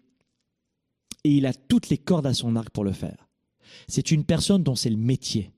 et 1.27 1.31
il 1.31 1.47
a 1.47 1.53
toutes 1.53 1.89
les 1.89 1.99
cordes 1.99 2.27
à 2.27 2.35
son 2.35 2.55
arc 2.55 2.71
pour 2.71 2.85
le 2.85 2.93
faire. 2.93 3.29
C'est 3.89 4.13
une 4.13 4.25
personne 4.25 4.63
dont 4.63 4.77
c'est 4.77 4.91
le 4.91 4.97
métier. 4.97 5.53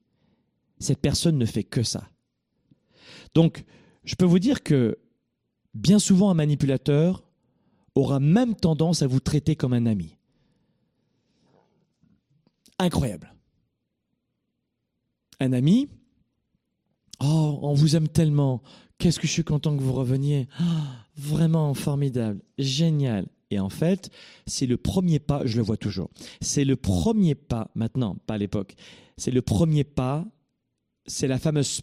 Cette 0.79 0.99
personne 0.99 1.37
ne 1.37 1.45
fait 1.45 1.63
que 1.63 1.83
ça. 1.83 2.09
Donc, 3.35 3.63
je 4.03 4.15
peux 4.15 4.25
vous 4.25 4.39
dire 4.39 4.63
que 4.63 4.97
bien 5.75 5.99
souvent, 5.99 6.31
un 6.31 6.33
manipulateur 6.33 7.23
aura 7.93 8.19
même 8.19 8.55
tendance 8.55 9.03
à 9.03 9.07
vous 9.07 9.19
traiter 9.19 9.55
comme 9.55 9.73
un 9.73 9.85
ami. 9.85 10.17
Incroyable. 12.79 13.31
Un 15.39 15.53
ami, 15.53 15.87
oh, 17.19 17.59
on 17.61 17.73
vous 17.75 17.95
aime 17.95 18.07
tellement, 18.07 18.63
qu'est-ce 18.97 19.19
que 19.19 19.27
je 19.27 19.33
suis 19.33 19.43
content 19.43 19.77
que 19.77 19.83
vous 19.83 19.93
reveniez, 19.93 20.47
Ah, 20.57 21.05
vraiment 21.15 21.75
formidable, 21.75 22.41
génial. 22.57 23.27
Et 23.51 23.59
en 23.59 23.69
fait, 23.69 24.09
c'est 24.45 24.67
le 24.67 24.77
premier 24.77 25.19
pas, 25.19 25.41
je 25.45 25.57
le 25.57 25.63
vois 25.63 25.77
toujours, 25.77 26.09
c'est 26.39 26.65
le 26.65 26.75
premier 26.75 27.35
pas, 27.35 27.71
maintenant, 27.73 28.15
pas 28.27 28.35
à 28.35 28.37
l'époque, 28.37 28.75
c'est 29.17 29.31
le 29.31 29.41
premier 29.41 29.83
pas, 29.83 30.25
c'est 31.07 31.27
la 31.27 31.39
fameuse 31.39 31.81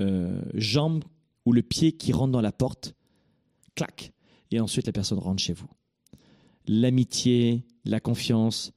euh, 0.00 0.40
jambe 0.54 1.04
ou 1.46 1.52
le 1.52 1.62
pied 1.62 1.92
qui 1.92 2.12
rentre 2.12 2.32
dans 2.32 2.40
la 2.40 2.52
porte, 2.52 2.94
clac, 3.74 4.12
et 4.50 4.60
ensuite 4.60 4.86
la 4.86 4.92
personne 4.92 5.18
rentre 5.18 5.42
chez 5.42 5.52
vous. 5.52 5.68
L'amitié, 6.66 7.64
la 7.84 8.00
confiance. 8.00 8.72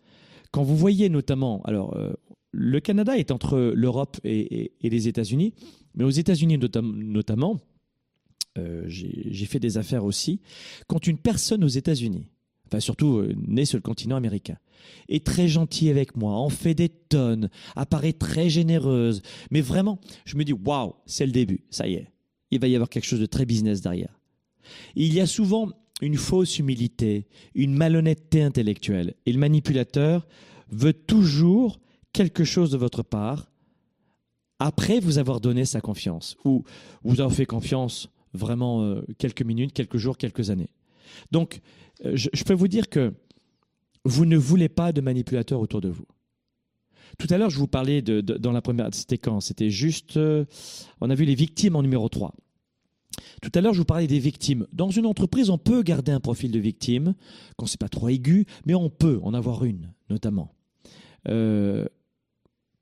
Quand 0.51 0.63
vous 0.63 0.75
voyez 0.75 1.10
notamment, 1.10 1.62
alors 1.63 1.95
euh, 1.95 2.13
le 2.51 2.80
Canada 2.80 3.17
est 3.17 3.32
entre 3.32 3.60
l'Europe 3.75 4.17
et, 4.23 4.71
les 4.82 5.08
États-Unis, 5.08 5.53
mais 5.93 6.03
aux 6.03 6.10
États-Unis 6.10 6.58
notam- 6.58 6.95
notamment, 6.95 7.58
euh, 8.58 8.84
j'ai 8.88 9.46
fait 9.46 9.60
des 9.60 9.78
affaires 9.78 10.06
aussi, 10.06 10.41
quand 10.88 11.08
une 11.08 11.17
personne 11.17 11.63
aux 11.63 11.67
États-Unis, 11.67 12.30
enfin 12.67 12.80
surtout 12.80 13.17
euh, 13.17 13.34
née 13.48 13.65
sur 13.65 13.78
le 13.78 13.82
continent 13.82 14.15
américain, 14.15 14.58
est 15.10 15.26
très 15.26 15.48
gentille 15.48 15.89
avec 15.89 16.15
moi, 16.15 16.34
en 16.34 16.50
fait 16.50 16.74
des 16.74 16.89
tonnes, 16.89 17.50
apparaît 17.76 18.13
très 18.13 18.50
généreuse, 18.50 19.22
mais 19.52 19.62
vraiment, 19.62 20.00
je 20.26 20.38
me 20.38 20.43
dis 20.43 20.54
waouh, 20.54 20.96
c'est 21.06 21.26
le 21.26 21.32
début, 21.32 21.65
ça 21.70 21.88
y 21.88 21.96
est, 21.96 22.12
il 22.52 22.60
va 22.60 22.67
y 22.67 22.76
avoir 22.76 22.89
quelque 22.89 23.06
chose 23.06 23.20
de 23.20 23.26
très 23.26 23.46
business 23.46 23.82
derrière. 23.82 24.20
Il 24.96 25.13
y 25.13 25.22
a 25.22 25.28
souvent 25.28 25.72
une 26.02 26.17
fausse 26.17 26.60
humilité, 26.60 27.28
une 27.56 27.74
malhonnêteté 27.74 28.43
intellectuelle, 28.43 29.15
et 29.26 29.32
le 29.32 29.39
manipulateur 29.39 30.28
veut 30.70 30.93
toujours 30.93 31.80
quelque 32.13 32.43
chose 32.43 32.72
de 32.72 32.78
votre 32.78 33.04
part 33.04 33.50
après 34.60 35.00
vous 35.00 35.17
avoir 35.17 35.39
donné 35.39 35.65
sa 35.65 35.82
confiance, 35.82 36.36
ou 36.43 36.63
vous 37.04 37.22
avoir 37.22 37.34
fait 37.34 37.46
confiance 37.46 38.10
vraiment 38.34 38.84
euh, 38.84 39.02
quelques 39.18 39.42
minutes, 39.42 39.74
quelques 39.74 39.98
jours, 39.98 40.18
quelques 40.18 40.50
années. 40.50 40.70
Donc, 41.32 41.62
euh, 42.06 42.13
je, 42.16 42.44
peux 42.44 42.54
vous 42.54 42.68
dire 42.68 42.90
que 42.90 43.13
vous 44.04 44.26
ne 44.26 44.38
voulez 44.38 44.70
pas 44.70 44.92
de 44.92 45.02
manipulateurs 45.02 45.60
autour 45.60 45.82
de 45.82 45.90
vous. 45.90 46.06
Tout 47.18 47.28
à 47.30 47.38
l'heure, 47.38 47.50
je 47.50 47.58
vous 47.58 47.68
parlais 47.68 48.02
de, 48.02 48.22
dans 48.22 48.52
la 48.52 48.62
première. 48.62 48.90
C'était 48.94 49.18
quand? 49.18 49.40
C'était 49.40 49.70
juste. 49.70 50.18
euh, 50.18 50.46
on 51.02 51.10
a 51.10 51.16
vu 51.16 51.26
les 51.26 51.36
victimes 51.36 51.76
en 51.76 51.82
numéro 51.82 52.10
3. 52.10 52.34
Tout 53.42 53.52
à 53.56 53.62
l'heure, 53.62 53.74
je 53.74 53.80
vous 53.80 53.86
parlais 53.86 54.08
des 54.08 54.20
victimes. 54.20 54.68
Dans 54.74 54.90
une 54.90 55.06
entreprise, 55.06 55.50
on 55.50 55.58
peut 55.58 55.82
garder 55.82 56.12
un 56.12 56.20
profil 56.20 56.52
de 56.52 56.60
victime, 56.60 57.16
quand 57.56 57.66
c'est 57.66 57.80
pas 57.80 57.90
trop 57.90 58.10
aigu, 58.10 58.46
mais 58.66 58.76
on 58.76 58.90
peut 58.90 59.20
en 59.24 59.34
avoir 59.34 59.63
une, 59.63 59.94
notamment. 60.10 60.54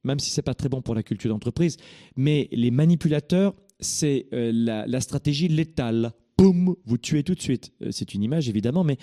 Même 0.06 0.20
si 0.20 0.30
c'est 0.30 0.44
pas 0.44 0.54
très 0.54 0.70
bon 0.70 0.82
pour 0.82 0.94
la 0.94 1.04
culture 1.04 1.30
d'entreprise. 1.30 1.78
Mais 2.16 2.48
les 2.52 2.72
manipulateurs, 2.72 3.56
c'est 3.80 4.28
euh, 4.34 4.52
la, 4.54 5.02
stratégie 5.02 5.48
létale. 5.48 6.12
Boum, 6.38 6.76
vous 6.86 6.98
tuez 6.98 7.24
tout 7.24 7.36
de 7.36 7.42
suite. 7.42 7.72
Euh, 7.82 7.92
c'est 7.92 8.14
une 8.14 8.24
image, 8.24 8.50
évidemment, 8.50 8.84
mais 8.84 8.98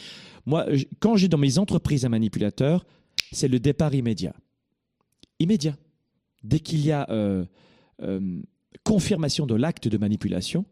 moi, 0.46 0.66
quand 1.00 1.16
j'ai 1.16 1.28
dans 1.28 1.38
mes 1.38 1.58
entreprises 1.58 2.04
un 2.04 2.10
manipulateur, 2.10 2.84
c'est 3.32 3.48
le 3.48 3.58
départ 3.58 3.94
immédiat. 3.94 4.34
Immédiat. 5.38 5.76
Dès 6.44 6.60
qu'il 6.60 6.84
y 6.84 6.92
a 6.92 7.08
euh, 7.10 7.44
confirmation 8.84 9.46
de 9.46 9.54
l'acte 9.54 9.88
de 9.88 9.96
manipulation, 9.96 10.64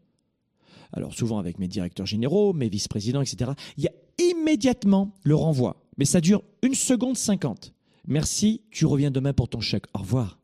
alors 0.93 1.15
souvent 1.15 1.39
avec 1.39 1.59
mes 1.59 1.69
directeurs 1.69 2.07
généraux, 2.07 2.53
mes 2.53 2.69
vice-présidents, 2.69 3.23
etc., 3.23 3.53
il 3.77 3.85
y 3.85 3.87
a 3.87 3.93
immédiatement 4.19 5.15
le 5.23 5.37
renvoi. 5.37 5.83
Mais 5.97 6.05
ça 6.05 6.21
dure 6.21 6.43
une 6.63 6.75
seconde 6.75 7.17
cinquante. 7.17 7.73
Merci, 8.07 8.63
tu 8.71 8.87
reviens 8.87 9.11
demain 9.11 9.33
pour 9.33 9.49
ton 9.49 9.61
chèque. 9.61 9.85
Au 9.95 10.01
revoir. 10.01 10.39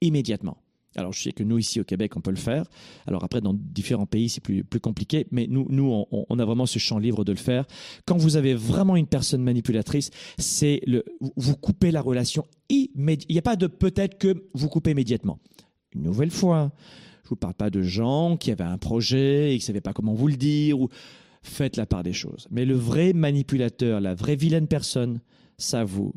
Immédiatement. 0.00 0.58
Alors 0.96 1.12
je 1.12 1.22
sais 1.22 1.32
que 1.32 1.42
nous 1.42 1.58
ici 1.58 1.80
au 1.80 1.84
Québec, 1.84 2.16
on 2.16 2.20
peut 2.20 2.30
le 2.30 2.36
faire. 2.36 2.64
Alors 3.06 3.24
après, 3.24 3.40
dans 3.40 3.54
différents 3.54 4.06
pays, 4.06 4.28
c'est 4.28 4.40
plus, 4.40 4.64
compliqué. 4.80 5.26
Mais 5.30 5.46
nous, 5.48 5.66
nous 5.68 6.04
on, 6.10 6.38
a 6.38 6.44
vraiment 6.44 6.66
ce 6.66 6.78
champ 6.78 6.98
libre 6.98 7.24
de 7.24 7.32
le 7.32 7.38
faire. 7.38 7.66
Quand 8.06 8.16
vous 8.16 8.36
avez 8.36 8.54
vraiment 8.54 8.96
une 8.96 9.06
personne 9.06 9.42
manipulatrice, 9.42 10.10
c'est 10.38 10.80
le, 10.86 11.04
vous 11.36 11.56
coupez 11.56 11.90
la 11.90 12.00
relation 12.00 12.46
immédiatement. 12.68 13.26
Il 13.28 13.32
n'y 13.32 13.38
a 13.38 13.42
pas 13.42 13.56
de 13.56 13.66
peut-être 13.66 14.18
que 14.18 14.48
vous 14.54 14.68
coupez 14.68 14.90
immédiatement. 14.92 15.38
Une 15.94 16.02
nouvelle 16.02 16.30
fois, 16.30 16.72
je 17.24 17.30
vous 17.30 17.36
parle 17.36 17.54
pas 17.54 17.70
de 17.70 17.82
gens 17.82 18.36
qui 18.36 18.50
avaient 18.50 18.64
un 18.64 18.78
projet 18.78 19.54
et 19.54 19.58
qui 19.58 19.62
ne 19.62 19.66
savaient 19.66 19.80
pas 19.80 19.92
comment 19.92 20.14
vous 20.14 20.28
le 20.28 20.36
dire. 20.36 20.80
Ou... 20.80 20.88
Faites 21.42 21.76
la 21.76 21.86
part 21.86 22.02
des 22.02 22.12
choses. 22.12 22.48
Mais 22.50 22.64
le 22.64 22.74
vrai 22.74 23.12
manipulateur, 23.12 24.00
la 24.00 24.14
vraie 24.14 24.34
vilaine 24.34 24.66
personne, 24.66 25.20
ça 25.58 25.84
vous, 25.84 26.12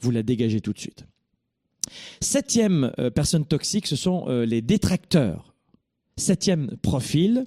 vous 0.00 0.10
la 0.10 0.24
dégagez 0.24 0.60
tout 0.60 0.72
de 0.72 0.78
suite. 0.78 1.06
Septième 2.20 2.92
euh, 2.98 3.10
personne 3.10 3.44
toxique, 3.44 3.86
ce 3.86 3.96
sont 3.96 4.24
euh, 4.28 4.44
les 4.46 4.62
détracteurs. 4.62 5.54
Septième 6.16 6.76
profil 6.82 7.46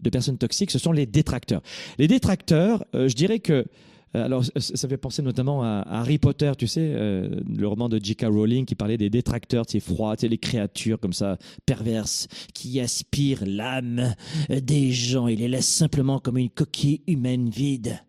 de 0.00 0.10
personnes 0.10 0.38
toxiques, 0.38 0.70
ce 0.70 0.78
sont 0.78 0.92
les 0.92 1.06
détracteurs. 1.06 1.62
Les 1.98 2.08
détracteurs, 2.08 2.84
euh, 2.94 3.08
je 3.08 3.14
dirais 3.14 3.38
que 3.40 3.66
alors, 4.12 4.44
ça- 4.44 4.88
fait 4.88 4.96
penser 4.96 5.22
notamment 5.22 5.62
à, 5.62 5.84
Harry 5.88 6.18
Potter, 6.18 6.50
tu 6.58 6.66
sais, 6.66 6.92
le 6.92 7.64
roman 7.68 7.88
de 7.88 8.00
J.K. 8.02 8.24
Rowling 8.24 8.66
qui 8.66 8.74
parlait 8.74 8.98
des 8.98 9.08
détracteurs, 9.08 9.66
sais, 9.68 9.78
froids, 9.78 10.16
les 10.20 10.36
créatures 10.36 10.98
comme 10.98 11.12
ça, 11.12 11.38
perverses, 11.64 12.26
qui 12.52 12.80
aspirent 12.80 13.44
l'âme 13.46 14.16
des 14.48 14.90
gens 14.90 15.28
et 15.28 15.36
les 15.36 15.46
laissent 15.46 15.72
simplement 15.72 16.18
comme 16.18 16.38
une 16.38 16.50
coquille 16.50 17.02
humaine 17.06 17.48
vide. 17.50 18.00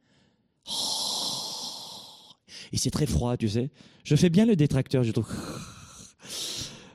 Oh. 0.67 1.10
Et 2.73 2.77
c'est 2.77 2.91
très 2.91 3.05
froid, 3.05 3.37
tu 3.37 3.49
sais. 3.49 3.69
Je 4.03 4.15
fais 4.15 4.29
bien 4.29 4.45
le 4.45 4.55
détracteur, 4.55 5.03
je 5.03 5.11
trouve. 5.11 5.27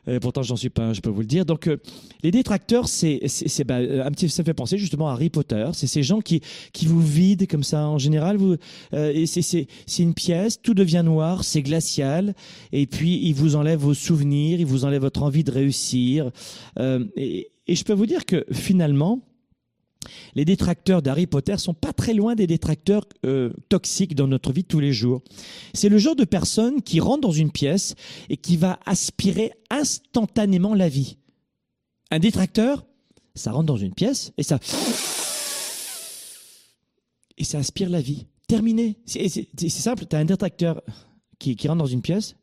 Et 0.09 0.20
pourtant, 0.20 0.43
j'en 0.43 0.55
suis 0.55 0.70
pas 0.70 0.93
je 0.93 1.01
peux 1.01 1.11
vous 1.11 1.20
le 1.20 1.27
dire. 1.27 1.45
Donc, 1.45 1.66
euh, 1.66 1.79
les 2.22 2.31
détracteurs, 2.31 2.89
c'est, 2.89 3.20
c'est, 3.27 3.68
euh, 3.70 4.05
un 4.05 4.11
petit, 4.12 4.29
ça 4.29 4.45
fait 4.45 4.55
penser 4.55 4.79
justement 4.79 5.09
à 5.09 5.12
Harry 5.12 5.31
Potter. 5.31 5.66
C'est 5.72 5.89
ces 5.89 6.05
gens 6.05 6.20
qui, 6.20 6.43
qui 6.72 6.87
vous 6.87 7.01
vident 7.01 7.47
comme 7.47 7.64
ça. 7.64 7.89
En 7.89 7.99
général, 7.99 8.37
vous, 8.37 8.55
euh, 8.95 9.27
c'est, 9.27 9.43
c'est, 9.43 9.66
c'est 9.87 10.03
une 10.05 10.14
pièce, 10.14 10.62
tout 10.62 10.74
devient 10.74 11.03
noir, 11.05 11.43
c'est 11.43 11.62
glacial, 11.62 12.35
et 12.72 12.87
puis 12.87 13.20
ils 13.27 13.35
vous 13.35 13.57
enlèvent 13.57 13.81
vos 13.81 13.95
souvenirs, 13.95 14.61
ils 14.61 14.66
vous 14.66 14.85
enlèvent 14.85 15.03
votre 15.03 15.24
envie 15.24 15.43
de 15.43 15.51
réussir. 15.51 16.31
Euh, 16.79 17.05
et, 17.16 17.51
et 17.66 17.74
je 17.74 17.83
peux 17.83 17.95
vous 17.95 18.07
dire 18.07 18.24
que 18.27 18.47
finalement, 18.53 19.22
les 20.34 20.44
détracteurs 20.44 21.02
d'Harry 21.02 21.26
Potter 21.26 21.57
sont 21.59 21.74
pas 21.74 21.92
très 21.92 22.14
loin 22.14 22.34
des 22.34 22.46
détracteurs 22.46 23.07
euh, 23.24 23.52
toxiques 23.68 24.14
dans 24.14 24.26
notre 24.26 24.52
vie 24.52 24.62
de 24.62 24.68
tous 24.68 24.80
les 24.80 24.92
jours. 24.92 25.22
C'est 25.74 25.88
le 25.88 25.98
genre 25.98 26.16
de 26.16 26.24
personne 26.24 26.82
qui 26.82 27.00
rentre 27.00 27.22
dans 27.22 27.32
une 27.32 27.50
pièce 27.50 27.94
et 28.28 28.36
qui 28.36 28.57
va 28.57 28.78
aspirer 28.86 29.52
instantanément 29.70 30.74
la 30.74 30.88
vie. 30.88 31.16
Un 32.11 32.18
détracteur, 32.18 32.86
ça 33.34 33.52
rentre 33.52 33.66
dans 33.66 33.76
une 33.76 33.94
pièce 33.94 34.32
et 34.38 34.42
ça 34.42 34.59
et 37.38 37.44
ça 37.44 37.59
aspire 37.59 37.90
la 37.90 38.00
vie. 38.00 38.26
Terminé. 38.48 38.96
C'est 39.04 39.68
simple. 39.68 40.07
Tu 40.09 40.16
as 40.16 40.18
un 40.18 40.24
détracteur 40.24 40.82
qui, 41.38 41.57
rentre 41.66 41.78
dans 41.78 41.86
une 41.86 42.00
pièce 42.00 42.36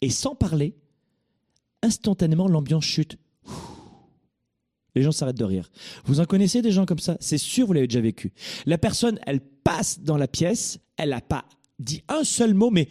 et 0.00 0.10
sans 0.10 0.34
parler, 0.34 0.74
instantanément 1.82 2.48
l'ambiance 2.48 2.84
chute. 2.84 3.18
Les 4.98 5.04
gens 5.04 5.12
s'arrêtent 5.12 5.38
de 5.38 5.44
rire. 5.44 5.70
Vous 6.06 6.18
en 6.18 6.24
connaissez 6.24 6.60
des 6.60 6.72
gens 6.72 6.84
comme 6.84 6.98
ça? 6.98 7.16
C'est 7.20 7.38
sûr, 7.38 7.68
vous 7.68 7.72
l'avez 7.72 7.86
déjà 7.86 8.00
vécu. 8.00 8.32
La 8.66 8.78
personne, 8.78 9.20
elle 9.26 9.40
passe 9.40 10.00
dans 10.00 10.16
la 10.16 10.26
pièce, 10.26 10.80
elle 10.96 11.10
n'a 11.10 11.20
pas 11.20 11.44
dit 11.78 12.02
un 12.08 12.24
seul 12.24 12.52
mot, 12.52 12.72
mais 12.72 12.88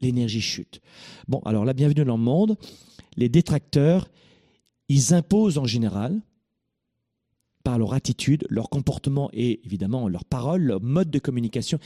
l'énergie 0.00 0.40
chute. 0.40 0.80
Bon, 1.28 1.38
alors 1.44 1.64
la 1.64 1.74
bienvenue 1.74 2.04
dans 2.04 2.16
le 2.16 2.22
monde. 2.24 2.56
Les 3.16 3.28
détracteurs, 3.28 4.08
ils 4.88 5.14
imposent 5.14 5.58
en 5.58 5.64
général, 5.64 6.20
par 7.62 7.78
leur 7.78 7.94
attitude, 7.94 8.44
leur 8.50 8.68
comportement 8.68 9.30
et 9.32 9.64
évidemment 9.64 10.08
leur 10.08 10.24
parole, 10.24 10.62
leur 10.62 10.82
mode 10.82 11.10
de 11.10 11.20
communication, 11.20 11.78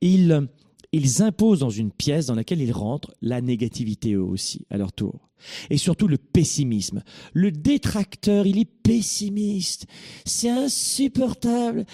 ils, 0.00 0.46
ils 0.92 1.22
imposent 1.22 1.60
dans 1.60 1.70
une 1.70 1.90
pièce 1.90 2.26
dans 2.26 2.34
laquelle 2.34 2.60
ils 2.60 2.72
rentrent 2.72 3.12
la 3.20 3.40
négativité 3.40 4.14
eux 4.14 4.22
aussi, 4.22 4.66
à 4.70 4.78
leur 4.78 4.92
tour. 4.92 5.28
Et 5.70 5.76
surtout 5.76 6.08
le 6.08 6.18
pessimisme. 6.18 7.02
Le 7.32 7.52
détracteur, 7.52 8.46
il 8.46 8.58
est 8.58 8.64
pessimiste. 8.64 9.86
C'est 10.24 10.50
insupportable. 10.50 11.84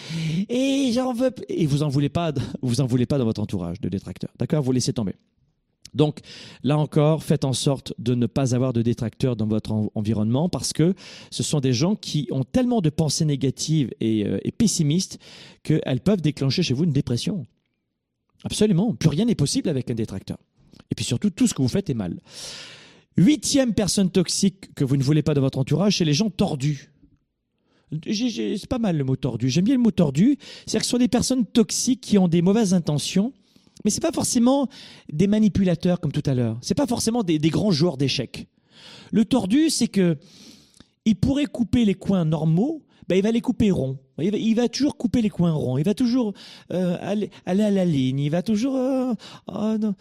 Et 0.48 0.90
j'en 0.94 1.12
veux. 1.12 1.30
Et 1.48 1.66
vous 1.66 1.82
en 1.82 1.88
voulez 1.88 2.08
pas, 2.08 2.32
vous 2.62 2.80
en 2.80 2.86
voulez 2.86 3.06
pas 3.06 3.18
dans 3.18 3.24
votre 3.24 3.42
entourage 3.42 3.80
de 3.80 3.88
détracteurs. 3.88 4.30
D'accord? 4.38 4.62
Vous 4.62 4.72
laissez 4.72 4.92
tomber. 4.92 5.14
Donc, 5.92 6.20
là 6.64 6.76
encore, 6.76 7.22
faites 7.22 7.44
en 7.44 7.52
sorte 7.52 7.94
de 7.98 8.14
ne 8.14 8.26
pas 8.26 8.54
avoir 8.54 8.72
de 8.72 8.82
détracteurs 8.82 9.36
dans 9.36 9.46
votre 9.46 9.70
en- 9.70 9.90
environnement 9.94 10.48
parce 10.48 10.72
que 10.72 10.94
ce 11.30 11.42
sont 11.44 11.60
des 11.60 11.72
gens 11.72 11.94
qui 11.94 12.26
ont 12.32 12.42
tellement 12.42 12.80
de 12.80 12.90
pensées 12.90 13.24
négatives 13.24 13.90
et, 14.00 14.26
euh, 14.26 14.38
et 14.42 14.50
pessimistes 14.50 15.18
qu'elles 15.62 16.00
peuvent 16.00 16.20
déclencher 16.20 16.64
chez 16.64 16.74
vous 16.74 16.82
une 16.82 16.92
dépression. 16.92 17.46
Absolument. 18.44 18.94
Plus 18.94 19.08
rien 19.08 19.24
n'est 19.24 19.34
possible 19.34 19.68
avec 19.68 19.90
un 19.90 19.94
détracteur. 19.94 20.38
Et 20.90 20.94
puis 20.94 21.04
surtout, 21.04 21.30
tout 21.30 21.46
ce 21.46 21.54
que 21.54 21.62
vous 21.62 21.68
faites 21.68 21.90
est 21.90 21.94
mal. 21.94 22.20
Huitième 23.16 23.74
personne 23.74 24.10
toxique 24.10 24.74
que 24.74 24.84
vous 24.84 24.96
ne 24.96 25.02
voulez 25.02 25.22
pas 25.22 25.34
dans 25.34 25.40
votre 25.40 25.58
entourage, 25.58 25.98
c'est 25.98 26.04
les 26.04 26.14
gens 26.14 26.30
tordus. 26.30 26.90
C'est 28.10 28.66
pas 28.68 28.78
mal 28.78 28.96
le 28.96 29.04
mot 29.04 29.16
tordu. 29.16 29.48
J'aime 29.48 29.64
bien 29.64 29.76
le 29.76 29.80
mot 29.80 29.92
tordu. 29.92 30.36
C'est-à-dire 30.66 30.80
que 30.80 30.86
ce 30.86 30.90
sont 30.90 30.98
des 30.98 31.08
personnes 31.08 31.46
toxiques 31.46 32.00
qui 32.00 32.18
ont 32.18 32.28
des 32.28 32.42
mauvaises 32.42 32.74
intentions, 32.74 33.32
mais 33.84 33.90
c'est 33.90 34.00
pas 34.00 34.12
forcément 34.12 34.68
des 35.12 35.26
manipulateurs 35.26 36.00
comme 36.00 36.12
tout 36.12 36.22
à 36.26 36.34
l'heure. 36.34 36.58
C'est 36.60 36.74
pas 36.74 36.86
forcément 36.86 37.22
des, 37.22 37.38
des 37.38 37.50
grands 37.50 37.70
joueurs 37.70 37.96
d'échecs. 37.96 38.48
Le 39.12 39.24
tordu, 39.24 39.70
c'est 39.70 39.88
que 39.88 40.18
il 41.04 41.16
pourrait 41.16 41.46
couper 41.46 41.84
les 41.84 41.94
coins 41.94 42.24
normaux, 42.24 42.82
ben 43.08 43.16
il 43.16 43.22
va 43.22 43.30
les 43.30 43.40
couper 43.40 43.70
ronds. 43.70 43.98
Il 44.18 44.54
va, 44.54 44.68
toujours 44.68 44.96
couper 44.96 45.22
les 45.22 45.30
coins 45.30 45.52
ronds. 45.52 45.78
Il 45.78 45.84
va 45.84 45.94
toujours 45.94 46.34
euh, 46.72 46.96
aller, 47.00 47.30
à 47.46 47.54
la 47.54 47.84
ligne. 47.84 48.20
Il 48.20 48.30
va 48.30 48.42
toujours. 48.42 48.76
euh, 48.76 49.12
oh 49.48 49.76
non. 49.78 49.94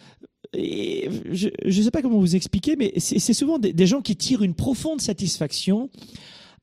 Je 0.53 1.49
ne 1.65 1.71
sais 1.71 1.91
pas 1.91 2.01
comment 2.01 2.19
vous 2.19 2.35
expliquer, 2.35 2.75
mais 2.75 2.93
c'est 2.97 3.33
souvent 3.33 3.57
des, 3.57 3.87
gens 3.87 4.01
qui 4.01 4.15
tirent 4.15 4.43
une 4.43 4.53
profonde 4.53 5.01
satisfaction 5.01 5.89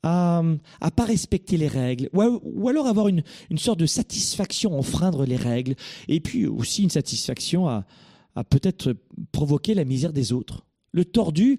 à 0.03 0.43
à 0.81 0.91
pas 0.91 1.05
respecter 1.05 1.59
les 1.59 1.69
règles, 1.69 2.09
ou, 2.15 2.69
alors 2.69 2.87
avoir 2.87 3.09
une, 3.09 3.23
sorte 3.59 3.79
de 3.79 3.87
satisfaction 3.87 4.73
à 4.73 4.77
enfreindre 4.77 5.27
les 5.27 5.37
règles, 5.37 5.75
et 6.09 6.21
puis 6.21 6.47
aussi 6.47 6.85
une 6.85 6.91
satisfaction 6.91 7.69
à 7.69 7.85
peut-être 8.49 8.95
provoquer 9.33 9.75
la 9.75 9.85
misère 9.85 10.13
des 10.13 10.33
autres. 10.33 10.65
Le 10.93 11.05
tordu, 11.05 11.59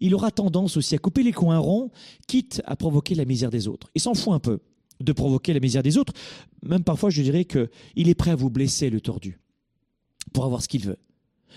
il 0.00 0.14
aura 0.14 0.30
tendance 0.30 0.76
aussi 0.76 0.94
à 0.94 0.98
couper 0.98 1.22
les 1.22 1.32
coins 1.32 1.58
ronds, 1.58 1.90
quitte 2.26 2.62
à 2.66 2.76
provoquer 2.76 3.14
la 3.14 3.24
misère 3.24 3.50
des 3.50 3.68
autres. 3.68 3.90
Il 3.94 4.00
s'en 4.00 4.14
fout 4.14 4.32
un 4.32 4.40
peu 4.40 4.60
de 5.00 5.12
provoquer 5.12 5.52
la 5.52 5.60
misère 5.60 5.82
des 5.82 5.96
autres. 5.98 6.12
Même 6.62 6.84
parfois, 6.84 7.10
je 7.10 7.22
dirais 7.22 7.44
que 7.44 7.70
il 7.96 8.08
est 8.08 8.14
prêt 8.14 8.30
à 8.30 8.36
vous 8.36 8.50
blesser, 8.50 8.90
le 8.90 9.00
tordu, 9.00 9.38
pour 10.32 10.44
avoir 10.44 10.62
ce 10.62 10.68
qu'il 10.68 10.84
veut. 10.84 10.98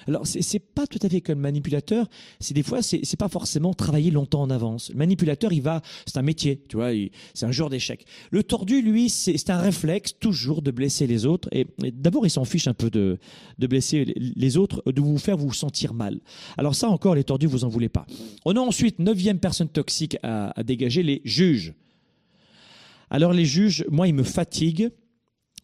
Alors, 0.08 0.26
c'est 0.28 0.42
c'est 0.42 0.60
pas 0.60 0.88
tout 0.88 1.00
à 1.02 1.10
fait 1.10 1.22
comme 1.22 1.40
manipulateur. 1.40 2.10
C'est 2.40 2.54
des 2.54 2.64
fois, 2.64 2.82
c'est 2.82 3.02
c'est 3.04 3.18
pas 3.20 3.30
forcément 3.30 3.74
travailler 3.74 4.12
longtemps 4.12 4.42
en 4.42 4.50
avance. 4.50 4.90
Le 4.92 4.98
manipulateur, 4.98 5.54
il 5.54 5.62
va, 5.62 5.82
c'est 6.06 6.18
un 6.18 6.22
métier, 6.24 6.62
tu 6.68 6.78
vois, 6.78 6.92
c'est 7.34 7.46
un 7.46 7.52
joueur 7.52 7.70
d'échecs. 7.70 8.06
Le 8.32 8.44
tordu, 8.44 8.82
lui, 8.82 9.10
c'est 9.10 9.38
c'est 9.38 9.50
un 9.52 9.60
réflexe 9.60 10.14
toujours 10.20 10.62
de 10.62 10.72
blesser 10.72 11.08
les 11.08 11.26
autres. 11.26 11.48
Et, 11.52 11.66
d'abord, 11.92 12.26
il 12.26 12.30
s'en 12.30 12.46
fiche 12.46 12.68
un 12.68 12.74
peu 12.74 12.90
de, 12.90 13.18
de 13.60 13.68
blesser 13.68 14.06
les- 14.06 14.34
les 14.36 14.58
autres, 14.58 14.84
de 14.92 15.02
vous 15.02 15.18
faire 15.18 15.38
vous 15.38 15.54
sentir 15.54 15.94
mal. 15.94 16.20
Alors 16.58 16.76
ça 16.76 16.90
encore, 16.90 17.16
les 17.16 17.24
tordus, 17.24 17.48
vous 17.48 17.64
en 17.64 17.70
voulez 17.70 17.90
pas. 17.90 18.06
On 18.46 18.56
a 18.56 18.60
ensuite 18.60 19.00
neuvième 19.00 19.40
personne 19.40 19.70
toxique 19.70 20.18
à, 20.24 20.58
à 20.60 20.64
dégager, 20.64 21.04
les 21.04 21.22
juges. 21.24 21.74
Alors 23.10 23.34
les 23.34 23.46
juges, 23.46 23.86
moi, 23.90 24.08
ils 24.08 24.14
me 24.14 24.24
fatiguent 24.24 24.90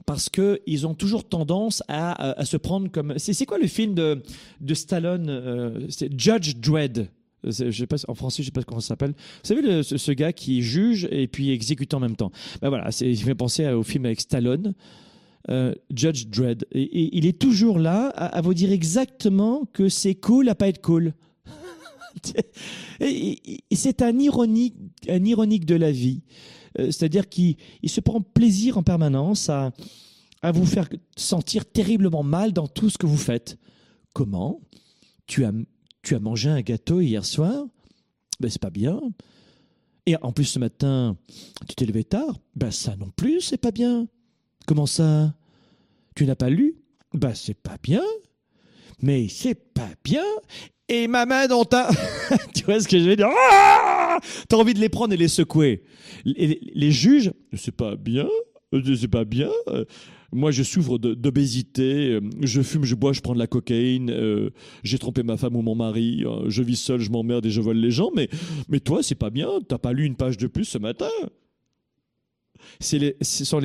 parce 0.10 0.28
que 0.28 0.60
ils 0.66 0.88
ont 0.88 0.96
toujours 0.96 1.24
tendance 1.24 1.84
à, 1.88 2.32
à 2.32 2.44
se 2.44 2.58
prendre 2.58 2.90
comme. 2.90 3.14
C'est 3.20 3.46
quoi 3.46 3.60
le 3.60 3.68
film 3.68 3.94
de, 3.94 4.24
Stallone 4.74 5.28
euh, 5.30 5.86
C'est 5.90 6.20
Judge 6.20 6.56
Dredd. 6.56 7.10
Je 7.44 7.70
sais 7.72 7.86
pas, 7.86 7.98
en 8.08 8.16
français, 8.16 8.42
je 8.42 8.48
sais 8.48 8.52
pas 8.52 8.64
comment 8.64 8.82
ça 8.82 8.88
s'appelle. 8.88 9.12
Vous 9.12 9.16
savez, 9.44 9.62
le- 9.62 9.84
ce, 9.84 10.12
gars 10.12 10.34
qui 10.34 10.64
juge 10.64 11.08
et 11.12 11.28
puis 11.28 11.52
exécute 11.52 11.94
en 11.94 12.00
même 12.00 12.16
temps. 12.16 12.32
Ben 12.60 12.70
voilà, 12.70 12.90
il 13.02 13.18
fait 13.18 13.36
penser 13.36 13.70
au 13.70 13.84
film 13.84 14.06
avec 14.06 14.20
Stallone, 14.20 14.74
euh, 15.52 15.76
Judge 15.96 16.26
Dredd. 16.26 16.66
Et, 16.72 17.16
il 17.16 17.28
est 17.28 17.40
toujours 17.40 17.78
là 17.78 18.08
à, 18.16 18.26
à 18.36 18.42
vous 18.42 18.56
dire 18.56 18.72
exactement 18.72 19.70
que 19.74 19.90
c'est 19.90 20.16
cool 20.16 20.50
à 20.50 20.56
pas 20.56 20.70
être 20.70 20.82
cool. 20.82 21.14
C'est 23.72 24.02
un 24.02 24.18
ironique, 24.18 24.76
un 25.08 25.24
ironique 25.24 25.66
de 25.66 25.76
la 25.76 25.92
vie. 25.92 26.24
Euh, 26.80 26.92
C'est-à-dire 26.92 27.30
qu'il 27.30 27.58
il 27.84 27.90
se 27.90 28.02
prend 28.02 28.22
plaisir 28.22 28.78
en 28.78 28.84
permanence 28.84 29.50
à, 29.50 29.72
à 30.42 30.52
vous 30.52 30.66
faire 30.66 30.88
sentir 31.16 31.66
terriblement 31.66 32.24
mal 32.24 32.54
dans 32.54 32.68
tout 32.68 32.90
ce 32.90 32.98
que 32.98 33.06
vous 33.06 33.18
faites. 33.18 33.58
Comment? 34.14 34.60
Tu 35.28 35.46
as, 35.46 35.52
tu 36.02 36.16
as 36.16 36.20
mangé 36.20 36.50
un 36.50 36.62
gâteau 36.62 37.02
hier 37.02 37.26
soir? 37.26 37.66
Ben 38.40 38.50
c'est 38.50 38.62
pas 38.62 38.70
bien. 38.70 39.00
Et 40.06 40.16
en 40.22 40.32
plus 40.32 40.46
ce 40.46 40.60
matin, 40.60 41.18
tu 41.68 41.76
t'es 41.76 41.86
levé 41.86 42.04
tard? 42.04 42.40
Ben 42.56 42.72
ça 42.72 42.96
non 42.96 43.12
plus, 43.16 43.42
c'est 43.42 43.58
pas 43.58 43.72
bien. 43.72 44.08
Comment 44.66 44.86
ça? 44.88 45.34
Tu 46.16 46.26
n'as 46.26 46.36
pas 46.36 46.50
lu? 46.50 46.76
Ben 47.14 47.36
c'est 47.36 47.54
pas 47.54 47.78
bien. 47.84 48.04
Mais 49.02 49.28
c'est 49.30 49.56
pas 49.56 49.90
bien. 50.04 50.24
Et 50.88 51.08
ma 51.08 51.26
main 51.26 51.48
dans 51.48 51.66
ta... 51.66 51.90
tu 52.56 52.64
vois 52.66 52.80
ce 52.80 52.88
que 52.88 53.00
je 53.00 53.10
veux 53.10 53.16
dire? 53.16 53.30
Ah 53.52 53.99
T'as 54.48 54.58
envie 54.58 54.74
de 54.74 54.80
les 54.80 54.90
prendre 54.90 55.14
et 55.14 55.18
les 55.18 55.28
secouer. 55.28 55.84
Les, 56.26 56.92
juges, 56.92 57.32
c'est 57.54 57.76
pas 57.76 57.96
bien, 57.96 58.28
euh, 58.74 58.96
c'est 58.96 59.08
pas 59.08 59.26
bien. 59.26 59.50
euh, 59.68 59.86
Moi, 60.32 60.52
je 60.52 60.64
souffre 60.64 60.98
d'obésité, 60.98 62.12
euh, 62.14 62.22
je 62.42 62.62
fume, 62.62 62.84
je 62.86 62.96
bois, 62.96 63.14
je 63.14 63.22
prends 63.22 63.34
de 63.34 63.40
la 63.40 63.48
cocaïne, 63.48 64.14
j'ai 64.84 65.00
trompé 65.00 65.24
ma 65.24 65.38
femme 65.38 65.56
ou 65.56 65.62
mon 65.62 65.76
mari, 65.76 66.24
je 66.48 66.62
vis 66.64 66.76
seul, 66.78 67.00
je 67.00 67.10
m'emmerde 67.10 67.46
et 67.46 67.50
je 67.50 67.62
vole 67.62 67.78
les 67.78 67.92
gens, 67.92 68.12
mais, 68.16 68.30
mais 68.70 68.80
toi, 68.80 69.02
c'est 69.04 69.16
pas 69.16 69.30
bien, 69.30 69.50
t'as 69.68 69.78
pas 69.80 69.94
lu 69.94 70.06
une 70.06 70.16
page 70.16 70.38
de 70.38 70.48
plus 70.48 70.66
ce 70.66 70.78
matin. 70.78 71.10
Les- 72.92 73.16
ce 73.22 73.46
sont 73.46 73.62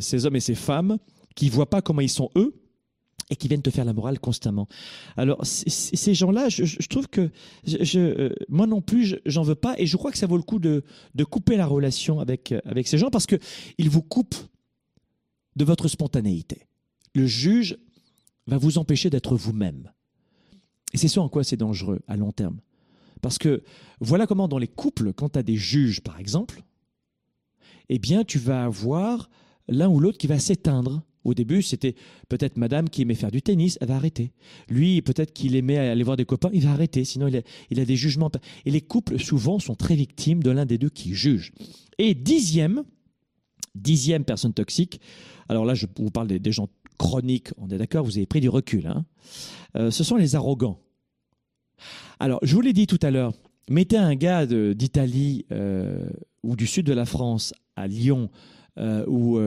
ces 0.00 0.26
hommes 0.26 0.36
et 0.36 0.40
ces 0.40 0.54
femmes 0.54 0.98
qui 1.36 1.48
voient 1.48 1.70
pas 1.70 1.82
comment 1.82 2.00
ils 2.00 2.08
sont 2.08 2.30
eux 2.36 2.54
et 3.30 3.36
qui 3.36 3.48
viennent 3.48 3.62
te 3.62 3.70
faire 3.70 3.84
la 3.84 3.92
morale 3.92 4.18
constamment. 4.18 4.68
Alors 5.16 5.44
ces 5.44 6.14
gens-là, 6.14 6.48
je, 6.48 6.86
trouve 6.88 7.08
que 7.08 7.30
euh, 7.94 8.30
moi 8.48 8.66
non 8.66 8.80
plus, 8.80 9.16
j'en 9.26 9.42
veux 9.42 9.54
pas, 9.54 9.74
et 9.78 9.86
je 9.86 9.96
crois 9.96 10.10
que 10.10 10.18
ça 10.18 10.26
vaut 10.26 10.36
le 10.36 10.42
coup 10.42 10.58
de, 10.58 10.82
couper 11.24 11.56
la 11.56 11.66
relation 11.66 12.20
avec 12.20 12.54
avec 12.64 12.88
ces 12.88 12.98
gens 12.98 13.10
parce 13.10 13.26
que 13.26 13.36
ils 13.76 13.90
vous 13.90 14.02
coupent 14.02 14.36
de 15.56 15.64
votre 15.64 15.88
spontanéité. 15.88 16.66
Le 17.14 17.26
juge 17.26 17.78
va 18.46 18.56
vous 18.56 18.78
empêcher 18.78 19.10
d'être 19.10 19.36
vous-même. 19.36 19.92
Et 20.94 20.96
c'est 20.96 21.08
ça 21.08 21.20
en 21.20 21.28
quoi 21.28 21.44
c'est 21.44 21.56
dangereux 21.56 22.00
à 22.06 22.16
long 22.16 22.32
terme. 22.32 22.60
Parce 23.20 23.36
que 23.36 23.62
voilà 24.00 24.26
comment 24.26 24.48
dans 24.48 24.58
les 24.58 24.68
couples, 24.68 25.12
quand 25.12 25.30
tu 25.30 25.38
as 25.38 25.42
des 25.42 25.56
juges 25.56 26.00
par 26.00 26.18
exemple, 26.18 26.62
eh 27.90 27.98
bien 27.98 28.24
tu 28.24 28.38
vas 28.38 28.64
avoir 28.64 29.28
l'un 29.68 29.88
ou 29.88 30.00
l'autre 30.00 30.18
qui 30.18 30.26
va 30.26 30.38
s'éteindre 30.38 31.02
au 31.24 31.34
début, 31.34 31.62
c'était 31.62 31.94
peut-être 32.28 32.56
madame 32.56 32.88
qui 32.88 33.02
aimait 33.02 33.14
faire 33.14 33.30
du 33.30 33.42
tennis, 33.42 33.78
elle 33.80 33.88
va 33.88 33.96
arrêter. 33.96 34.32
Lui, 34.68 35.02
peut-être 35.02 35.32
qu'il 35.32 35.56
aimait 35.56 35.78
aller 35.78 36.02
voir 36.02 36.16
des 36.16 36.24
copains, 36.24 36.50
il 36.52 36.62
va 36.62 36.70
arrêter, 36.70 37.04
sinon 37.04 37.28
il 37.28 37.80
a, 37.80 37.84
des 37.84 37.96
jugements. 37.96 38.30
Et 38.64 38.70
les 38.70 38.80
couples, 38.80 39.18
souvent, 39.18 39.58
sont 39.58 39.74
très 39.74 39.94
victimes 39.94 40.42
de 40.42 40.50
l'un 40.50 40.66
des 40.66 40.78
deux 40.78 40.90
qui 40.90 41.14
juge. 41.14 41.52
Et 41.98 42.14
dixième, 42.14 42.84
dixième 43.74 44.24
personne 44.24 44.54
toxique, 44.54 45.00
alors 45.48 45.64
là, 45.64 45.74
je 45.74 45.86
vous 45.98 46.10
parle 46.10 46.28
des, 46.28 46.52
gens 46.52 46.68
chroniques, 46.98 47.48
on 47.56 47.68
est 47.68 47.78
d'accord, 47.78 48.04
vous 48.04 48.16
avez 48.16 48.26
pris 48.26 48.40
du 48.40 48.48
recul, 48.48 48.86
hein. 48.86 49.04
euh, 49.76 49.90
ce 49.90 50.04
sont 50.04 50.16
les 50.16 50.34
arrogants. 50.34 50.78
Alors, 52.20 52.40
je 52.42 52.54
vous 52.54 52.60
l'ai 52.60 52.72
dit 52.72 52.86
tout 52.86 52.98
à 53.02 53.10
l'heure, 53.10 53.32
mettez 53.70 53.96
un 53.96 54.14
gars 54.14 54.46
d'Italie 54.46 55.46
euh, 55.52 56.08
ou 56.42 56.56
du 56.56 56.66
sud 56.66 56.86
de 56.86 56.92
la 56.92 57.04
France 57.04 57.54
à 57.76 57.86
Lyon 57.86 58.30
euh, 58.78 59.04
ou 59.06 59.38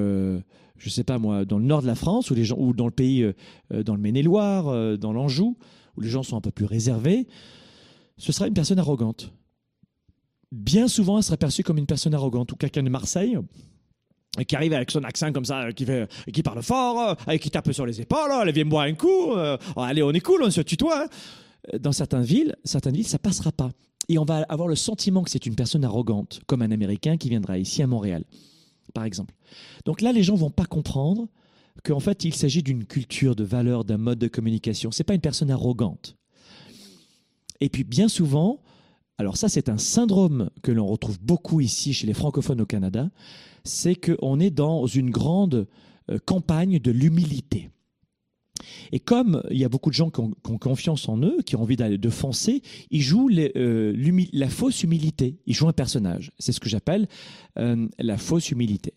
je 0.82 0.90
sais 0.90 1.04
pas 1.04 1.20
moi, 1.20 1.46
dans 1.46 1.60
le 1.60 1.66
nord 1.66 1.82
de 1.82 1.88
la 1.88 1.96
France, 1.96 2.32
ou, 2.32 2.34
les 2.34 2.44
gens, 2.44 2.58
ou 2.58 2.74
dans 2.74 2.86
le 2.86 2.92
pays, 2.92 3.22
euh, 3.22 3.34
euh, 3.74 3.84
dans 3.84 3.96
le 3.96 4.02
Maine-et-Loire, 4.02 4.68
euh, 4.68 4.98
dans 4.98 5.14
l'Anjou, 5.14 5.58
où 5.96 6.02
les 6.02 6.10
gens 6.10 6.24
sont 6.24 6.36
un 6.36 6.42
peu 6.42 6.52
plus 6.52 6.66
réservés, 6.66 7.28
ce 8.18 8.32
sera 8.32 8.48
une 8.48 8.54
personne 8.54 8.80
arrogante. 8.80 9.32
Bien 10.52 10.88
souvent, 10.88 11.18
elle 11.18 11.24
sera 11.24 11.38
perçue 11.38 11.64
comme 11.64 11.78
une 11.78 11.86
personne 11.86 12.14
arrogante, 12.14 12.52
ou 12.52 12.56
quelqu'un 12.56 12.84
de 12.84 12.90
Marseille, 12.90 13.38
qui 14.48 14.56
arrive 14.56 14.74
avec 14.74 14.90
son 14.90 15.04
accent 15.04 15.32
comme 15.32 15.46
ça, 15.46 15.72
qui, 15.72 15.86
fait, 15.86 16.10
qui 16.34 16.42
parle 16.42 16.64
fort, 16.64 17.16
qui 17.40 17.52
tape 17.52 17.72
sur 17.72 17.86
les 17.86 18.02
épaules, 18.02 18.32
elle 18.42 18.52
vient 18.52 18.66
boire 18.66 18.86
un 18.86 18.94
coup, 18.94 19.34
oh, 19.36 19.82
allez, 19.82 20.02
on 20.04 20.12
est 20.12 20.22
cool, 20.22 20.42
on 20.44 20.50
se 20.50 20.62
tutoie. 20.62 21.04
Hein. 21.04 21.78
Dans 21.80 21.92
certaines 21.92 22.24
villes, 22.24 22.56
certaines 22.64 22.96
villes, 22.96 23.08
ça 23.08 23.20
passera 23.20 23.52
pas. 23.52 23.70
Et 24.10 24.18
on 24.18 24.26
va 24.26 24.46
avoir 24.50 24.68
le 24.68 24.76
sentiment 24.76 25.22
que 25.22 25.30
c'est 25.30 25.46
une 25.46 25.56
personne 25.56 25.86
arrogante, 25.86 26.42
comme 26.48 26.62
un 26.62 26.72
Américain 26.72 27.18
qui 27.18 27.30
viendra 27.30 27.58
ici 27.58 27.84
à 27.84 27.88
Montréal 27.88 28.24
par 28.92 29.04
exemple. 29.04 29.34
Donc 29.86 30.02
là, 30.02 30.12
les 30.12 30.24
gens 30.24 30.36
vont 30.36 30.50
pas 30.50 30.66
comprendre 30.66 31.28
qu'en 31.84 32.00
fait, 32.00 32.26
il 32.26 32.34
s'agit 32.34 32.64
d'une 32.64 32.86
culture, 32.86 33.36
de 33.36 33.44
valeur, 33.44 33.86
d'un 33.86 33.98
mode 33.98 34.20
de 34.20 34.28
communication. 34.28 34.92
C'est 34.92 35.04
pas 35.04 35.14
une 35.14 35.22
personne 35.22 35.52
arrogante. 35.52 36.18
Et 37.60 37.70
puis, 37.70 37.84
bien 37.84 38.08
souvent, 38.08 38.60
alors 39.18 39.38
ça, 39.38 39.50
c'est 39.50 39.70
un 39.70 39.78
syndrome 39.78 40.50
que 40.64 40.72
l'on 40.72 40.88
retrouve 40.88 41.20
beaucoup 41.22 41.62
ici 41.62 41.94
chez 41.94 42.08
les 42.08 42.14
francophones 42.14 42.62
au 42.62 42.66
Canada, 42.66 43.10
c'est 43.64 43.96
qu'on 43.96 44.40
est 44.40 44.50
dans 44.50 44.88
une 44.88 45.12
grande 45.12 45.68
euh, 46.10 46.18
campagne 46.26 46.80
de 46.80 46.92
l'humilité. 46.92 47.70
Et 48.92 49.00
comme 49.00 49.44
il 49.50 49.58
y 49.58 49.66
a 49.66 49.70
beaucoup 49.70 49.90
de 49.90 49.96
gens 49.96 50.10
qui 50.10 50.20
ont, 50.20 50.58
confiance 50.60 51.08
en 51.10 51.18
eux, 51.20 51.38
qui 51.46 51.56
ont 51.56 51.62
envie 51.62 51.78
de 51.78 52.10
foncer, 52.10 52.62
ils 52.90 53.02
jouent 53.02 53.30
euh, 53.32 54.24
la 54.34 54.50
fausse 54.50 54.84
humilité. 54.84 55.38
Ils 55.46 55.54
jouent 55.54 55.70
un 55.70 55.74
personnage. 55.74 56.32
C'est 56.40 56.52
ce 56.52 56.60
que 56.60 56.70
j'appelle 56.70 57.08
euh, 57.58 57.88
la 58.00 58.18
fausse 58.18 58.52
humilité. 58.52 58.94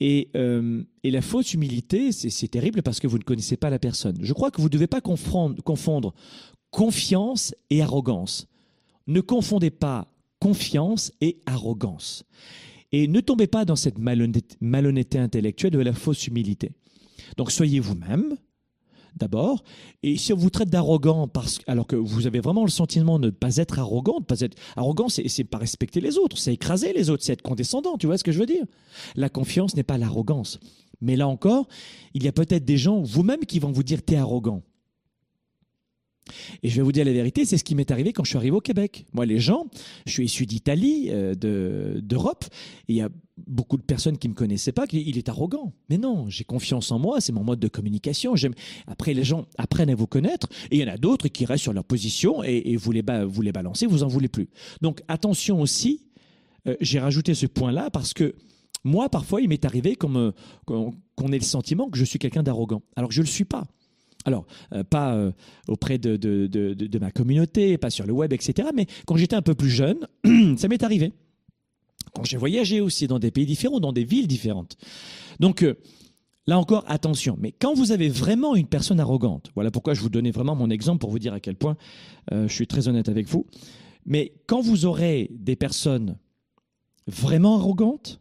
Et, 0.00 0.30
euh, 0.36 0.84
la 1.02 1.22
fausse 1.22 1.54
humilité, 1.54 2.12
c'est 2.12 2.48
terrible 2.48 2.82
parce 2.82 3.00
que 3.00 3.06
vous 3.06 3.18
ne 3.18 3.24
connaissez 3.24 3.56
pas 3.56 3.70
la 3.70 3.78
personne. 3.78 4.18
Je 4.22 4.32
crois 4.32 4.50
que 4.50 4.60
vous 4.60 4.68
ne 4.68 4.72
devez 4.72 4.86
pas 4.86 5.00
confondre 5.00 6.14
confiance 6.70 7.54
et 7.70 7.82
arrogance. 7.82 8.46
Ne 9.06 9.20
confondez 9.20 9.70
pas 9.70 10.06
confiance 10.38 11.12
et 11.20 11.38
arrogance. 11.46 12.24
Et 12.92 13.08
ne 13.08 13.20
tombez 13.20 13.46
pas 13.46 13.64
dans 13.64 13.76
cette 13.76 13.98
malhonnêteté 13.98 15.18
intellectuelle 15.18 15.72
de 15.72 15.78
la 15.78 15.92
fausse 15.92 16.26
humilité. 16.26 16.72
Donc 17.36 17.50
soyez 17.50 17.80
vous-même, 17.80 18.36
d'abord. 19.16 19.62
Et 20.02 20.16
si 20.16 20.32
on 20.32 20.36
vous 20.36 20.50
traite 20.50 20.70
d'arrogant, 20.70 21.28
parce, 21.28 21.58
alors 21.66 21.86
que 21.86 21.96
vous 21.96 22.26
avez 22.26 22.40
vraiment 22.40 22.64
le 22.64 22.70
sentiment 22.70 23.18
de 23.18 23.26
ne 23.26 23.30
pas 23.30 23.56
être 23.56 23.78
arrogant, 23.78 24.20
de 24.20 24.24
pas 24.24 24.40
être 24.40 24.56
arrogant, 24.76 25.08
c'est, 25.08 25.28
c'est 25.28 25.44
pas 25.44 25.58
respecter 25.58 26.00
les 26.00 26.16
autres, 26.18 26.38
c'est 26.38 26.54
écraser 26.54 26.92
les 26.92 27.10
autres, 27.10 27.24
c'est 27.24 27.32
être 27.32 27.42
condescendant. 27.42 27.98
Tu 27.98 28.06
vois 28.06 28.18
ce 28.18 28.24
que 28.24 28.32
je 28.32 28.38
veux 28.38 28.46
dire? 28.46 28.64
La 29.16 29.28
confiance 29.28 29.76
n'est 29.76 29.82
pas 29.82 29.98
l'arrogance. 29.98 30.58
Mais 31.00 31.16
là 31.16 31.28
encore, 31.28 31.68
il 32.14 32.24
y 32.24 32.28
a 32.28 32.32
peut-être 32.32 32.64
des 32.64 32.78
gens, 32.78 33.02
vous-même, 33.02 33.44
qui 33.44 33.58
vont 33.58 33.72
vous 33.72 33.82
dire 33.84 34.02
t'es 34.02 34.16
arrogant. 34.16 34.62
Et 36.62 36.68
je 36.68 36.76
vais 36.76 36.82
vous 36.82 36.92
dire 36.92 37.04
la 37.04 37.12
vérité, 37.12 37.44
c'est 37.44 37.56
ce 37.56 37.64
qui 37.64 37.74
m'est 37.74 37.90
arrivé 37.90 38.12
quand 38.12 38.24
je 38.24 38.30
suis 38.30 38.36
arrivé 38.36 38.56
au 38.56 38.60
Québec. 38.60 39.06
Moi, 39.12 39.24
les 39.24 39.38
gens, 39.38 39.66
je 40.06 40.12
suis 40.12 40.24
issu 40.26 40.44
d'Italie, 40.44 41.08
euh, 41.10 41.34
d'Europe, 41.34 42.44
et 42.88 42.92
il 42.92 42.96
y 42.96 43.00
a 43.00 43.08
beaucoup 43.46 43.76
de 43.76 43.82
personnes 43.82 44.18
qui 44.18 44.28
me 44.28 44.34
connaissaient 44.34 44.72
pas, 44.72 44.86
qui 44.86 45.02
il 45.06 45.18
est 45.18 45.28
arrogant. 45.28 45.72
Mais 45.88 45.98
non, 45.98 46.28
j'ai 46.28 46.44
confiance 46.44 46.90
en 46.90 46.98
moi, 46.98 47.20
c'est 47.20 47.32
mon 47.32 47.44
mode 47.44 47.60
de 47.60 47.68
communication. 47.68 48.34
Après, 48.86 49.14
les 49.14 49.24
gens 49.24 49.46
apprennent 49.56 49.90
à 49.90 49.94
vous 49.94 50.06
connaître, 50.06 50.48
et 50.70 50.76
il 50.76 50.80
y 50.80 50.84
en 50.84 50.92
a 50.92 50.96
d'autres 50.96 51.28
qui 51.28 51.44
restent 51.44 51.62
sur 51.62 51.72
leur 51.72 51.84
position 51.84 52.42
et, 52.42 52.76
vous, 52.76 52.92
les 52.92 53.02
balancez, 53.02 53.86
vous 53.86 54.02
en 54.02 54.08
voulez 54.08 54.28
plus. 54.28 54.48
Donc 54.82 55.02
attention 55.08 55.60
aussi, 55.60 56.02
euh, 56.66 56.76
j'ai 56.80 56.98
rajouté 56.98 57.34
ce 57.34 57.46
point-là 57.46 57.90
parce 57.90 58.12
que 58.12 58.34
moi, 58.84 59.08
parfois, 59.08 59.40
il 59.40 59.48
m'est 59.48 59.64
arrivé 59.64 59.96
qu'on 59.96 60.32
ait 60.68 61.38
le 61.38 61.44
sentiment 61.44 61.90
que 61.90 61.98
je 61.98 62.04
suis 62.04 62.18
quelqu'un 62.18 62.42
d'arrogant, 62.42 62.82
alors 62.96 63.10
je 63.10 63.20
ne 63.20 63.26
le 63.26 63.30
suis 63.30 63.44
pas. 63.44 63.66
Alors, 64.24 64.46
euh, 64.74 64.84
pas 64.84 65.14
euh, 65.14 65.32
auprès 65.68 65.96
de, 65.96 66.16
de, 66.16 66.98
ma 66.98 67.10
communauté, 67.10 67.78
pas 67.78 67.90
sur 67.90 68.06
le 68.06 68.12
web, 68.12 68.32
etc. 68.32 68.68
Mais 68.74 68.86
quand 69.06 69.16
j'étais 69.16 69.36
un 69.36 69.42
peu 69.42 69.54
plus 69.54 69.70
jeune, 69.70 70.06
ça 70.56 70.68
m'est 70.68 70.82
arrivé. 70.82 71.12
Quand 72.14 72.24
j'ai 72.24 72.36
voyagé 72.36 72.80
aussi 72.80 73.06
dans 73.06 73.18
des 73.18 73.30
pays 73.30 73.46
différents, 73.46 73.80
dans 73.80 73.92
des 73.92 74.04
villes 74.04 74.26
différentes. 74.26 74.76
Donc, 75.40 75.62
euh, 75.62 75.78
là 76.46 76.58
encore, 76.58 76.84
attention. 76.88 77.36
Mais 77.40 77.52
quand 77.52 77.74
vous 77.74 77.92
avez 77.92 78.08
vraiment 78.08 78.54
une 78.56 78.66
personne 78.66 79.00
arrogante, 79.00 79.50
voilà 79.54 79.70
pourquoi 79.70 79.94
je 79.94 80.00
vous 80.00 80.10
donnais 80.10 80.30
vraiment 80.30 80.54
mon 80.54 80.70
exemple 80.70 81.00
pour 81.00 81.10
vous 81.10 81.18
dire 81.18 81.34
à 81.34 81.40
quel 81.40 81.56
point 81.56 81.76
je 82.30 82.52
suis 82.52 82.66
très 82.66 82.88
honnête 82.88 83.08
avec 83.08 83.26
vous. 83.26 83.46
Mais 84.06 84.32
quand 84.46 84.60
vous 84.60 84.86
aurez 84.86 85.30
des 85.32 85.56
personnes 85.56 86.16
vraiment 87.06 87.56
arrogantes, 87.56 88.20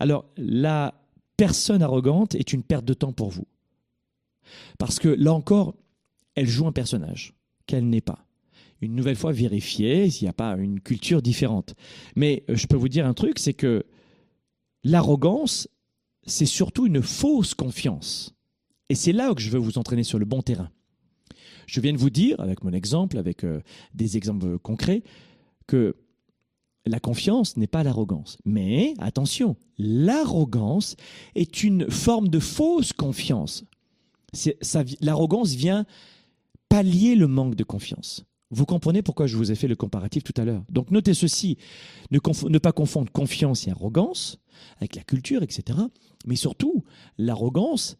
alors 0.00 0.24
la 0.36 0.94
personne 1.36 1.82
arrogante 1.82 2.34
est 2.34 2.52
une 2.52 2.62
perte 2.62 2.84
de 2.84 2.94
temps 2.94 3.12
pour 3.12 3.30
vous. 3.30 3.46
Parce 4.78 4.98
que 4.98 5.08
là 5.08 5.32
encore, 5.32 5.74
elle 6.34 6.48
joue 6.48 6.66
un 6.66 6.72
personnage 6.72 7.34
qu'elle 7.66 7.88
n'est 7.88 8.00
pas. 8.00 8.24
Une 8.82 8.94
nouvelle 8.94 9.16
fois, 9.16 9.32
vérifier 9.32 10.10
s'il 10.10 10.26
n'y 10.26 10.30
a 10.30 10.34
pas 10.34 10.56
une 10.56 10.80
culture 10.80 11.22
différente. 11.22 11.74
Mais 12.16 12.44
euh, 12.50 12.56
je 12.56 12.66
peux 12.66 12.76
vous 12.76 12.88
dire 12.88 13.06
un 13.06 13.14
truc, 13.14 13.38
c'est 13.38 13.54
que 13.54 13.84
l'arrogance, 14.84 15.68
c'est 16.24 16.46
surtout 16.46 16.86
une 16.86 17.00
fausse 17.02 17.54
confiance. 17.54 18.34
Et 18.88 18.94
c'est 18.94 19.12
là 19.12 19.32
que 19.34 19.40
je 19.40 19.50
veux 19.50 19.58
vous 19.58 19.78
entraîner 19.78 20.04
sur 20.04 20.18
le 20.18 20.24
bon 20.24 20.42
terrain. 20.42 20.70
Je 21.66 21.80
viens 21.80 21.92
de 21.92 21.98
vous 21.98 22.10
dire, 22.10 22.38
avec 22.40 22.64
mon 22.64 22.72
exemple, 22.72 23.16
avec 23.16 23.44
euh, 23.44 23.60
des 23.94 24.16
exemples 24.16 24.58
concrets, 24.58 25.02
que 25.66 25.96
la 26.84 26.98
confiance 26.98 27.56
n'est 27.56 27.68
pas 27.68 27.84
l'arrogance. 27.84 28.36
Mais 28.44 28.94
attention, 28.98 29.56
l'arrogance 29.78 30.96
est 31.34 31.62
une 31.62 31.88
forme 31.90 32.28
de 32.28 32.40
fausse 32.40 32.92
confiance 32.92 33.64
l'arrogance 35.00 35.54
vient 35.54 35.84
pallier 36.68 37.14
le 37.14 37.26
manque 37.26 37.54
de 37.54 37.64
confiance. 37.64 38.24
Vous 38.52 38.66
comprenez 38.66 39.00
pourquoi 39.00 39.26
je 39.26 39.38
vous 39.38 39.50
ai 39.50 39.54
fait 39.54 39.66
le 39.66 39.76
comparatif 39.76 40.24
tout 40.24 40.34
à 40.36 40.44
l'heure. 40.44 40.62
Donc 40.68 40.90
notez 40.90 41.14
ceci, 41.14 41.56
ne, 42.10 42.58
pas 42.58 42.72
confondre 42.72 43.10
confiance 43.10 43.66
et 43.66 43.70
arrogance 43.70 44.38
avec 44.76 44.94
la 44.94 45.02
culture, 45.02 45.42
etc. 45.42 45.78
Mais 46.26 46.36
surtout, 46.36 46.84
l'arrogance, 47.16 47.96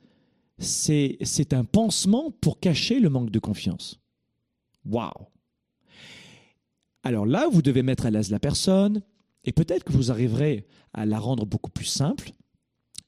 c'est 0.58 1.52
un 1.54 1.64
pansement 1.64 2.30
pour 2.42 2.60
cacher 2.60 3.00
le 3.00 3.08
manque 3.08 3.30
de 3.30 3.38
confiance. 3.38 3.98
Waouh 4.84 5.10
Alors 7.02 7.24
là, 7.24 7.48
vous 7.50 7.62
devez 7.62 7.82
mettre 7.82 8.04
à 8.04 8.10
l'aise 8.10 8.30
la 8.30 8.38
personne, 8.38 9.00
et 9.44 9.52
peut-être 9.52 9.84
que 9.84 9.92
vous 9.92 10.10
arriverez 10.10 10.66
à 10.92 11.06
la 11.06 11.18
rendre 11.18 11.46
beaucoup 11.46 11.70
plus 11.70 11.86
simple, 11.86 12.30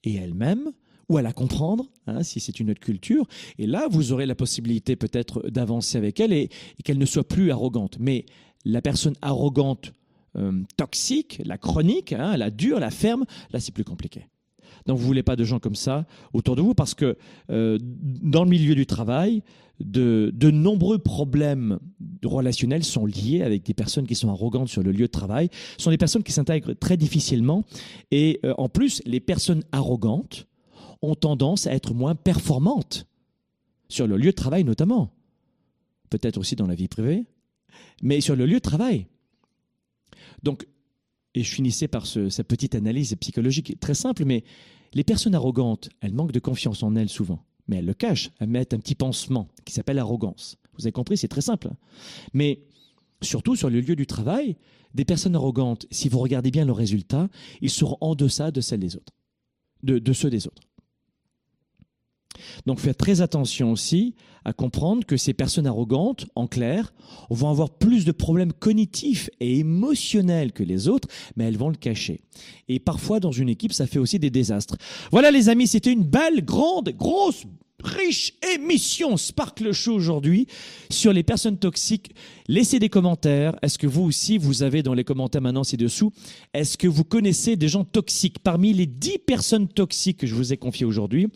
et 0.03 0.15
elle-même, 0.15 0.73
ou 1.09 1.17
à 1.17 1.23
la 1.23 1.33
comprendre, 1.33 1.87
hein, 2.07 2.23
si 2.23 2.41
c'est 2.41 2.61
une 2.61 2.71
autre 2.71 2.81
culture. 2.81 3.27
Et 3.59 3.67
là, 3.67 3.89
vous 3.91 4.13
aurez 4.13 4.27
la 4.27 4.35
possibilité 4.35 4.97
peut-être 4.97 5.49
d'avancer 5.49 5.99
avec 5.99 6.21
elle 6.21 6.33
et, 6.33 6.51
qu'elle 6.85 6.99
ne 6.99 7.07
soit 7.07 7.27
plus 7.27 7.51
arrogante. 7.51 7.97
Mais 7.99 8.27
la 8.65 8.83
personne 8.83 9.15
arrogante, 9.23 9.93
euh, 10.37 10.63
toxique, 10.77 11.41
la 11.45 11.59
chronique, 11.59 12.13
hein, 12.13 12.37
la 12.37 12.51
dure, 12.51 12.81
la 12.81 12.91
ferme, 12.91 13.25
là, 13.53 13.61
c'est 13.61 13.73
plus 13.73 13.85
compliqué. 13.85 14.27
Donc, 14.87 14.99
vous 14.99 15.07
voulez 15.07 15.23
pas 15.23 15.37
de 15.37 15.45
gens 15.45 15.59
comme 15.59 15.75
ça 15.75 16.07
autour 16.33 16.57
de 16.57 16.63
vous 16.63 16.75
parce 16.75 16.95
que 16.95 17.17
euh, 17.51 17.79
dans 17.81 18.45
le 18.45 18.51
milieu 18.51 18.75
du 18.75 18.87
travail, 18.87 19.43
de, 19.81 20.51
nombreux 20.51 20.99
problèmes 20.99 21.79
relationnels 22.23 22.85
sont 22.85 23.07
liés 23.07 23.43
avec 23.43 23.65
des 23.65 23.75
personnes 23.75 24.07
qui 24.07 24.15
sont 24.15 24.29
arrogantes 24.29 24.69
sur 24.69 24.83
le 24.83 24.93
lieu 24.93 25.07
de 25.07 25.13
travail. 25.13 25.49
Ce 25.77 25.85
sont 25.85 25.91
des 25.91 25.99
personnes 25.99 26.23
qui 26.23 26.33
s'intègrent 26.33 26.75
très 26.75 26.97
difficilement. 26.97 27.65
Et 28.11 28.41
euh, 28.45 28.55
en 28.59 28.69
plus, 28.69 29.03
les 29.05 29.21
personnes 29.21 29.63
arrogantes 29.73 30.47
ont 31.05 31.15
tendance 31.15 31.67
à 31.67 31.73
être 31.73 31.95
moins 31.95 32.15
performantes 32.15 33.07
sur 33.89 34.07
le 34.07 34.17
lieu 34.17 34.31
de 34.31 34.37
travail 34.37 34.65
notamment, 34.65 35.13
peut-être 36.11 36.39
aussi 36.39 36.57
dans 36.57 36.67
la 36.67 36.75
vie 36.75 36.89
privée, 36.89 37.27
mais 38.03 38.21
sur 38.21 38.37
le 38.37 38.47
lieu 38.47 38.55
de 38.55 38.59
travail. 38.61 39.07
Donc, 40.43 40.67
et 41.35 41.43
je 41.43 41.53
finissais 41.53 41.89
par 41.89 42.07
ce, 42.07 42.29
cette 42.29 42.47
petite 42.47 42.75
analyse 42.75 43.15
psychologique 43.17 43.79
très 43.81 43.95
simple, 43.95 44.25
mais 44.25 44.45
les 44.93 45.05
personnes 45.05 45.35
arrogantes, 45.35 45.91
elles 46.01 46.15
manquent 46.15 46.33
de 46.33 46.41
confiance 46.41 46.83
en 46.83 46.95
elles 46.95 47.09
souvent, 47.09 47.45
mais 47.67 47.77
elles 47.77 47.87
le 47.87 47.95
cachent, 47.95 48.31
elles 48.39 48.49
mettent 48.49 48.75
un 48.75 48.79
petit 48.79 48.95
pansement 48.95 49.49
qui 49.65 49.73
s'appelle 49.73 49.99
arrogance. 49.99 50.57
Vous 50.77 50.87
avez 50.87 50.93
compris, 50.93 51.17
c'est 51.17 51.29
très 51.29 51.41
simple. 51.41 51.71
Mais 52.33 52.63
surtout 53.23 53.57
sur 53.57 53.71
le 53.71 53.81
lieu 53.81 53.97
du 53.97 54.07
travail, 54.07 54.57
des 54.95 55.05
personnes 55.05 55.35
arrogantes, 55.35 55.87
si 55.91 56.09
vous 56.09 56.21
regardez 56.21 56.53
bien 56.53 56.65
leurs 56.65 56.77
résultats, 56.77 57.29
ils 57.61 57.71
seront 57.71 57.99
en 58.01 58.15
deçà 58.15 58.53
de 58.53 58.61
celles 58.61 58.81
des 58.81 58.97
autres, 58.97 59.13
de 59.83 60.13
ceux 60.13 60.31
des 60.31 60.47
autres. 60.47 60.63
Donc 62.67 62.81
faites 62.81 62.99
très 62.99 63.21
attention 63.21 63.73
aussi 63.73 64.15
à 64.45 64.53
comprendre 64.53 65.07
que 65.07 65.17
ces 65.17 65.33
personnes 65.33 65.67
arrogantes, 65.67 66.27
en 66.35 66.47
clair, 66.47 66.93
vont 67.31 67.49
avoir 67.49 67.71
plus 67.71 68.05
de 68.05 68.13
problèmes 68.13 68.53
cognitifs 68.53 69.31
et 69.41 69.59
émotionnels 69.59 70.53
que 70.53 70.63
les 70.63 70.89
autres, 70.89 71.09
mais 71.37 71.45
elles 71.45 71.57
vont 71.57 71.71
le 71.71 71.77
cacher. 71.77 72.21
Et 72.69 72.79
parfois, 72.79 73.21
dans 73.21 73.33
une 73.33 73.49
équipe, 73.49 73.73
ça 73.73 73.87
fait 73.87 73.99
aussi 73.99 74.19
des 74.19 74.31
désastres. 74.31 74.77
Voilà 75.11 75.31
les 75.31 75.49
amis, 75.49 75.67
c'était 75.67 75.93
une 75.93 76.05
belle, 76.05 76.45
grande, 76.45 76.91
grosse, 76.91 77.45
riche 77.85 78.35
émission 78.55 79.17
Sparkle 79.17 79.73
Show 79.73 79.93
aujourd'hui 79.93 80.47
sur 80.91 81.13
les 81.13 81.23
personnes 81.23 81.59
toxiques. 81.59 82.15
Laissez 82.49 82.79
des 82.79 82.89
commentaires. 82.89 83.55
Est-ce 83.63 83.79
que 83.79 83.87
vous 83.87 84.03
aussi, 84.03 84.39
vous 84.39 84.63
avez 84.63 84.83
dans 84.83 84.95
les 84.95 85.05
commentaires 85.05 85.43
maintenant 85.43 85.65
ci-dessous, 85.65 86.13
est-ce 86.53 86.77
que 86.77 86.89
vous 86.89 87.05
connaissez 87.05 87.57
des 87.57 87.69
gens 87.69 87.85
toxiques? 87.85 88.39
Parmi 88.39 88.73
les 88.73 88.87
10 88.87 89.19
personnes 89.27 89.69
toxiques 89.69 90.19
que 90.19 90.27
je 90.27 90.35
vous 90.35 90.53
ai 90.53 90.57
confiées 90.57 90.87
aujourd'hui, 90.87 91.29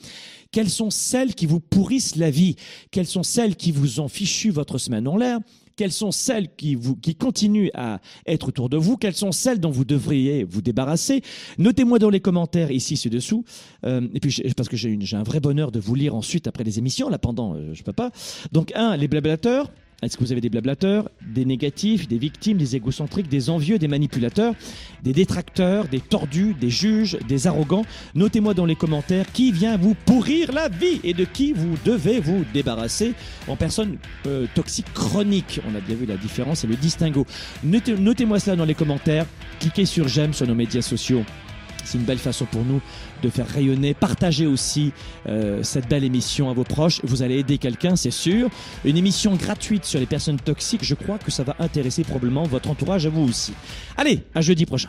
quelles 0.50 0.70
sont 0.70 0.90
celles 0.90 1.34
qui 1.34 1.46
vous 1.46 1.60
pourrissent 1.60 2.16
la 2.16 2.30
vie? 2.30 2.56
Quelles 2.90 3.06
sont 3.06 3.22
celles 3.22 3.56
qui 3.56 3.70
vous 3.70 4.00
ont 4.00 4.08
fichu 4.08 4.50
votre 4.50 4.78
semaine 4.78 5.06
en 5.06 5.16
l'air? 5.16 5.38
Quelles 5.78 5.92
sont 5.92 6.10
celles 6.10 6.54
qui, 6.56 6.74
vous, 6.74 6.96
qui 6.96 7.14
continuent 7.14 7.70
à 7.72 8.00
être 8.26 8.48
autour 8.48 8.68
de 8.68 8.76
vous? 8.76 8.96
Quelles 8.96 9.14
sont 9.14 9.30
celles 9.30 9.60
dont 9.60 9.70
vous 9.70 9.84
devriez 9.84 10.42
vous 10.42 10.60
débarrasser? 10.60 11.22
Notez-moi 11.56 12.00
dans 12.00 12.10
les 12.10 12.18
commentaires 12.18 12.72
ici 12.72 12.96
ci-dessous. 12.96 13.44
Euh, 13.86 14.08
et 14.12 14.18
puis, 14.18 14.42
parce 14.56 14.68
que 14.68 14.76
j'ai 14.76 14.98
un 15.12 15.22
vrai 15.22 15.38
bonheur 15.38 15.70
de 15.70 15.78
vous 15.78 15.94
lire 15.94 16.16
ensuite 16.16 16.48
après 16.48 16.64
les 16.64 16.80
émissions. 16.80 17.08
Là, 17.08 17.18
pendant, 17.18 17.54
euh, 17.54 17.74
je 17.74 17.84
peux 17.84 17.92
pas. 17.92 18.10
Donc, 18.50 18.72
un, 18.74 18.96
les 18.96 19.06
blablateurs. 19.06 19.70
Est-ce 20.00 20.16
que 20.16 20.22
vous 20.22 20.30
avez 20.30 20.40
des 20.40 20.48
blablateurs, 20.48 21.10
des 21.34 21.44
négatifs, 21.44 22.06
des 22.06 22.18
victimes, 22.18 22.56
des 22.56 22.76
égocentriques, 22.76 23.28
des 23.28 23.50
envieux, 23.50 23.78
des 23.80 23.88
manipulateurs, 23.88 24.54
des 25.02 25.12
détracteurs, 25.12 25.88
des 25.88 25.98
tordus, 25.98 26.54
des 26.54 26.70
juges, 26.70 27.18
des 27.26 27.48
arrogants? 27.48 27.84
Notez-moi 28.14 28.54
dans 28.54 28.64
les 28.64 28.76
commentaires 28.76 29.26
qui 29.32 29.50
vient 29.50 29.76
vous 29.76 29.94
pourrir 30.06 30.52
la 30.52 30.68
vie 30.68 31.00
et 31.02 31.14
de 31.14 31.24
qui 31.24 31.52
vous 31.52 31.74
devez 31.84 32.20
vous 32.20 32.44
débarrasser 32.54 33.14
en 33.48 33.56
personne 33.56 33.96
euh, 34.26 34.46
toxique 34.54 34.92
chronique. 34.94 35.60
On 35.68 35.74
a 35.76 35.80
bien 35.80 35.96
vu 35.96 36.06
la 36.06 36.16
différence 36.16 36.62
et 36.62 36.68
le 36.68 36.76
distinguo. 36.76 37.26
Notez- 37.64 37.98
Notez-moi 37.98 38.38
cela 38.38 38.54
dans 38.54 38.64
les 38.66 38.74
commentaires. 38.76 39.26
Cliquez 39.58 39.84
sur 39.84 40.06
j'aime 40.06 40.32
sur 40.32 40.46
nos 40.46 40.54
médias 40.54 40.82
sociaux. 40.82 41.24
C'est 41.84 41.98
une 41.98 42.04
belle 42.04 42.18
façon 42.18 42.44
pour 42.44 42.64
nous 42.64 42.80
de 43.22 43.28
faire 43.28 43.48
rayonner, 43.48 43.94
partager 43.94 44.46
aussi 44.46 44.92
euh, 45.28 45.62
cette 45.62 45.88
belle 45.88 46.04
émission 46.04 46.50
à 46.50 46.52
vos 46.52 46.64
proches. 46.64 47.00
Vous 47.04 47.22
allez 47.22 47.38
aider 47.38 47.58
quelqu'un, 47.58 47.96
c'est 47.96 48.10
sûr. 48.10 48.48
Une 48.84 48.96
émission 48.96 49.34
gratuite 49.34 49.84
sur 49.84 50.00
les 50.00 50.06
personnes 50.06 50.38
toxiques, 50.38 50.84
je 50.84 50.94
crois 50.94 51.18
que 51.18 51.30
ça 51.30 51.42
va 51.42 51.56
intéresser 51.58 52.04
probablement 52.04 52.44
votre 52.44 52.70
entourage 52.70 53.06
à 53.06 53.10
vous 53.10 53.22
aussi. 53.22 53.52
Allez, 53.96 54.24
à 54.34 54.40
jeudi 54.40 54.66
prochain. 54.66 54.88